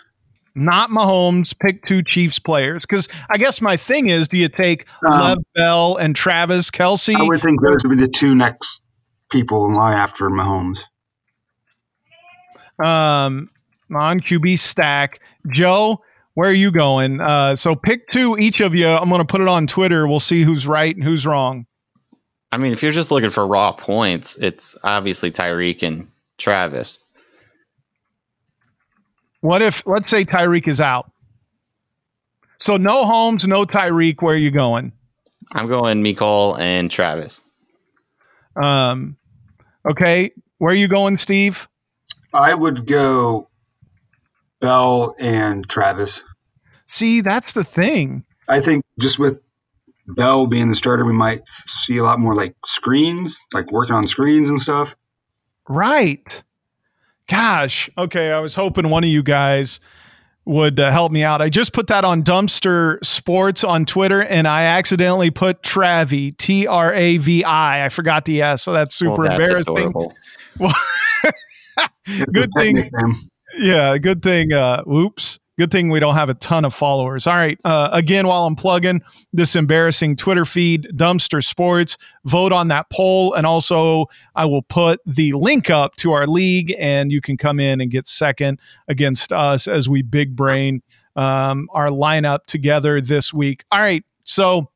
Not 0.54 0.90
Mahomes. 0.90 1.58
Pick 1.58 1.82
two 1.84 2.04
Chiefs 2.04 2.40
players 2.40 2.86
because 2.86 3.08
I 3.30 3.38
guess 3.38 3.62
my 3.62 3.78
thing 3.78 4.08
is, 4.10 4.28
do 4.28 4.38
you 4.38 4.50
take 4.50 4.86
Um, 5.06 5.12
Lev 5.22 5.38
Bell 5.56 5.96
and 5.96 6.14
Travis 6.14 6.70
Kelce? 6.72 7.16
I 7.16 7.24
would 7.24 7.42
think 7.42 7.62
those 7.62 7.78
would 7.84 7.98
be 7.98 8.04
the 8.04 8.10
two 8.10 8.36
next 8.36 8.82
people 9.30 9.66
in 9.68 9.74
line 9.74 9.94
after 9.94 10.30
Mahomes. 10.30 10.80
um, 12.84 13.50
on 13.96 14.20
QB 14.20 14.60
stack. 14.60 15.20
Joe, 15.52 16.02
where 16.34 16.50
are 16.50 16.54
you 16.54 16.72
going? 16.72 17.22
Uh, 17.22 17.56
so 17.56 17.76
pick 17.76 18.08
two 18.08 18.38
each 18.38 18.62
of 18.62 18.76
you. 18.76 18.88
I'm 18.88 19.10
going 19.10 19.20
to 19.20 19.26
put 19.26 19.42
it 19.42 19.48
on 19.48 19.68
Twitter. 19.68 20.08
We'll 20.08 20.20
see 20.20 20.44
who's 20.44 20.66
right 20.66 20.96
and 20.96 21.04
who's 21.04 21.26
wrong. 21.26 21.66
I 22.52 22.58
mean, 22.58 22.72
if 22.72 22.84
you're 22.84 22.92
just 22.92 23.12
looking 23.12 23.30
for 23.30 23.48
raw 23.48 23.72
points, 23.72 24.36
it's 24.38 24.76
obviously 24.84 25.32
Tyreek 25.32 25.84
and 25.84 26.10
Travis. 26.38 27.00
What 29.40 29.62
if, 29.62 29.86
let's 29.88 30.10
say 30.10 30.26
Tyreek 30.26 30.68
is 30.68 30.82
out? 30.82 31.12
So 32.60 32.78
no 32.78 33.06
Holmes, 33.06 33.48
no 33.48 33.64
Tyreek. 33.64 34.22
Where 34.22 34.36
are 34.36 34.38
you 34.38 34.52
going? 34.52 34.92
I'm 35.54 35.66
going 35.66 36.04
Mecole 36.04 36.60
and 36.60 36.92
Travis. 36.92 37.42
Um, 38.62 39.18
okay. 39.90 40.32
Where 40.60 40.72
are 40.72 40.78
you 40.78 40.88
going, 40.88 41.18
Steve? 41.18 41.68
I 42.34 42.54
would 42.54 42.86
go 42.86 43.48
Bell 44.62 45.16
and 45.20 45.68
Travis. 45.68 46.24
See, 46.88 47.20
that's 47.22 47.52
the 47.52 47.64
thing. 47.66 48.24
I 48.48 48.62
think 48.62 48.84
just 49.00 49.20
with 49.20 49.40
Bell 50.08 50.48
being 50.48 50.70
the 50.70 50.76
starter, 50.76 51.04
we 51.06 51.14
might 51.14 51.42
see 51.68 51.98
a 51.98 52.04
lot 52.04 52.20
more 52.20 52.34
like 52.36 52.56
screens, 52.66 53.38
like 53.54 53.72
working 53.72 53.96
on 53.96 54.08
screens 54.08 54.50
and 54.50 54.62
stuff. 54.62 54.96
Right. 55.70 56.44
Gosh. 57.30 57.90
Okay. 57.98 58.32
I 58.32 58.40
was 58.40 58.56
hoping 58.56 58.90
one 58.90 59.04
of 59.04 59.10
you 59.10 59.24
guys 59.24 59.80
would 60.44 60.80
uh, 60.80 60.92
help 60.92 61.12
me 61.12 61.24
out. 61.24 61.40
I 61.42 61.50
just 61.50 61.72
put 61.72 61.88
that 61.88 62.04
on 62.04 62.24
Dumpster 62.24 62.98
Sports 63.06 63.64
on 63.64 63.86
Twitter 63.86 64.22
and 64.24 64.48
I 64.48 64.64
accidentally 64.64 65.30
put 65.32 65.62
Travi, 65.62 66.36
T 66.38 66.66
R 66.68 66.94
A 66.94 67.18
V 67.18 67.44
I. 67.44 67.86
I 67.86 67.90
forgot 67.90 68.26
the 68.26 68.42
S. 68.42 68.64
So 68.64 68.74
that's 68.74 68.96
super 68.96 69.22
Well, 69.22 69.30
that's 69.30 69.40
embarrassing. 69.40 69.78
adorable. 69.78 70.14
It's 72.08 72.34
Good 72.34 72.50
thing- 72.58 72.76
nickname. 72.76 73.30
Yeah, 73.58 73.98
good 73.98 74.22
thing. 74.22 74.54
Uh, 74.54 74.84
whoops. 74.84 75.40
Good 75.58 75.70
thing 75.70 75.90
we 75.90 76.00
don't 76.00 76.16
have 76.16 76.30
a 76.30 76.34
ton 76.34 76.66
of 76.66 76.74
followers. 76.74 77.28
All 77.28 77.36
right. 77.36 77.60
Uh, 77.64 77.90
again, 77.92 78.26
while 78.26 78.48
I'm 78.48 78.56
plugging 78.56 79.02
this 79.32 79.56
embarrassing 79.56 80.16
Twitter 80.16 80.46
feed, 80.46 80.88
Dumpster 80.96 81.44
Sports, 81.44 81.98
vote 82.26 82.52
on 82.52 82.70
that 82.70 82.90
poll. 82.90 83.34
And 83.34 83.46
also, 83.46 84.06
I 84.34 84.46
will 84.46 84.64
put 84.64 85.02
the 85.06 85.34
link 85.34 85.70
up 85.70 85.98
to 85.98 86.14
our 86.14 86.26
league, 86.26 86.74
and 86.80 87.12
you 87.12 87.22
can 87.22 87.38
come 87.38 87.60
in 87.60 87.80
and 87.80 87.92
get 87.92 88.08
second 88.08 88.60
against 88.88 89.32
us 89.32 89.68
as 89.68 89.88
we 89.88 90.02
big 90.02 90.36
brain 90.36 90.82
um, 91.16 91.68
our 91.74 91.90
lineup 91.90 92.46
together 92.48 93.00
this 93.00 93.32
week. 93.32 93.64
All 93.72 93.82
right. 93.82 94.04
So, 94.24 94.71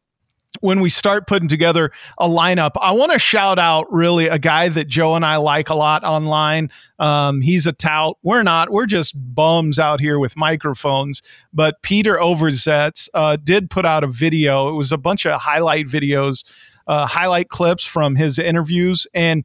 when 0.62 0.80
we 0.80 0.90
start 0.90 1.28
putting 1.28 1.48
together 1.48 1.92
a 2.18 2.28
lineup, 2.28 2.72
I 2.82 2.92
want 2.92 3.12
to 3.12 3.20
shout 3.20 3.60
out 3.60 3.92
really 3.92 4.28
a 4.28 4.40
guy 4.40 4.70
that 4.70 4.88
Joe 4.88 5.16
and 5.16 5.26
I 5.26 5.38
like 5.38 5.70
a 5.70 5.76
lot 5.76 6.04
online. 6.04 6.70
Um, 7.00 7.42
he's 7.42 7.68
a 7.68 7.74
tout. 7.74 8.18
We're 8.24 8.44
not. 8.44 8.72
We're 8.72 8.86
just 8.86 9.16
bums 9.36 9.80
out 9.80 10.00
here 10.00 10.20
with 10.20 10.36
microphones. 10.38 11.22
But 11.54 11.82
Peter 11.82 12.16
Overzetz 12.16 13.10
uh, 13.14 13.38
did 13.38 13.70
put 13.70 13.86
out 13.86 14.04
a 14.04 14.08
video. 14.08 14.70
It 14.70 14.74
was 14.74 14.92
a 14.92 14.98
bunch 14.98 15.26
of 15.26 15.40
highlight 15.40 15.88
videos, 15.88 16.44
uh, 16.88 17.08
highlight 17.08 17.50
clips 17.50 17.86
from 17.86 18.16
his 18.16 18.40
interviews, 18.40 19.08
and 19.14 19.44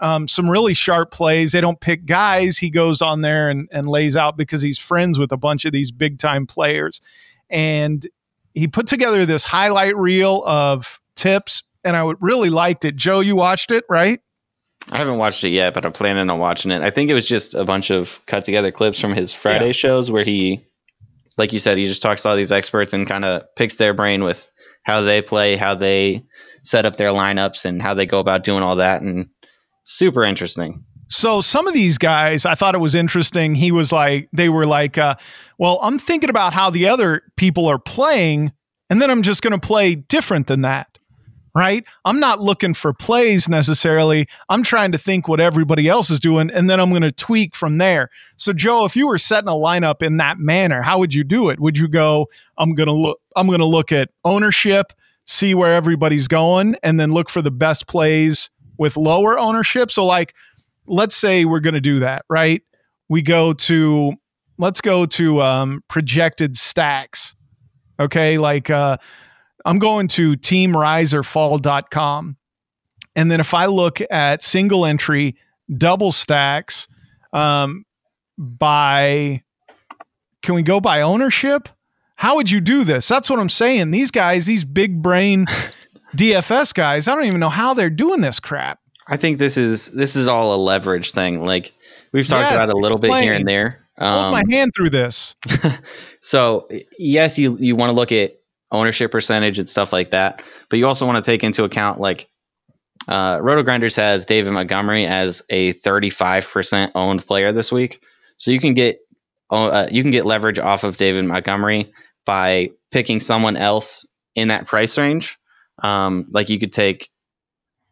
um, 0.00 0.26
some 0.26 0.50
really 0.50 0.74
sharp 0.74 1.12
plays. 1.12 1.52
They 1.52 1.60
don't 1.60 1.80
pick 1.80 2.06
guys. 2.06 2.58
He 2.58 2.70
goes 2.70 3.00
on 3.00 3.20
there 3.20 3.48
and, 3.48 3.68
and 3.70 3.86
lays 3.86 4.16
out 4.16 4.36
because 4.36 4.60
he's 4.60 4.78
friends 4.78 5.18
with 5.18 5.30
a 5.30 5.36
bunch 5.36 5.64
of 5.64 5.72
these 5.72 5.92
big 5.92 6.18
time 6.18 6.44
players. 6.44 7.00
And 7.48 8.06
he 8.54 8.68
put 8.68 8.86
together 8.86 9.24
this 9.26 9.44
highlight 9.44 9.96
reel 9.96 10.42
of 10.46 11.00
tips, 11.16 11.62
and 11.84 11.96
I 11.96 12.02
would 12.02 12.16
really 12.20 12.50
liked 12.50 12.84
it. 12.84 12.96
Joe, 12.96 13.20
you 13.20 13.36
watched 13.36 13.70
it, 13.70 13.84
right? 13.88 14.20
I 14.90 14.98
haven't 14.98 15.18
watched 15.18 15.44
it 15.44 15.50
yet, 15.50 15.74
but 15.74 15.86
I'm 15.86 15.92
planning 15.92 16.28
on 16.28 16.38
watching 16.38 16.70
it. 16.72 16.82
I 16.82 16.90
think 16.90 17.10
it 17.10 17.14
was 17.14 17.28
just 17.28 17.54
a 17.54 17.64
bunch 17.64 17.90
of 17.90 18.20
cut 18.26 18.44
together 18.44 18.70
clips 18.72 18.98
from 18.98 19.12
his 19.12 19.32
Friday 19.32 19.66
Yeah. 19.66 19.72
shows 19.72 20.10
where 20.10 20.24
he, 20.24 20.66
like 21.38 21.52
you 21.52 21.58
said, 21.60 21.78
he 21.78 21.86
just 21.86 22.02
talks 22.02 22.22
to 22.22 22.28
all 22.28 22.36
these 22.36 22.50
experts 22.52 22.92
and 22.92 23.06
kind 23.06 23.24
of 23.24 23.42
picks 23.56 23.76
their 23.76 23.94
brain 23.94 24.24
with 24.24 24.50
how 24.82 25.00
they 25.00 25.22
play, 25.22 25.56
how 25.56 25.76
they 25.76 26.24
set 26.64 26.84
up 26.84 26.96
their 26.96 27.10
lineups, 27.10 27.64
and 27.64 27.80
how 27.80 27.94
they 27.94 28.06
go 28.06 28.18
about 28.18 28.42
doing 28.42 28.62
all 28.64 28.76
that. 28.76 29.02
And 29.02 29.28
super 29.84 30.24
interesting. 30.24 30.84
So 31.12 31.42
some 31.42 31.68
of 31.68 31.74
these 31.74 31.98
guys, 31.98 32.46
I 32.46 32.54
thought 32.54 32.74
it 32.74 32.78
was 32.78 32.94
interesting. 32.94 33.54
He 33.54 33.70
was 33.70 33.92
like, 33.92 34.30
they 34.32 34.48
were 34.48 34.64
like, 34.64 34.96
uh, 34.96 35.16
well, 35.58 35.78
I'm 35.82 35.98
thinking 35.98 36.30
about 36.30 36.54
how 36.54 36.70
the 36.70 36.88
other 36.88 37.20
people 37.36 37.66
are 37.66 37.78
playing, 37.78 38.50
and 38.88 39.00
then 39.00 39.10
I'm 39.10 39.20
just 39.20 39.42
going 39.42 39.52
to 39.52 39.60
play 39.60 39.94
different 39.94 40.46
than 40.46 40.62
that. 40.62 40.88
Right? 41.54 41.84
I'm 42.06 42.18
not 42.18 42.40
looking 42.40 42.72
for 42.72 42.94
plays 42.94 43.46
necessarily. 43.46 44.26
I'm 44.48 44.62
trying 44.62 44.90
to 44.92 44.98
think 44.98 45.28
what 45.28 45.38
everybody 45.38 45.86
else 45.86 46.08
is 46.08 46.18
doing, 46.18 46.50
and 46.50 46.70
then 46.70 46.80
I'm 46.80 46.88
going 46.88 47.02
to 47.02 47.12
tweak 47.12 47.54
from 47.54 47.76
there. 47.76 48.08
So, 48.38 48.54
Joe, 48.54 48.86
if 48.86 48.96
you 48.96 49.06
were 49.06 49.18
setting 49.18 49.48
a 49.48 49.52
lineup 49.52 50.00
in 50.00 50.16
that 50.16 50.38
manner, 50.38 50.80
how 50.80 50.98
would 50.98 51.12
you 51.12 51.24
do 51.24 51.50
it? 51.50 51.60
Would 51.60 51.76
you 51.76 51.88
go, 51.88 52.30
I'm 52.56 52.74
going 52.74 52.86
to 52.86 52.94
look, 52.94 53.20
I'm 53.36 53.48
going 53.48 53.58
to 53.58 53.66
look 53.66 53.92
at 53.92 54.08
ownership, 54.24 54.94
see 55.26 55.54
where 55.54 55.74
everybody's 55.74 56.26
going, 56.26 56.76
and 56.82 56.98
then 56.98 57.12
look 57.12 57.28
for 57.28 57.42
the 57.42 57.50
best 57.50 57.86
plays 57.86 58.48
with 58.78 58.96
lower 58.96 59.38
ownership. 59.38 59.90
So, 59.90 60.06
like, 60.06 60.32
let's 60.86 61.16
say 61.16 61.44
we're 61.44 61.60
going 61.60 61.74
to 61.74 61.80
do 61.80 62.00
that, 62.00 62.24
right? 62.28 62.62
We 63.08 63.22
go 63.22 63.52
to, 63.52 64.12
let's 64.58 64.80
go 64.80 65.06
to 65.06 65.42
um, 65.42 65.82
projected 65.88 66.56
stacks. 66.56 67.34
Okay. 68.00 68.38
Like, 68.38 68.70
uh, 68.70 68.96
I'm 69.64 69.78
going 69.78 70.08
to 70.08 70.36
teamriserfall.com. 70.36 72.36
And 73.14 73.30
then 73.30 73.40
if 73.40 73.54
I 73.54 73.66
look 73.66 74.00
at 74.10 74.42
single 74.42 74.86
entry, 74.86 75.36
double 75.76 76.12
stacks 76.12 76.88
um, 77.32 77.84
by, 78.38 79.42
can 80.42 80.54
we 80.54 80.62
go 80.62 80.80
by 80.80 81.02
ownership? 81.02 81.68
How 82.16 82.36
would 82.36 82.50
you 82.50 82.60
do 82.60 82.84
this? 82.84 83.08
That's 83.08 83.28
what 83.28 83.38
I'm 83.38 83.48
saying. 83.48 83.90
These 83.90 84.10
guys, 84.10 84.46
these 84.46 84.64
big 84.64 85.02
brain 85.02 85.46
DFS 86.16 86.74
guys, 86.74 87.08
I 87.08 87.14
don't 87.14 87.24
even 87.24 87.40
know 87.40 87.48
how 87.48 87.74
they're 87.74 87.90
doing 87.90 88.20
this 88.20 88.40
crap. 88.40 88.78
I 89.06 89.16
think 89.16 89.38
this 89.38 89.56
is 89.56 89.88
this 89.90 90.16
is 90.16 90.28
all 90.28 90.54
a 90.54 90.60
leverage 90.62 91.12
thing. 91.12 91.44
Like 91.44 91.72
we've 92.12 92.26
talked 92.26 92.50
Yes, 92.50 92.54
about 92.62 92.68
a 92.74 92.76
little 92.78 92.98
bit 92.98 93.12
here 93.14 93.32
and 93.34 93.46
there. 93.46 93.80
Hold 93.98 94.24
Um, 94.26 94.32
my 94.32 94.42
hand 94.54 94.72
through 94.76 94.90
this. 94.90 95.34
so 96.20 96.68
yes, 96.98 97.38
you 97.38 97.56
you 97.58 97.76
want 97.76 97.90
to 97.90 97.96
look 97.96 98.12
at 98.12 98.36
ownership 98.70 99.10
percentage 99.10 99.58
and 99.58 99.68
stuff 99.68 99.92
like 99.92 100.10
that, 100.10 100.42
but 100.70 100.78
you 100.78 100.86
also 100.86 101.06
want 101.06 101.22
to 101.22 101.30
take 101.30 101.44
into 101.44 101.64
account 101.64 102.00
like 102.00 102.28
uh, 103.08 103.38
RotoGrinders 103.38 103.96
has 103.96 104.24
David 104.24 104.52
Montgomery 104.52 105.06
as 105.06 105.42
a 105.50 105.72
35% 105.74 106.92
owned 106.94 107.26
player 107.26 107.52
this 107.52 107.72
week, 107.72 108.02
so 108.36 108.50
you 108.50 108.60
can 108.60 108.74
get 108.74 109.00
uh, 109.50 109.88
you 109.90 110.02
can 110.02 110.12
get 110.12 110.24
leverage 110.24 110.58
off 110.58 110.84
of 110.84 110.96
David 110.96 111.24
Montgomery 111.24 111.92
by 112.24 112.70
picking 112.90 113.20
someone 113.20 113.56
else 113.56 114.06
in 114.34 114.48
that 114.48 114.66
price 114.66 114.96
range. 114.96 115.36
Um, 115.82 116.26
like 116.30 116.48
you 116.48 116.58
could 116.58 116.72
take 116.72 117.10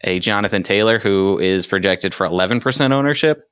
a 0.02 0.18
Jonathan 0.18 0.62
Taylor 0.62 0.98
who 0.98 1.38
is 1.38 1.66
projected 1.66 2.14
for 2.14 2.26
11% 2.26 2.92
ownership, 2.92 3.42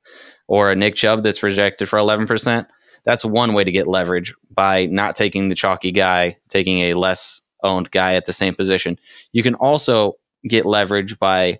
or 0.47 0.71
a 0.71 0.75
Nick 0.75 0.95
Chubb 0.95 1.23
that's 1.23 1.39
projected 1.39 1.87
for 1.87 1.99
11% 1.99 2.67
that's 3.05 3.25
one 3.25 3.53
way 3.53 3.63
to 3.63 3.71
get 3.71 3.87
leverage 3.87 4.33
by 4.51 4.85
not 4.85 5.15
taking 5.15 5.49
the 5.49 5.55
chalky 5.55 5.91
guy, 5.91 6.37
taking 6.49 6.79
a 6.81 6.93
less 6.93 7.41
owned 7.63 7.91
guy 7.91 8.15
at 8.15 8.25
the 8.25 8.33
same 8.33 8.55
position. 8.55 8.97
You 9.31 9.43
can 9.43 9.55
also 9.55 10.13
get 10.47 10.65
leverage 10.65 11.19
by 11.19 11.59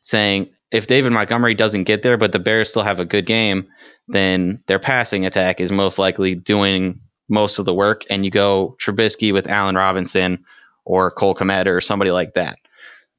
saying 0.00 0.50
if 0.70 0.86
David 0.86 1.12
Montgomery 1.12 1.54
doesn't 1.54 1.84
get 1.84 2.02
there, 2.02 2.16
but 2.16 2.32
the 2.32 2.38
Bears 2.38 2.70
still 2.70 2.82
have 2.82 3.00
a 3.00 3.04
good 3.04 3.26
game, 3.26 3.68
then 4.08 4.62
their 4.66 4.78
passing 4.78 5.24
attack 5.24 5.60
is 5.60 5.72
most 5.72 5.98
likely 5.98 6.34
doing 6.34 7.00
most 7.28 7.58
of 7.58 7.64
the 7.64 7.74
work, 7.74 8.04
and 8.08 8.24
you 8.24 8.30
go 8.30 8.76
Trubisky 8.80 9.32
with 9.32 9.48
Allen 9.48 9.74
Robinson 9.74 10.44
or 10.84 11.10
Cole 11.10 11.34
Kmet 11.34 11.66
or 11.66 11.80
somebody 11.80 12.12
like 12.12 12.34
that. 12.34 12.58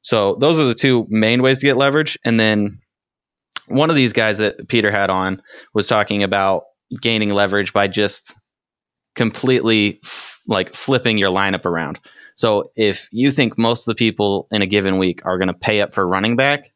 So 0.08 0.36
those 0.36 0.58
are 0.58 0.64
the 0.64 0.74
two 0.74 1.05
main 1.10 1.41
ways 1.41 1.60
to 1.60 1.66
get 1.66 1.76
leverage, 1.76 2.18
and 2.24 2.39
then 2.39 2.80
one 3.68 3.89
of 3.89 3.97
these 3.97 4.14
guys 4.14 4.38
that 4.38 4.70
Peter 4.70 4.89
had 4.89 5.10
on 5.10 5.41
was 5.74 5.89
talking 5.89 6.24
about 6.24 6.64
gaining 7.01 7.34
leverage 7.34 7.74
by 7.74 7.89
just 7.89 8.34
completely 9.18 9.99
f- 10.05 10.39
like 10.47 10.74
flipping 10.74 11.18
your 11.18 11.30
lineup 11.30 11.66
around. 11.66 11.99
So 12.38 12.72
if 12.78 13.10
you 13.12 13.32
think 13.32 13.58
most 13.58 13.86
of 13.86 13.91
the 13.91 13.99
people 13.99 14.47
in 14.49 14.62
a 14.62 14.66
given 14.66 14.97
week 14.97 15.26
are 15.26 15.38
going 15.38 15.49
to 15.49 15.53
pay 15.53 15.82
up 15.82 15.93
for 15.93 16.08
running 16.08 16.38
back, 16.38 16.70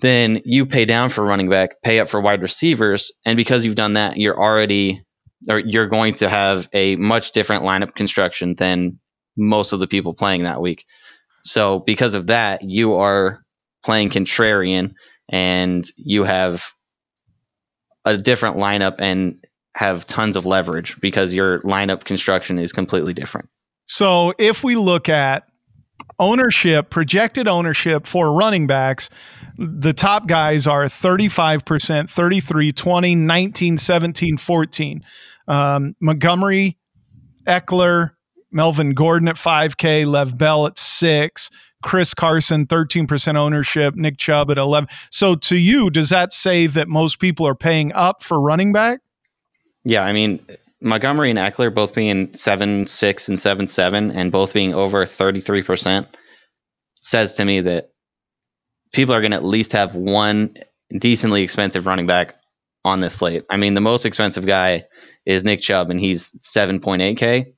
then 0.00 0.40
you 0.46 0.64
pay 0.64 0.86
down 0.86 1.10
for 1.10 1.22
running 1.22 1.50
back, 1.50 1.82
pay 1.82 2.00
up 2.00 2.08
for 2.08 2.18
wide 2.18 2.40
receivers, 2.40 3.12
and 3.26 3.36
because 3.36 3.66
you've 3.66 3.74
done 3.74 3.92
that, 3.92 4.16
you're 4.16 4.40
already 4.40 5.04
or 5.50 5.58
you're 5.58 5.86
going 5.86 6.14
to 6.14 6.30
have 6.30 6.66
a 6.72 6.96
much 6.96 7.32
different 7.32 7.62
lineup 7.62 7.94
construction 7.94 8.54
than 8.54 8.98
most 9.36 9.74
of 9.74 9.80
the 9.80 9.86
people 9.86 10.14
playing 10.14 10.44
that 10.44 10.62
week. 10.62 10.86
So 11.44 11.80
because 11.80 12.14
of 12.14 12.28
that, 12.28 12.62
you 12.62 12.94
are 12.94 13.42
playing 13.84 14.10
contrarian 14.10 14.94
and 15.28 15.84
you 15.96 16.24
have 16.24 16.72
a 18.04 18.16
different 18.16 18.56
lineup 18.56 18.96
and 18.98 19.36
have 19.74 20.06
tons 20.06 20.36
of 20.36 20.46
leverage 20.46 21.00
because 21.00 21.34
your 21.34 21.60
lineup 21.62 22.04
construction 22.04 22.58
is 22.58 22.72
completely 22.72 23.14
different. 23.14 23.48
So 23.86 24.34
if 24.38 24.62
we 24.62 24.76
look 24.76 25.08
at 25.08 25.48
ownership, 26.18 26.90
projected 26.90 27.48
ownership 27.48 28.06
for 28.06 28.34
running 28.34 28.66
backs, 28.66 29.08
the 29.58 29.92
top 29.92 30.26
guys 30.26 30.66
are 30.66 30.84
35%, 30.84 32.10
33, 32.10 32.72
20, 32.72 33.14
19, 33.14 33.78
17, 33.78 34.36
14. 34.36 35.04
Um, 35.48 35.96
Montgomery, 36.00 36.78
Ekeler, 37.46 38.12
Melvin 38.52 38.90
Gordon 38.90 39.28
at 39.28 39.36
5K, 39.36 40.06
Lev 40.06 40.36
Bell 40.36 40.66
at 40.66 40.78
6, 40.78 41.50
Chris 41.82 42.14
Carson, 42.14 42.66
13% 42.66 43.36
ownership, 43.36 43.94
Nick 43.94 44.18
Chubb 44.18 44.50
at 44.50 44.58
11. 44.58 44.88
So 45.10 45.34
to 45.36 45.56
you, 45.56 45.90
does 45.90 46.10
that 46.10 46.32
say 46.32 46.66
that 46.68 46.88
most 46.88 47.18
people 47.18 47.46
are 47.46 47.54
paying 47.54 47.92
up 47.92 48.22
for 48.22 48.40
running 48.40 48.72
back? 48.72 49.00
Yeah, 49.84 50.02
I 50.02 50.12
mean 50.12 50.40
Montgomery 50.82 51.30
and 51.30 51.38
Ekeler 51.38 51.74
both 51.74 51.94
being 51.94 52.32
seven 52.34 52.86
six 52.86 53.28
and 53.28 53.38
seven 53.38 53.66
seven, 53.66 54.10
and 54.10 54.32
both 54.32 54.52
being 54.52 54.74
over 54.74 55.06
thirty 55.06 55.40
three 55.40 55.62
percent, 55.62 56.06
says 57.00 57.34
to 57.34 57.44
me 57.44 57.60
that 57.60 57.90
people 58.92 59.14
are 59.14 59.20
going 59.20 59.30
to 59.30 59.36
at 59.36 59.44
least 59.44 59.72
have 59.72 59.94
one 59.94 60.54
decently 60.98 61.42
expensive 61.42 61.86
running 61.86 62.06
back 62.06 62.36
on 62.84 63.00
this 63.00 63.14
slate. 63.14 63.44
I 63.48 63.56
mean, 63.56 63.74
the 63.74 63.80
most 63.80 64.04
expensive 64.04 64.44
guy 64.44 64.84
is 65.24 65.44
Nick 65.44 65.60
Chubb, 65.60 65.90
and 65.90 66.00
he's 66.00 66.34
seven 66.44 66.80
point 66.80 67.02
eight 67.02 67.16
k. 67.16 67.52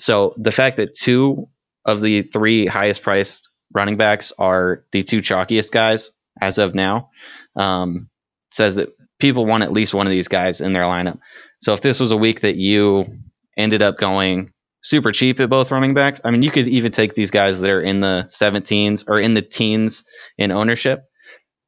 So 0.00 0.34
the 0.36 0.52
fact 0.52 0.76
that 0.76 0.94
two 0.94 1.48
of 1.84 2.00
the 2.00 2.22
three 2.22 2.66
highest 2.66 3.02
priced 3.02 3.50
running 3.74 3.96
backs 3.96 4.32
are 4.38 4.84
the 4.92 5.02
two 5.02 5.20
chalkiest 5.20 5.72
guys 5.72 6.12
as 6.40 6.58
of 6.58 6.74
now 6.74 7.10
um, 7.56 8.08
says 8.50 8.76
that 8.76 8.90
people 9.18 9.46
want 9.46 9.64
at 9.64 9.72
least 9.72 9.94
one 9.94 10.06
of 10.06 10.10
these 10.10 10.28
guys 10.28 10.60
in 10.60 10.72
their 10.72 10.84
lineup. 10.84 11.18
So 11.60 11.72
if 11.72 11.80
this 11.80 12.00
was 12.00 12.12
a 12.12 12.16
week 12.16 12.40
that 12.40 12.56
you 12.56 13.18
ended 13.56 13.82
up 13.82 13.98
going 13.98 14.52
super 14.82 15.10
cheap 15.10 15.40
at 15.40 15.50
both 15.50 15.72
running 15.72 15.94
backs, 15.94 16.20
I 16.24 16.30
mean, 16.30 16.42
you 16.42 16.50
could 16.50 16.68
even 16.68 16.92
take 16.92 17.14
these 17.14 17.30
guys 17.30 17.60
that 17.60 17.70
are 17.70 17.82
in 17.82 18.00
the 18.00 18.24
17s 18.28 19.08
or 19.08 19.18
in 19.18 19.34
the 19.34 19.42
teens 19.42 20.04
in 20.36 20.52
ownership. 20.52 21.04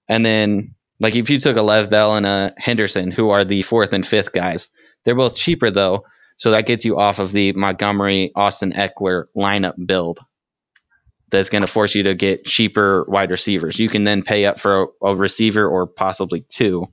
And 0.08 0.24
then, 0.24 0.74
like, 1.00 1.16
if 1.16 1.28
you 1.28 1.38
took 1.40 1.56
a 1.56 1.62
Lev 1.62 1.90
Bell 1.90 2.16
and 2.16 2.26
a 2.26 2.54
Henderson, 2.56 3.10
who 3.10 3.30
are 3.30 3.44
the 3.44 3.62
fourth 3.62 3.92
and 3.92 4.06
fifth 4.06 4.32
guys, 4.32 4.68
they're 5.04 5.14
both 5.14 5.36
cheaper 5.36 5.70
though. 5.70 6.04
So 6.40 6.50
that 6.52 6.64
gets 6.64 6.86
you 6.86 6.98
off 6.98 7.18
of 7.18 7.32
the 7.32 7.52
Montgomery, 7.52 8.32
Austin 8.34 8.72
Ekeler 8.72 9.26
lineup 9.36 9.74
build. 9.86 10.20
That's 11.28 11.50
going 11.50 11.60
to 11.60 11.66
force 11.66 11.94
you 11.94 12.02
to 12.04 12.14
get 12.14 12.46
cheaper 12.46 13.04
wide 13.08 13.30
receivers. 13.30 13.78
You 13.78 13.90
can 13.90 14.04
then 14.04 14.22
pay 14.22 14.46
up 14.46 14.58
for 14.58 14.84
a, 15.02 15.08
a 15.08 15.14
receiver 15.14 15.68
or 15.68 15.86
possibly 15.86 16.40
two 16.48 16.86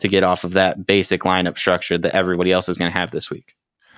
to 0.00 0.08
get 0.08 0.22
off 0.22 0.44
of 0.44 0.52
that 0.52 0.86
basic 0.86 1.22
lineup 1.22 1.56
structure 1.56 1.96
that 1.96 2.14
everybody 2.14 2.52
else 2.52 2.68
is 2.68 2.76
going 2.76 2.92
to 2.92 2.96
have 2.96 3.10
this 3.10 3.30
week. 3.30 3.54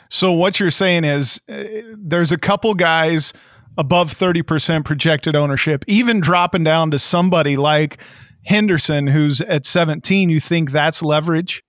So 0.08 0.30
what 0.30 0.60
you're 0.60 0.70
saying 0.70 1.02
is 1.02 1.40
uh, 1.48 1.64
there's 1.98 2.30
a 2.30 2.38
couple 2.38 2.72
guys 2.74 3.32
above 3.76 4.14
30% 4.14 4.84
projected 4.84 5.34
ownership, 5.34 5.84
even 5.88 6.20
dropping 6.20 6.62
down 6.62 6.92
to 6.92 6.98
somebody 7.00 7.56
like 7.56 7.98
Henderson 8.44 9.08
who's 9.08 9.40
at 9.40 9.66
17, 9.66 10.30
you 10.30 10.38
think 10.38 10.70
that's 10.70 11.02
leverage? 11.02 11.64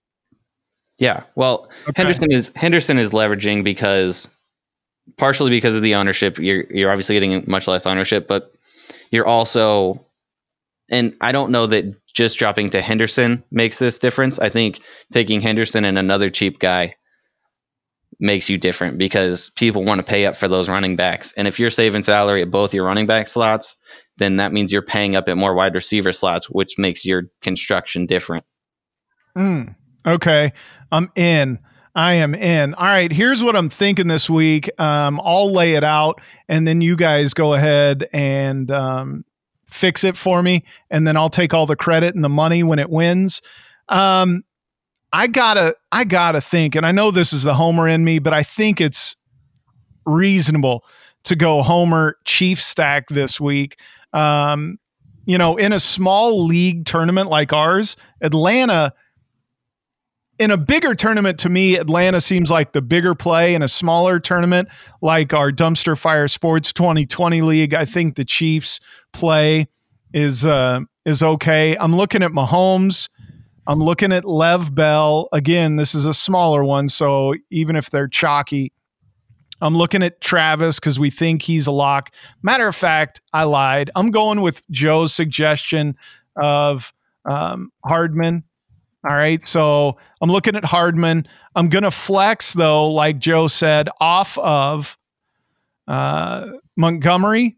Yeah. 1.02 1.24
Well, 1.36 1.68
Okay. 1.88 1.94
Henderson 1.96 2.32
is 2.32 2.52
Henderson 2.56 3.00
is 3.00 3.10
leveraging 3.12 3.64
because 3.64 4.30
partially 5.18 5.50
because 5.50 5.76
of 5.76 5.82
the 5.82 5.96
ownership. 5.96 6.38
You're 6.38 6.66
you're 6.72 6.92
obviously 6.92 7.16
getting 7.16 7.44
much 7.48 7.68
less 7.68 7.88
ownership, 7.88 8.28
but 8.28 8.54
you're 9.12 9.26
also 9.26 10.06
and 10.90 11.16
I 11.20 11.32
don't 11.32 11.52
know 11.52 11.66
that 11.66 11.86
just 12.14 12.38
dropping 12.38 12.70
to 12.72 12.82
Henderson 12.82 13.44
makes 13.50 13.80
this 13.80 13.98
difference. 13.98 14.38
I 14.38 14.50
think 14.50 14.80
taking 15.12 15.42
Henderson 15.42 15.86
and 15.86 15.98
another 15.98 16.30
cheap 16.30 16.60
guy 16.60 16.96
makes 18.20 18.48
you 18.48 18.60
different 18.60 19.00
because 19.00 19.50
people 19.56 19.84
want 19.84 20.02
to 20.02 20.06
pay 20.08 20.28
up 20.28 20.36
for 20.36 20.48
those 20.48 20.70
running 20.70 20.96
backs. 20.96 21.34
And 21.36 21.48
if 21.48 21.60
you're 21.60 21.72
saving 21.72 22.04
salary 22.04 22.44
at 22.44 22.52
both 22.52 22.76
your 22.76 22.86
running 22.86 23.08
back 23.08 23.28
slots, 23.28 23.74
then 24.18 24.38
that 24.38 24.54
means 24.54 24.72
you're 24.72 24.84
paying 24.84 25.16
up 25.16 25.28
at 25.28 25.38
more 25.38 25.56
wide 25.56 25.74
receiver 25.74 26.12
slots, 26.12 26.48
which 26.48 26.78
makes 26.78 27.06
your 27.06 27.24
construction 27.42 28.06
different. 28.06 28.46
Mm, 29.36 29.74
okay. 30.06 30.52
I'm 30.92 31.12
in. 31.16 31.60
I 31.94 32.14
am 32.14 32.34
in. 32.34 32.74
All 32.76 32.86
right. 32.86 33.12
Here's 33.12 33.44
what 33.44 33.56
I'm 33.56 33.70
thinking 33.70 34.08
this 34.08 34.30
week. 34.30 34.70
Um, 34.80 35.20
I'll 35.24 35.52
lay 35.52 35.76
it 35.76 35.84
out 35.84 36.22
and 36.48 36.68
then 36.68 36.82
you 36.82 36.96
guys 36.96 37.34
go 37.34 37.54
ahead 37.54 38.08
and 38.14 38.72
um, 38.72 39.26
fix 39.66 40.04
it 40.04 40.16
for 40.16 40.42
me. 40.42 40.64
And 40.90 41.06
then 41.06 41.18
I'll 41.18 41.30
take 41.30 41.54
all 41.54 41.66
the 41.66 41.76
credit 41.76 42.16
and 42.16 42.24
the 42.24 42.30
money 42.30 42.64
when 42.64 42.80
it 42.80 42.90
wins. 42.90 43.42
Um, 43.90 44.44
I 45.12 45.28
gotta, 45.28 45.76
I 45.92 46.06
gotta 46.06 46.40
think, 46.40 46.76
and 46.76 46.86
I 46.86 46.94
know 46.94 47.12
this 47.12 47.34
is 47.34 47.44
the 47.44 47.54
homer 47.54 47.90
in 47.90 48.06
me, 48.06 48.20
but 48.20 48.34
I 48.34 48.44
think 48.44 48.80
it's 48.80 49.18
reasonable 50.06 50.86
to 51.24 51.36
go 51.36 51.62
homer 51.62 52.16
chief 52.24 52.62
stack 52.62 53.10
this 53.10 53.40
week. 53.40 53.78
Um, 54.14 54.80
you 55.26 55.38
know, 55.38 55.58
in 55.58 55.74
a 55.74 55.80
small 55.80 56.46
league 56.46 56.86
tournament 56.86 57.30
like 57.30 57.52
ours, 57.52 57.98
Atlanta 58.22 58.94
in 60.40 60.52
a 60.52 60.58
bigger 60.58 60.96
tournament, 60.96 61.40
to 61.40 61.50
me, 61.50 61.76
Atlanta 61.76 62.20
seems 62.20 62.50
like 62.50 62.72
the 62.72 62.82
bigger 62.82 63.14
play. 63.14 63.54
In 63.54 63.62
a 63.62 63.68
smaller 63.68 64.20
tournament, 64.20 64.70
like 65.02 65.34
our 65.34 65.52
Dumpster 65.52 65.98
Fire 65.98 66.28
Sports 66.28 66.74
2020 66.74 67.42
League, 67.42 67.74
I 67.74 67.86
think 67.86 68.16
the 68.16 68.26
Chiefs 68.26 68.80
play 69.14 69.68
is 70.14 70.46
uh, 70.46 70.82
is 71.06 71.22
okay. 71.22 71.78
I'm 71.78 71.96
looking 71.96 72.24
at 72.24 72.32
Mahomes. 72.32 73.10
I'm 73.68 73.80
looking 73.80 74.12
at 74.12 74.26
Lev 74.26 74.74
Bell. 74.74 75.30
Again, 75.32 75.76
this 75.76 75.94
is 75.94 76.06
a 76.06 76.14
smaller 76.14 76.64
one, 76.64 76.90
so 76.90 77.36
even 77.52 77.76
if 77.76 77.92
they're 77.92 78.08
chalky, 78.08 78.74
I'm 79.62 79.78
looking 79.78 80.02
at 80.02 80.20
Travis 80.22 80.80
because 80.80 81.00
we 81.00 81.12
think 81.12 81.44
he's 81.44 81.68
a 81.68 81.72
lock. 81.72 82.12
Matter 82.42 82.68
of 82.68 82.76
fact, 82.76 83.22
I 83.32 83.44
lied. 83.44 83.92
I'm 83.96 84.10
going 84.10 84.42
with 84.42 84.64
Joe's 84.72 85.14
suggestion 85.14 85.96
of 86.36 86.92
um, 87.26 87.72
Hardman. 87.86 88.44
All 89.08 89.16
right. 89.16 89.44
So 89.44 89.98
I'm 90.22 90.30
looking 90.30 90.56
at 90.56 90.66
Hardman. 90.66 91.28
I'm 91.56 91.70
going 91.70 91.84
to 91.84 91.92
flex, 91.92 92.54
though, 92.54 92.90
like 92.92 93.20
Joe 93.20 93.48
said, 93.48 93.90
off 94.00 94.38
of 94.38 94.98
uh, 95.88 96.48
Montgomery. 96.78 97.58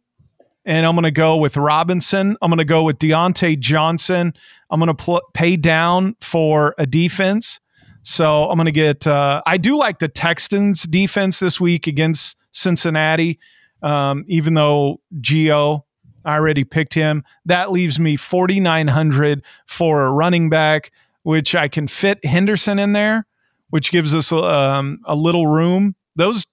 And 0.65 0.85
I'm 0.85 0.95
going 0.95 1.03
to 1.03 1.11
go 1.11 1.35
with 1.35 1.57
Robinson. 1.57 2.37
I'm 2.41 2.49
going 2.49 2.57
to 2.59 2.65
go 2.65 2.83
with 2.83 2.97
Diontae 2.97 3.59
Johnson. 3.59 4.33
I'm 4.69 4.79
going 4.79 4.87
to 4.87 4.93
pl- 4.93 5.21
pay 5.33 5.57
down 5.57 6.15
for 6.21 6.73
a 6.77 6.85
defense. 6.85 7.59
So 8.03 8.49
I'm 8.49 8.55
going 8.55 8.65
to 8.65 8.71
get, 8.71 9.05
uh, 9.05 9.41
I 9.45 9.57
do 9.57 9.77
like 9.77 9.99
the 9.99 10.07
Texans 10.07 10.83
defense 10.83 11.39
this 11.39 11.59
week 11.59 11.87
against 11.87 12.37
Cincinnati, 12.51 13.39
um, 13.81 14.23
even 14.27 14.53
though 14.53 15.01
Gio, 15.19 15.83
I 16.25 16.35
already 16.35 16.63
picked 16.63 16.93
him. 16.93 17.23
That 17.45 17.71
leaves 17.71 17.99
me 17.99 18.15
4,900 18.15 19.43
for 19.65 20.05
a 20.05 20.11
running 20.11 20.49
back, 20.49 20.91
which 21.23 21.55
I 21.55 21.67
can 21.67 21.87
fit 21.87 22.23
Henderson 22.23 22.79
in 22.79 22.93
there, 22.93 23.25
which 23.69 23.91
gives 23.91 24.13
us 24.13 24.31
um, 24.31 24.99
a 25.05 25.15
little 25.15 25.47
room. 25.47 25.95
Those 26.15 26.45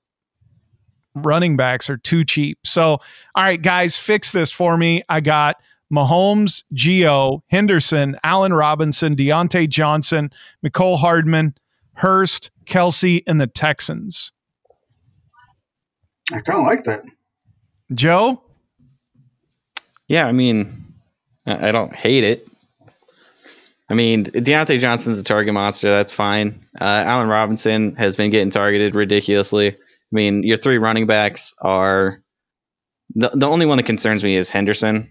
running 1.15 1.57
backs 1.57 1.91
are 1.91 1.99
too 1.99 2.25
cheap. 2.25 2.59
So, 2.65 2.93
all 2.93 3.01
right, 3.37 3.61
guys, 3.61 3.97
fix 3.97 4.33
this 4.33 4.51
for 4.51 4.77
me. 4.77 5.03
I 5.09 5.21
got 5.21 5.57
Mahomes, 5.93 6.63
Gio, 6.75 7.43
Henderson, 7.49 8.17
Allen 8.23 8.53
Robinson, 8.53 9.17
Diontae 9.17 9.69
Johnson, 9.69 10.31
Mecole 10.65 10.99
Hardman, 10.99 11.55
Hurst, 11.95 12.51
Kelce, 12.65 13.23
and 13.27 13.41
the 13.41 13.49
Texans. 13.49 14.33
I 16.33 16.41
kind 16.41 16.61
of 16.61 16.67
like 16.67 16.85
that. 16.85 17.03
Joe? 17.93 18.41
Yeah, 20.07 20.27
I 20.27 20.33
mean, 20.33 20.95
I 21.45 21.73
don't 21.73 21.95
hate 21.95 22.25
it. 22.25 22.49
I 23.91 23.95
mean, 23.95 24.25
Diontae 24.27 24.79
Johnson's 24.79 25.19
a 25.19 25.25
target 25.25 25.53
monster. 25.53 25.91
That's 25.91 26.13
fine. 26.13 26.65
Uh, 26.81 27.05
Allen 27.07 27.29
Robinson 27.29 27.97
has 27.97 28.15
been 28.15 28.31
getting 28.31 28.51
targeted 28.51 28.95
ridiculously. 28.95 29.69
I 29.69 29.77
mean, 30.13 30.45
your 30.45 30.57
three 30.57 30.79
running 30.79 31.07
backs 31.07 31.53
are 31.61 32.23
the, 33.15 33.31
the 33.31 33.49
only 33.49 33.67
one 33.67 33.79
that 33.79 33.87
concerns 33.87 34.23
me 34.23 34.37
is 34.37 34.51
Henderson 34.51 35.11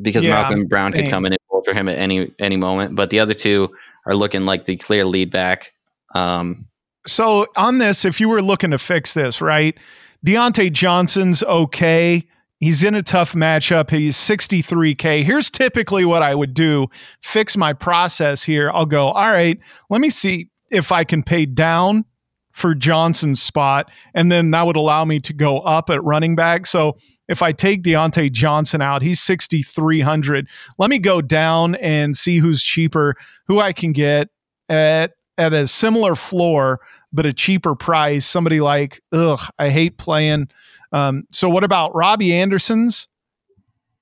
because 0.00 0.24
Yeah, 0.24 0.34
Malcolm 0.34 0.66
Brown 0.66 0.92
could 0.92 1.10
come 1.10 1.26
in 1.26 1.32
and 1.32 1.40
bolter 1.50 1.74
him 1.74 1.88
at 1.88 1.98
any 1.98 2.32
any 2.38 2.56
moment. 2.56 2.94
But 2.94 3.10
the 3.10 3.18
other 3.18 3.34
two 3.34 3.74
are 4.06 4.14
looking 4.14 4.46
like 4.46 4.64
the 4.64 4.76
clear 4.76 5.04
lead 5.04 5.32
back. 5.32 5.72
Um, 6.14 6.66
So 7.06 7.46
on 7.56 7.78
this, 7.78 8.04
if 8.04 8.20
you 8.20 8.28
were 8.28 8.42
looking 8.42 8.70
to 8.70 8.78
fix 8.78 9.14
this, 9.14 9.40
right? 9.40 9.76
Diontae 10.24 10.72
Johnson's 10.72 11.42
okay. 11.42 12.26
He's 12.58 12.82
in 12.82 12.94
a 12.94 13.02
tough 13.02 13.34
matchup. 13.34 13.90
He's 13.90 14.16
63K. 14.16 15.22
Here's 15.22 15.50
typically 15.50 16.04
what 16.04 16.22
I 16.22 16.34
would 16.34 16.54
do 16.54 16.88
fix 17.22 17.56
my 17.56 17.72
process 17.72 18.42
here. 18.42 18.70
I'll 18.70 18.86
go, 18.86 19.08
all 19.08 19.30
right, 19.30 19.58
let 19.90 20.00
me 20.00 20.10
see 20.10 20.48
if 20.70 20.90
I 20.90 21.04
can 21.04 21.22
pay 21.22 21.46
down 21.46 22.04
for 22.52 22.74
Johnson's 22.74 23.42
spot. 23.42 23.90
And 24.14 24.32
then 24.32 24.50
that 24.52 24.64
would 24.64 24.76
allow 24.76 25.04
me 25.04 25.20
to 25.20 25.34
go 25.34 25.58
up 25.60 25.90
at 25.90 26.02
running 26.02 26.34
back. 26.34 26.66
So 26.66 26.96
if 27.28 27.42
I 27.42 27.52
take 27.52 27.82
Diontae 27.82 28.32
Johnson 28.32 28.80
out, 28.80 29.02
he's 29.02 29.20
6,300. 29.20 30.48
Let 30.78 30.88
me 30.88 30.98
go 30.98 31.20
down 31.20 31.74
and 31.76 32.16
see 32.16 32.38
who's 32.38 32.62
cheaper, 32.62 33.14
who 33.46 33.60
I 33.60 33.74
can 33.74 33.92
get 33.92 34.28
at 34.70 35.12
at 35.38 35.52
a 35.52 35.66
similar 35.66 36.16
floor 36.16 36.80
but 37.12 37.26
a 37.26 37.32
cheaper 37.32 37.74
price. 37.74 38.26
Somebody 38.26 38.60
like, 38.60 39.02
ugh, 39.12 39.40
I 39.58 39.70
hate 39.70 39.98
playing. 39.98 40.48
Um, 40.92 41.24
so 41.30 41.48
what 41.48 41.64
about 41.64 41.94
Robbie 41.94 42.34
Anderson's? 42.34 43.08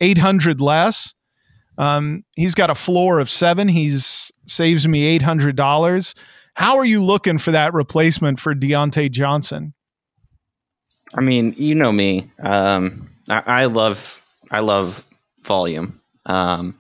800 0.01 0.61
less. 0.61 1.15
Um, 1.79 2.25
he's 2.37 2.55
got 2.55 2.71
a 2.71 2.75
floor 2.75 3.19
of 3.19 3.31
seven. 3.31 3.69
He's 3.69 4.31
saves 4.47 4.87
me 4.87 5.19
$800. 5.19 6.15
How 6.55 6.77
are 6.77 6.85
you 6.85 7.03
looking 7.03 7.39
for 7.39 7.51
that 7.51 7.75
replacement 7.75 8.39
for 8.39 8.55
Diontae 8.55 9.11
Johnson? 9.11 9.75
I 11.17 11.21
mean, 11.21 11.55
you 11.57 11.75
know 11.75 11.93
me. 11.93 12.31
Um, 12.41 13.11
I, 13.29 13.43
I 13.47 13.65
love 13.67 14.23
I 14.51 14.61
love 14.61 15.05
volume. 15.43 16.01
Um, 16.27 16.79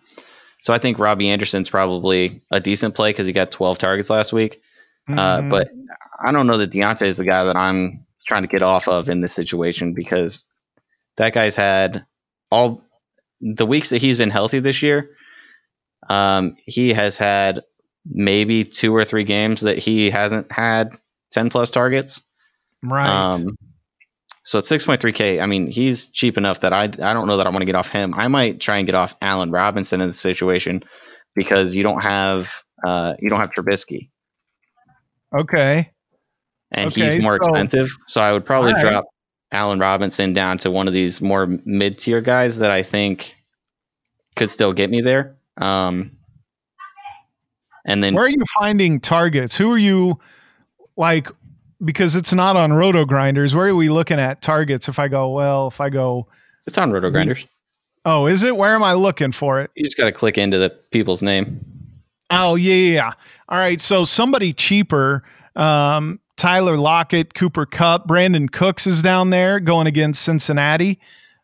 so 0.61 0.72
I 0.72 0.78
think 0.78 0.98
Robbie 0.98 1.28
Anderson's 1.28 1.68
probably 1.68 2.40
a 2.50 2.61
decent 2.61 2.94
play 2.94 3.11
because 3.11 3.26
he 3.26 3.32
got 3.32 3.50
12 3.50 3.78
targets 3.78 4.11
last 4.11 4.32
week. 4.32 4.61
Uh, 5.09 5.42
Mm, 5.42 5.50
but 5.50 5.68
I 6.24 6.32
don't 6.32 6.46
know 6.46 6.57
that 6.57 6.70
Diontae 6.70 7.02
is 7.02 7.18
the 7.18 7.24
guy 7.24 7.44
that 7.44 7.57
I'm 7.57 8.03
trying 8.27 8.43
to 8.43 8.49
get 8.49 8.62
off 8.62 8.89
of 8.89 9.09
in 9.09 9.20
this 9.20 9.33
situation 9.33 9.95
because 9.95 10.47
that 11.16 11.33
guy's 11.33 11.57
had 11.57 12.05
all 12.51 12.83
the 13.41 13.66
weeks 13.66 13.91
that 13.91 14.01
he's 14.01 14.18
been 14.18 14.31
healthy 14.31 14.59
this 14.59 14.83
year. 14.83 15.11
Um, 16.09 16.57
he 16.66 16.93
has 16.93 17.18
had 17.18 17.62
maybe 18.07 18.64
two 18.64 18.95
or 18.95 19.05
three 19.05 19.25
games 19.25 19.62
that 19.62 19.79
he 19.79 20.11
hasn't 20.11 20.51
had 20.53 20.97
10 21.33 21.51
plus 21.51 21.70
targets. 21.70 22.20
right. 22.83 23.09
Um, 23.09 23.57
so 24.43 24.59
at 24.59 24.64
6.3K, 24.64 25.43
I 25.43 25.47
mean, 25.47 25.68
he's 25.68 26.07
cheap 26.09 26.37
enough 26.37 26.61
that 26.61 26.75
I, 26.75 26.83
I 26.83 27.14
don't 27.14 27.27
know 27.27 27.39
that 27.39 27.47
I 27.47 27.51
want 27.51 27.62
to 27.62 27.66
get 27.66 27.77
off 27.77 27.91
him. 27.91 28.12
I 28.14 28.29
might 28.29 28.61
try 28.61 28.77
and 28.77 28.85
get 28.85 28.95
off 28.95 29.16
Allen 29.22 29.51
Robinson 29.51 30.03
in 30.03 30.09
this 30.09 30.20
situation 30.20 30.83
because 31.35 31.75
you 31.75 31.83
don't 31.83 32.03
have 32.03 32.62
uh, 32.87 33.14
you 33.20 33.31
don't 33.31 33.41
have 33.41 33.53
Trubisky 33.53 34.11
okay. 35.35 35.91
And 36.75 36.89
Okay, 36.89 37.03
he's 37.05 37.22
more 37.22 37.39
so- 37.43 37.51
expensive. 37.51 37.89
So 38.09 38.20
I 38.20 38.33
would 38.33 38.45
probably 38.45 38.72
right. 38.72 38.81
drop 38.83 39.05
Allen 39.53 39.79
Robinson 39.79 40.33
down 40.33 40.59
to 40.59 40.70
one 40.70 40.89
of 40.89 40.93
these 40.93 41.20
more 41.22 41.47
mid 41.64 41.99
tier 41.99 42.20
guys 42.20 42.59
that 42.59 42.70
I 42.72 42.83
think 42.83 43.37
could 44.37 44.51
still 44.51 44.72
get 44.72 44.91
me 44.91 45.01
there. 45.01 45.37
Um, 45.59 46.11
and 47.87 48.03
then 48.03 48.14
Where 48.14 48.25
are 48.25 48.29
you 48.29 48.43
finding 48.59 48.99
targets? 49.01 49.57
Who 49.57 49.70
are 49.70 49.79
you 49.79 50.18
like? 50.97 51.29
Because 51.85 52.16
it's 52.16 52.33
not 52.33 52.57
on 52.57 52.70
RotoGrinders. 52.70 53.55
Where 53.55 53.68
are 53.68 53.75
we 53.75 53.91
looking 53.91 54.18
at 54.18 54.41
targets? 54.43 54.89
If 54.89 54.99
I 54.99 55.09
go, 55.09 55.31
well, 55.31 55.68
if 55.68 55.81
I 55.81 55.91
go, 55.91 56.27
it's 56.66 56.79
on 56.79 56.91
RotoGrinders. 56.91 57.47
oh, 58.07 58.27
is 58.27 58.43
it? 58.43 58.57
Where 58.57 58.75
am 58.75 58.83
I 58.83 58.95
looking 58.95 59.33
for 59.33 59.61
it? 59.61 59.70
You 59.75 59.85
just 59.85 59.97
got 59.99 60.05
to 60.07 60.12
click 60.12 60.39
into 60.39 60.57
the 60.59 60.70
people's 60.91 61.22
name. 61.22 61.64
Oh 62.31 62.55
yeah, 62.55 62.75
yeah, 62.75 62.93
yeah. 62.95 63.12
All 63.51 63.59
right. 63.59 63.81
So 63.81 64.05
somebody 64.07 64.53
cheaper. 64.55 65.22
Um, 65.55 66.18
Tyler 66.37 66.76
Lockett, 66.76 67.35
Cooper 67.35 67.66
Kupp, 67.66 68.09
Brandin 68.09 68.51
Cooks 68.51 68.87
is 68.87 69.03
down 69.03 69.30
there 69.30 69.61
going 69.61 69.87
against 69.87 70.22
Cincinnati. 70.22 71.01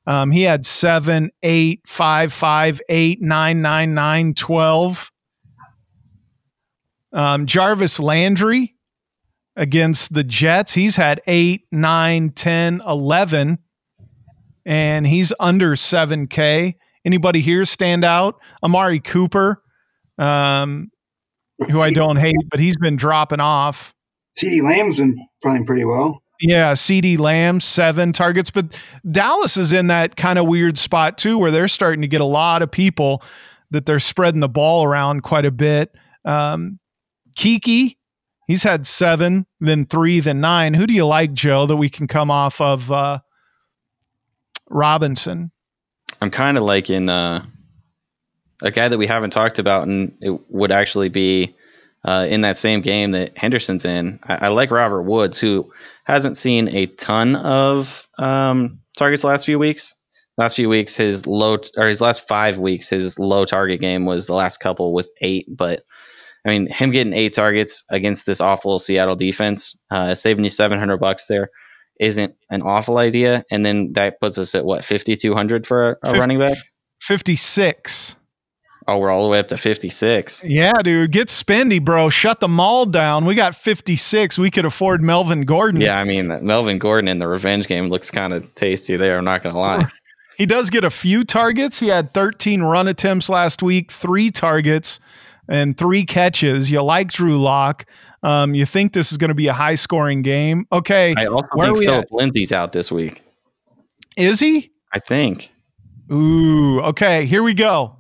Um, 0.07 0.31
he 0.31 0.43
had 0.43 0.67
seven, 0.67 1.31
eight, 1.43 1.83
five, 1.87 2.33
five, 2.33 2.81
eight, 2.89 3.23
nine, 3.23 3.63
nine, 3.63 3.95
nine, 3.95 4.35
twelve. 4.35 5.13
Um, 7.13 7.47
Jarvis 7.47 8.01
Landry 8.01 8.75
against 9.57 10.15
the 10.15 10.25
Jets. 10.25 10.73
He's 10.75 10.97
had 10.97 11.21
eight, 11.27 11.67
nine, 11.71 12.31
10, 12.31 12.83
11, 12.87 13.59
and 14.65 15.07
he's 15.07 15.33
under 15.41 15.73
7K. 15.75 16.75
Anybody 17.05 17.41
here 17.41 17.65
stand 17.65 18.05
out? 18.05 18.37
Amari 18.63 19.01
Cooper, 19.01 19.63
um, 20.19 20.91
who 21.71 21.81
I 21.81 21.91
don't 21.91 22.17
hate, 22.17 22.37
but 22.51 22.61
he's 22.61 22.77
been 22.77 22.97
dropping 22.97 23.41
off. 23.41 23.95
CeeDee 24.39 24.63
Lamb's 24.63 24.99
been 24.99 25.19
playing 25.43 25.67
pretty 25.67 25.85
well. 25.85 26.23
Yeah, 26.41 26.73
CeeDee 26.73 27.19
Lamb, 27.19 27.61
seven 27.61 28.13
targets. 28.13 28.51
But 28.51 28.79
Dallas 29.11 29.57
is 29.57 29.73
in 29.73 29.89
that 29.89 30.17
kind 30.17 30.39
of 30.39 30.47
weird 30.47 30.79
spot 30.79 31.19
too, 31.19 31.39
where 31.39 31.51
they're 31.51 31.69
starting 31.69 32.01
to 32.01 32.09
get 32.09 32.21
a 32.21 32.27
lot 32.27 32.63
of 32.63 32.71
people 32.71 33.23
that 33.71 33.87
they're 33.87 34.01
spreading 34.01 34.41
the 34.41 34.49
ball 34.49 34.85
around 34.85 35.23
quite 35.23 35.45
a 35.45 35.51
bit. 35.51 35.95
Um, 36.25 36.79
Keke, 37.37 37.97
he's 38.47 38.63
had 38.63 38.87
seven, 38.87 39.47
then 39.61 39.85
three, 39.85 40.21
then 40.21 40.41
nine. 40.41 40.75
Who 40.75 40.87
do 40.87 40.95
you 40.95 41.07
like, 41.07 41.33
Joe, 41.35 41.67
that 41.67 41.77
we 41.77 41.89
can 41.89 42.07
come 42.07 42.31
off 42.31 42.61
of 42.61 42.91
uh, 42.91 43.21
Robinson? 44.69 45.51
I'm 46.23 46.31
kind 46.31 46.57
of 46.57 46.65
like 46.65 46.91
in 46.91 47.09
uh, 47.09 47.45
a 48.63 48.71
guy 48.71 48.89
that 48.89 48.99
we 48.99 49.07
haven't 49.07 49.31
talked 49.31 49.59
about, 49.59 49.87
and 49.87 50.17
it 50.21 50.39
would 50.51 50.73
actually 50.73 51.09
be 51.11 51.55
uh, 52.05 52.27
in 52.29 52.43
that 52.43 52.59
same 52.59 52.81
game 52.81 53.13
that 53.13 53.37
Henderson's 53.37 53.85
in. 53.85 54.21
I, 54.23 54.47
I 54.47 54.49
like 54.49 54.71
Robert 54.71 55.03
Woods, 55.03 55.39
who 55.39 55.71
hasn't 56.05 56.37
seen 56.37 56.69
a 56.69 56.87
ton 56.87 57.37
of 57.37 58.07
um, 58.19 58.81
targets 58.97 59.23
the 59.23 59.29
last 59.29 59.47
few 59.47 59.59
weeks. 59.59 59.95
Last 60.37 60.57
few 60.57 60.69
weeks, 60.69 60.97
his 60.97 61.27
low 61.27 61.59
or 61.77 61.89
his 61.89 62.01
last 62.01 62.27
five 62.27 62.59
weeks, 62.59 62.89
his 62.89 63.19
low 63.19 63.45
target 63.45 63.81
game 63.81 64.07
was 64.07 64.27
the 64.27 64.35
last 64.35 64.59
couple 64.59 64.95
with 64.95 65.11
eight. 65.21 65.45
But 65.49 65.85
I 66.47 66.51
mean, 66.51 66.67
him 66.67 66.93
getting 66.93 67.13
eight 67.13 67.35
targets 67.35 67.85
against 67.91 68.25
this 68.25 68.41
awful 68.41 68.79
Seattle 68.79 69.17
defense, 69.17 69.79
uh, 69.91 70.15
saving 70.15 70.45
you 70.45 70.51
700 70.51 70.97
bucks 70.97 71.27
there 71.27 71.51
isn't 72.01 72.35
an 72.49 72.63
awful 72.63 72.99
idea. 72.99 73.45
And 73.51 73.65
then 73.65 73.93
that 73.93 74.21
puts 74.21 74.39
us 74.39 74.55
at 74.55 74.65
what, 74.65 74.85
5,200 74.85 75.67
for 75.67 75.91
a, 75.91 75.97
a 76.03 76.07
50 76.07 76.19
running 76.19 76.39
back? 76.39 76.57
56. 77.03 78.17
Oh, 78.91 78.99
we're 78.99 79.11
all 79.11 79.23
the 79.23 79.29
way 79.29 79.39
up 79.39 79.47
to 79.49 79.57
56. 79.57 80.43
Yeah, 80.43 80.73
dude, 80.83 81.13
get 81.13 81.29
spendy, 81.29 81.81
bro. 81.81 82.11
Shut 82.11 82.41
the 82.41 82.49
mall 82.49 82.87
down. 82.87 83.25
We 83.25 83.37
got 83.37 83.55
56. 83.55 84.37
We 84.37 84.51
could 84.51 84.65
afford 84.65 85.01
Melvin 85.01 85.43
Gordon. 85.43 85.81
Yeah, 85.81 85.97
I 86.01 86.03
mean, 86.03 86.45
Melvin 86.45 86.79
Gordon 86.79 87.07
in 87.07 87.21
the 87.21 87.29
revenge 87.29 87.69
game 87.69 87.89
looks 87.89 88.11
kind 88.11 88.33
of 88.33 88.53
tasty 88.57 88.97
there. 88.97 89.19
I'm 89.19 89.25
not 89.25 89.45
going 89.45 89.53
to 89.55 89.61
lie. 89.61 89.87
He 90.37 90.47
does 90.47 90.71
get 90.71 90.85
a 90.85 90.91
few 90.91 91.23
targets. 91.23 91.79
He 91.79 91.89
had 91.89 92.15
13 92.15 92.63
run 92.63 92.89
attempts 92.89 93.29
last 93.29 93.63
week, 93.63 93.93
three 93.93 94.31
targets, 94.31 94.99
and 95.51 95.77
three 95.77 96.03
catches. 96.03 96.71
You 96.71 96.83
like 96.83 97.13
Drew 97.13 97.39
Lock. 97.39 97.85
Um, 98.23 98.55
you 98.55 98.65
think 98.65 98.95
this 98.95 99.13
is 99.13 99.19
going 99.19 99.29
to 99.29 99.35
be 99.35 99.49
a 99.49 99.53
high 99.53 99.75
scoring 99.75 100.23
game. 100.23 100.67
Okay. 100.73 101.15
I 101.15 101.27
also 101.27 101.47
Where 101.53 101.75
think 101.75 101.85
Philip 101.85 102.05
at? 102.05 102.13
Lindsay's 102.13 102.53
out 102.53 102.73
this 102.73 102.91
week. 102.91 103.23
Is 104.17 104.41
he? 104.41 104.73
I 104.95 104.99
think. 104.99 105.53
Ooh, 106.11 106.81
okay. 106.85 107.27
Here 107.27 107.43
we 107.43 107.53
go. 107.53 108.00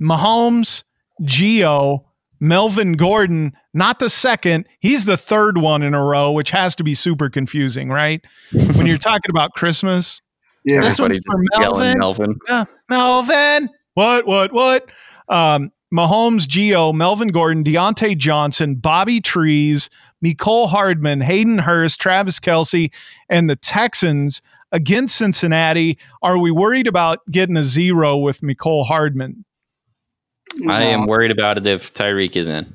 Mahomes, 0.00 0.84
Gio, 1.22 2.04
Melvin 2.40 2.92
Gordon, 2.92 3.52
not 3.74 3.98
the 3.98 4.08
second. 4.08 4.66
He's 4.80 5.04
the 5.04 5.16
third 5.16 5.58
one 5.58 5.82
in 5.82 5.94
a 5.94 6.02
row, 6.02 6.32
which 6.32 6.50
has 6.50 6.76
to 6.76 6.84
be 6.84 6.94
super 6.94 7.28
confusing, 7.28 7.88
right? 7.88 8.24
when 8.52 8.86
you're 8.86 8.98
talking 8.98 9.30
about 9.30 9.52
Christmas. 9.54 10.20
Yeah. 10.64 10.82
This 10.82 11.00
one's 11.00 11.20
for 11.26 11.42
Melvin. 11.58 11.98
Melvin. 11.98 12.38
Yeah, 12.48 12.64
Melvin. 12.88 13.70
What, 13.94 14.26
what, 14.26 14.52
what? 14.52 14.88
Um, 15.28 15.72
Mahomes, 15.92 16.46
Gio, 16.46 16.94
Melvin 16.94 17.28
Gordon, 17.28 17.64
Diontae 17.64 18.16
Johnson, 18.16 18.74
Bobby 18.74 19.20
Trees, 19.20 19.88
Mecole 20.24 20.68
Hardman, 20.68 21.20
Hayden 21.20 21.58
Hurst, 21.58 22.00
Travis 22.00 22.38
Kelce, 22.38 22.92
and 23.28 23.48
the 23.48 23.56
Texans 23.56 24.42
against 24.72 25.16
Cincinnati. 25.16 25.98
Are 26.22 26.38
we 26.38 26.50
worried 26.50 26.86
about 26.86 27.20
getting 27.30 27.56
a 27.56 27.62
zero 27.62 28.16
with 28.16 28.40
Mecole 28.42 28.84
Hardman? 28.84 29.44
I 30.68 30.82
am 30.84 31.06
worried 31.06 31.30
about 31.30 31.58
it 31.58 31.66
if 31.66 31.92
Tyreek 31.92 32.36
is 32.36 32.48
in. 32.48 32.72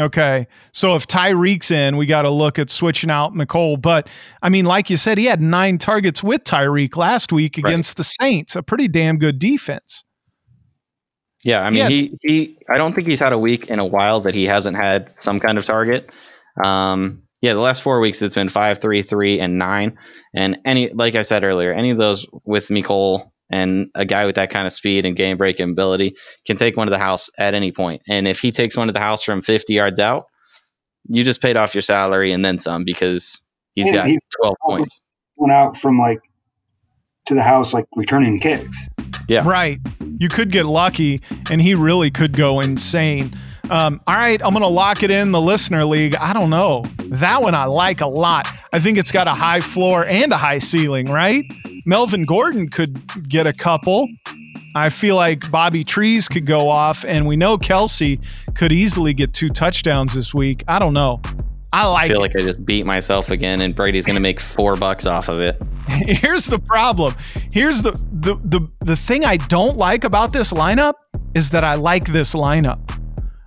Okay. 0.00 0.46
So 0.72 0.94
if 0.94 1.06
Tyreek's 1.06 1.70
in, 1.70 1.96
we 1.96 2.06
got 2.06 2.22
to 2.22 2.30
look 2.30 2.58
at 2.58 2.70
switching 2.70 3.10
out 3.10 3.34
Mecole. 3.34 3.80
But 3.80 4.08
I 4.42 4.48
mean, 4.48 4.64
like 4.64 4.88
you 4.88 4.96
said, 4.96 5.18
he 5.18 5.26
had 5.26 5.40
nine 5.42 5.78
targets 5.78 6.22
with 6.22 6.44
Tyreek 6.44 6.96
last 6.96 7.32
week 7.32 7.56
Right. 7.58 7.70
against 7.70 7.96
the 7.98 8.04
Saints, 8.04 8.56
a 8.56 8.62
pretty 8.62 8.88
damn 8.88 9.18
good 9.18 9.38
defense. 9.38 10.02
Yeah, 11.44 11.60
I 11.62 11.70
mean 11.70 11.78
Yeah. 11.80 11.88
he 11.88 12.18
he 12.22 12.58
I 12.70 12.78
don't 12.78 12.94
think 12.94 13.08
he's 13.08 13.18
had 13.18 13.32
a 13.32 13.38
week 13.38 13.66
in 13.68 13.80
a 13.80 13.84
while 13.86 14.20
that 14.20 14.34
he 14.34 14.44
hasn't 14.44 14.76
had 14.76 15.16
some 15.18 15.40
kind 15.40 15.58
of 15.58 15.64
target. 15.64 16.08
Um 16.64 17.22
yeah, 17.40 17.54
the 17.54 17.60
last 17.60 17.82
four 17.82 17.98
weeks 17.98 18.22
it's 18.22 18.36
been 18.36 18.48
five, 18.48 18.78
three, 18.80 19.02
three, 19.02 19.40
and 19.40 19.58
nine. 19.58 19.98
And 20.34 20.58
any 20.64 20.90
like 20.90 21.16
I 21.16 21.22
said 21.22 21.42
earlier, 21.42 21.72
any 21.72 21.90
of 21.90 21.98
those 21.98 22.24
with 22.44 22.68
Mecole 22.68 23.31
and 23.52 23.88
a 23.94 24.04
guy 24.04 24.26
with 24.26 24.34
that 24.34 24.50
kind 24.50 24.66
of 24.66 24.72
speed 24.72 25.04
and 25.06 25.14
game 25.14 25.36
breaking 25.36 25.70
ability 25.70 26.16
can 26.46 26.56
take 26.56 26.76
one 26.76 26.86
to 26.88 26.90
the 26.90 26.98
house 26.98 27.30
at 27.38 27.54
any 27.54 27.70
point. 27.70 28.02
And 28.08 28.26
if 28.26 28.40
he 28.40 28.50
takes 28.50 28.76
one 28.76 28.88
to 28.88 28.92
the 28.92 28.98
house 29.00 29.22
from 29.22 29.42
fifty 29.42 29.74
yards 29.74 30.00
out, 30.00 30.24
you 31.08 31.22
just 31.22 31.40
paid 31.42 31.56
off 31.56 31.74
your 31.74 31.82
salary 31.82 32.32
and 32.32 32.44
then 32.44 32.58
some 32.58 32.82
because 32.84 33.44
he's 33.74 33.86
Yeah, 33.88 33.94
got 33.94 34.06
he- 34.08 34.18
twelve 34.40 34.56
points. 34.66 35.00
Went 35.36 35.52
out 35.52 35.76
from 35.76 35.98
like 35.98 36.20
to 37.26 37.34
the 37.34 37.42
house 37.42 37.72
like 37.72 37.86
returning 37.96 38.40
kicks. 38.40 38.76
Yeah. 39.28 39.42
Right. 39.46 39.78
You 40.18 40.28
could 40.28 40.50
get 40.50 40.66
lucky, 40.66 41.18
and 41.50 41.60
he 41.62 41.74
really 41.74 42.10
could 42.10 42.32
go 42.36 42.60
insane. 42.60 43.32
Um, 43.70 44.00
all 44.06 44.14
right, 44.16 44.40
I'm 44.44 44.50
going 44.50 44.62
to 44.62 44.68
lock 44.68 45.02
it 45.02 45.10
in 45.10 45.30
the 45.30 45.40
listener 45.40 45.84
league. 45.84 46.14
I 46.16 46.32
don't 46.32 46.50
know. 46.50 46.82
That 47.06 47.42
one 47.42 47.54
I 47.54 47.64
like 47.64 48.00
a 48.00 48.06
lot. 48.06 48.46
I 48.72 48.80
think 48.80 48.98
it's 48.98 49.12
got 49.12 49.26
a 49.28 49.32
high 49.32 49.60
floor 49.60 50.04
and 50.06 50.32
a 50.32 50.36
high 50.36 50.58
ceiling, 50.58 51.06
right? 51.06 51.44
Melvin 51.84 52.24
Gordon 52.24 52.68
could 52.68 53.28
get 53.28 53.46
a 53.46 53.52
couple. 53.52 54.08
I 54.74 54.88
feel 54.88 55.16
like 55.16 55.50
Bobby 55.50 55.84
Trees 55.84 56.28
could 56.28 56.46
go 56.46 56.68
off, 56.68 57.04
and 57.04 57.26
we 57.26 57.36
know 57.36 57.58
Kelce 57.58 58.18
could 58.54 58.72
easily 58.72 59.12
get 59.12 59.32
two 59.34 59.48
touchdowns 59.50 60.14
this 60.14 60.32
week. 60.34 60.64
I 60.68 60.78
don't 60.78 60.94
know. 60.94 61.20
I 61.74 61.84
I 61.84 61.86
like 61.86 62.08
feel 62.08 62.18
it. 62.18 62.20
like 62.20 62.36
I 62.36 62.40
just 62.42 62.64
beat 62.64 62.84
myself 62.84 63.30
again 63.30 63.62
and 63.62 63.74
Brady's 63.74 64.04
gonna 64.04 64.20
make 64.20 64.40
four 64.40 64.76
bucks 64.76 65.06
off 65.06 65.28
of 65.28 65.40
it. 65.40 65.60
Here's 65.88 66.44
the 66.46 66.58
problem. 66.58 67.14
Here's 67.50 67.82
the, 67.82 67.92
the 68.12 68.36
the 68.44 68.60
the 68.80 68.96
thing 68.96 69.24
I 69.24 69.38
don't 69.38 69.76
like 69.78 70.04
about 70.04 70.32
this 70.34 70.52
lineup 70.52 70.94
is 71.34 71.48
that 71.50 71.64
I 71.64 71.74
like 71.76 72.06
this 72.12 72.34
lineup. 72.34 72.78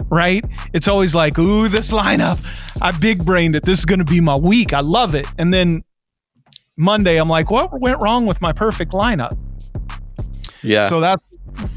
Right? 0.10 0.44
It's 0.74 0.88
always 0.88 1.14
like, 1.14 1.38
ooh, 1.38 1.68
this 1.68 1.92
lineup. 1.92 2.44
I 2.82 2.92
big 2.92 3.24
brained 3.26 3.56
it. 3.56 3.64
This 3.64 3.80
is 3.80 3.86
gonna 3.86 4.04
be 4.04 4.22
my 4.22 4.36
week. 4.36 4.74
I 4.74 4.80
love 4.82 5.14
it. 5.14 5.28
And 5.38 5.54
then 5.54 5.84
Monday, 6.78 7.18
I'm 7.18 7.28
like, 7.28 7.50
what 7.52 7.80
went 7.80 8.00
wrong 8.00 8.26
with 8.26 8.42
my 8.42 8.52
perfect 8.54 8.92
lineup? 8.92 9.38
Yeah. 10.62 10.90
So 10.90 11.00
that's 11.00 11.28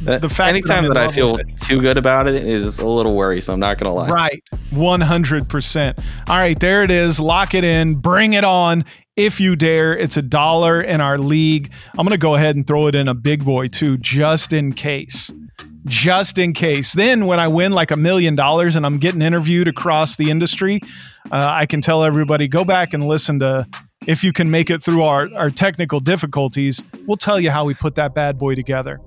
Uh, 0.07 0.19
the 0.19 0.29
fact 0.29 0.39
that 0.39 0.43
I'm 0.43 0.49
anytime 0.49 0.85
in 0.87 0.93
that, 0.93 0.97
I 0.97 1.09
feel 1.09 1.37
too 1.61 1.81
good 1.81 1.97
about 1.99 2.29
it 2.29 2.45
is 2.45 2.81
a 2.81 2.87
little 2.87 3.15
worrisome. 3.15 3.55
I'm 3.55 3.61
not 3.61 3.79
gonna 3.79 3.95
lie. 3.95 4.11
Right. 4.11 4.43
100%. 4.73 5.99
All 6.29 6.37
right, 6.37 6.59
there 6.59 6.83
it 6.83 6.91
is. 6.91 7.21
Lock 7.21 7.55
it 7.55 7.63
in. 7.65 7.95
Bring 7.95 8.33
it 8.33 8.43
on 8.45 8.85
if 9.17 9.41
you 9.41 9.55
dare. 9.57 9.97
It's 9.97 10.17
a 10.17 10.23
dollar 10.23 10.81
in 10.81 11.01
our 11.01 11.17
league. 11.19 11.71
I'm 11.93 12.05
going 12.05 12.11
to 12.11 12.19
go 12.19 12.35
ahead 12.35 12.57
and 12.57 12.67
throw 12.67 12.87
it 12.87 12.95
in 12.95 13.09
a 13.09 13.15
big 13.15 13.45
boy 13.45 13.69
too, 13.69 13.99
just 13.99 14.53
in 14.53 14.73
case. 14.73 15.31
Just 15.87 16.39
in 16.39 16.53
case. 16.53 16.93
Then, 16.93 17.27
when 17.27 17.41
I 17.41 17.49
win 17.49 17.73
like 17.73 17.91
a 17.91 17.97
million 17.97 18.35
dollars 18.35 18.77
and 18.77 18.85
I'm 18.85 18.99
getting 18.99 19.23
interviewed 19.23 19.69
across 19.69 20.17
the 20.17 20.31
industry, 20.31 20.81
uh, 21.33 21.47
I 21.51 21.67
can 21.67 21.81
tell 21.81 22.05
everybody 22.05 22.47
go 22.49 22.65
back 22.65 22.93
and 22.95 23.07
listen 23.09 23.39
to 23.41 23.67
if 24.09 24.25
you 24.25 24.33
can 24.33 24.51
make 24.51 24.71
it 24.71 24.83
through 24.83 25.03
our, 25.05 25.29
our 25.37 25.51
technical 25.51 26.01
difficulties. 26.01 26.83
We'll 27.07 27.19
tell 27.19 27.39
you 27.39 27.51
how 27.51 27.67
we 27.67 27.75
put 27.75 27.95
that 27.97 28.15
bad 28.15 28.39
boy 28.39 28.55
together. 28.55 29.01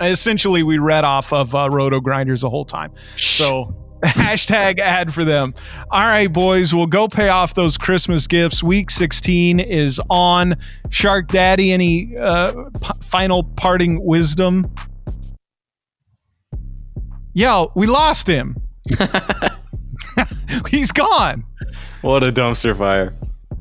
Essentially, 0.00 0.64
we 0.64 0.78
read 0.78 1.04
off 1.04 1.32
of 1.32 1.54
uh, 1.54 1.68
RotoGrinders 1.68 2.40
the 2.40 2.50
whole 2.50 2.64
time. 2.64 2.92
So 3.16 3.74
hashtag 4.04 4.80
ad 4.80 5.14
for 5.14 5.24
them. 5.24 5.54
All 5.92 6.02
right, 6.02 6.32
boys, 6.32 6.74
we'll 6.74 6.88
go 6.88 7.06
pay 7.06 7.28
off 7.28 7.54
those 7.54 7.78
Christmas 7.78 8.26
gifts. 8.26 8.60
Week 8.60 8.90
16 8.90 9.60
is 9.60 10.00
on. 10.10 10.56
Shark 10.90 11.28
Daddy, 11.28 11.70
any 11.70 12.16
uh, 12.16 12.70
p- 12.70 12.90
final 13.00 13.44
parting 13.44 14.04
wisdom? 14.04 14.74
Yo, 17.34 17.70
we 17.76 17.86
lost 17.86 18.26
him. 18.26 18.56
He's 20.68 20.90
gone. 20.90 21.44
What 22.02 22.24
a 22.24 22.32
dumpster 22.32 22.76
fire. 22.76 23.14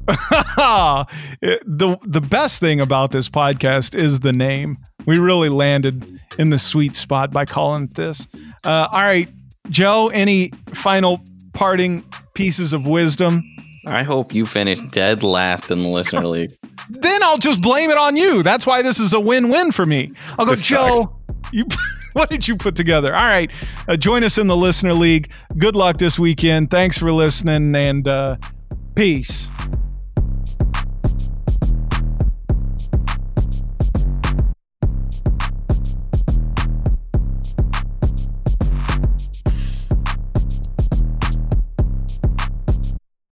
The 1.41 1.97
the 2.03 2.21
best 2.21 2.59
thing 2.59 2.79
about 2.79 3.11
this 3.11 3.29
podcast 3.29 3.95
is 3.95 4.21
the 4.21 4.33
name. 4.33 4.77
We 5.05 5.19
really 5.19 5.49
landed 5.49 6.19
in 6.37 6.49
the 6.49 6.59
sweet 6.59 6.95
spot 6.95 7.31
by 7.31 7.45
calling 7.45 7.83
it 7.83 7.95
this. 7.95 8.27
Uh, 8.65 8.87
all 8.91 8.99
right, 9.01 9.29
Joe. 9.69 10.09
Any 10.13 10.51
final 10.73 11.21
parting 11.53 12.03
pieces 12.33 12.73
of 12.73 12.87
wisdom? 12.87 13.43
I 13.85 14.03
hope 14.03 14.33
you 14.33 14.45
finish 14.45 14.79
dead 14.81 15.23
last 15.23 15.71
in 15.71 15.83
the 15.83 15.89
listener 15.89 16.25
league. 16.27 16.51
Then 16.89 17.23
I'll 17.23 17.37
just 17.37 17.61
blame 17.61 17.89
it 17.89 17.97
on 17.97 18.15
you. 18.17 18.43
That's 18.43 18.65
why 18.65 18.81
this 18.81 18.99
is 18.99 19.13
a 19.13 19.19
win-win 19.19 19.71
for 19.71 19.85
me. 19.85 20.11
I'll 20.37 20.45
go, 20.45 20.55
Joe. 20.55 21.05
You, 21.51 21.65
what 22.13 22.29
did 22.29 22.47
you 22.47 22.55
put 22.55 22.75
together? 22.75 23.13
All 23.13 23.21
right, 23.21 23.51
uh, 23.87 23.95
join 23.97 24.23
us 24.23 24.37
in 24.37 24.47
the 24.47 24.57
listener 24.57 24.93
league. 24.93 25.31
Good 25.57 25.75
luck 25.75 25.97
this 25.97 26.17
weekend. 26.17 26.71
Thanks 26.71 26.97
for 26.97 27.11
listening, 27.11 27.75
and 27.75 28.07
uh, 28.07 28.37
peace. 28.95 29.49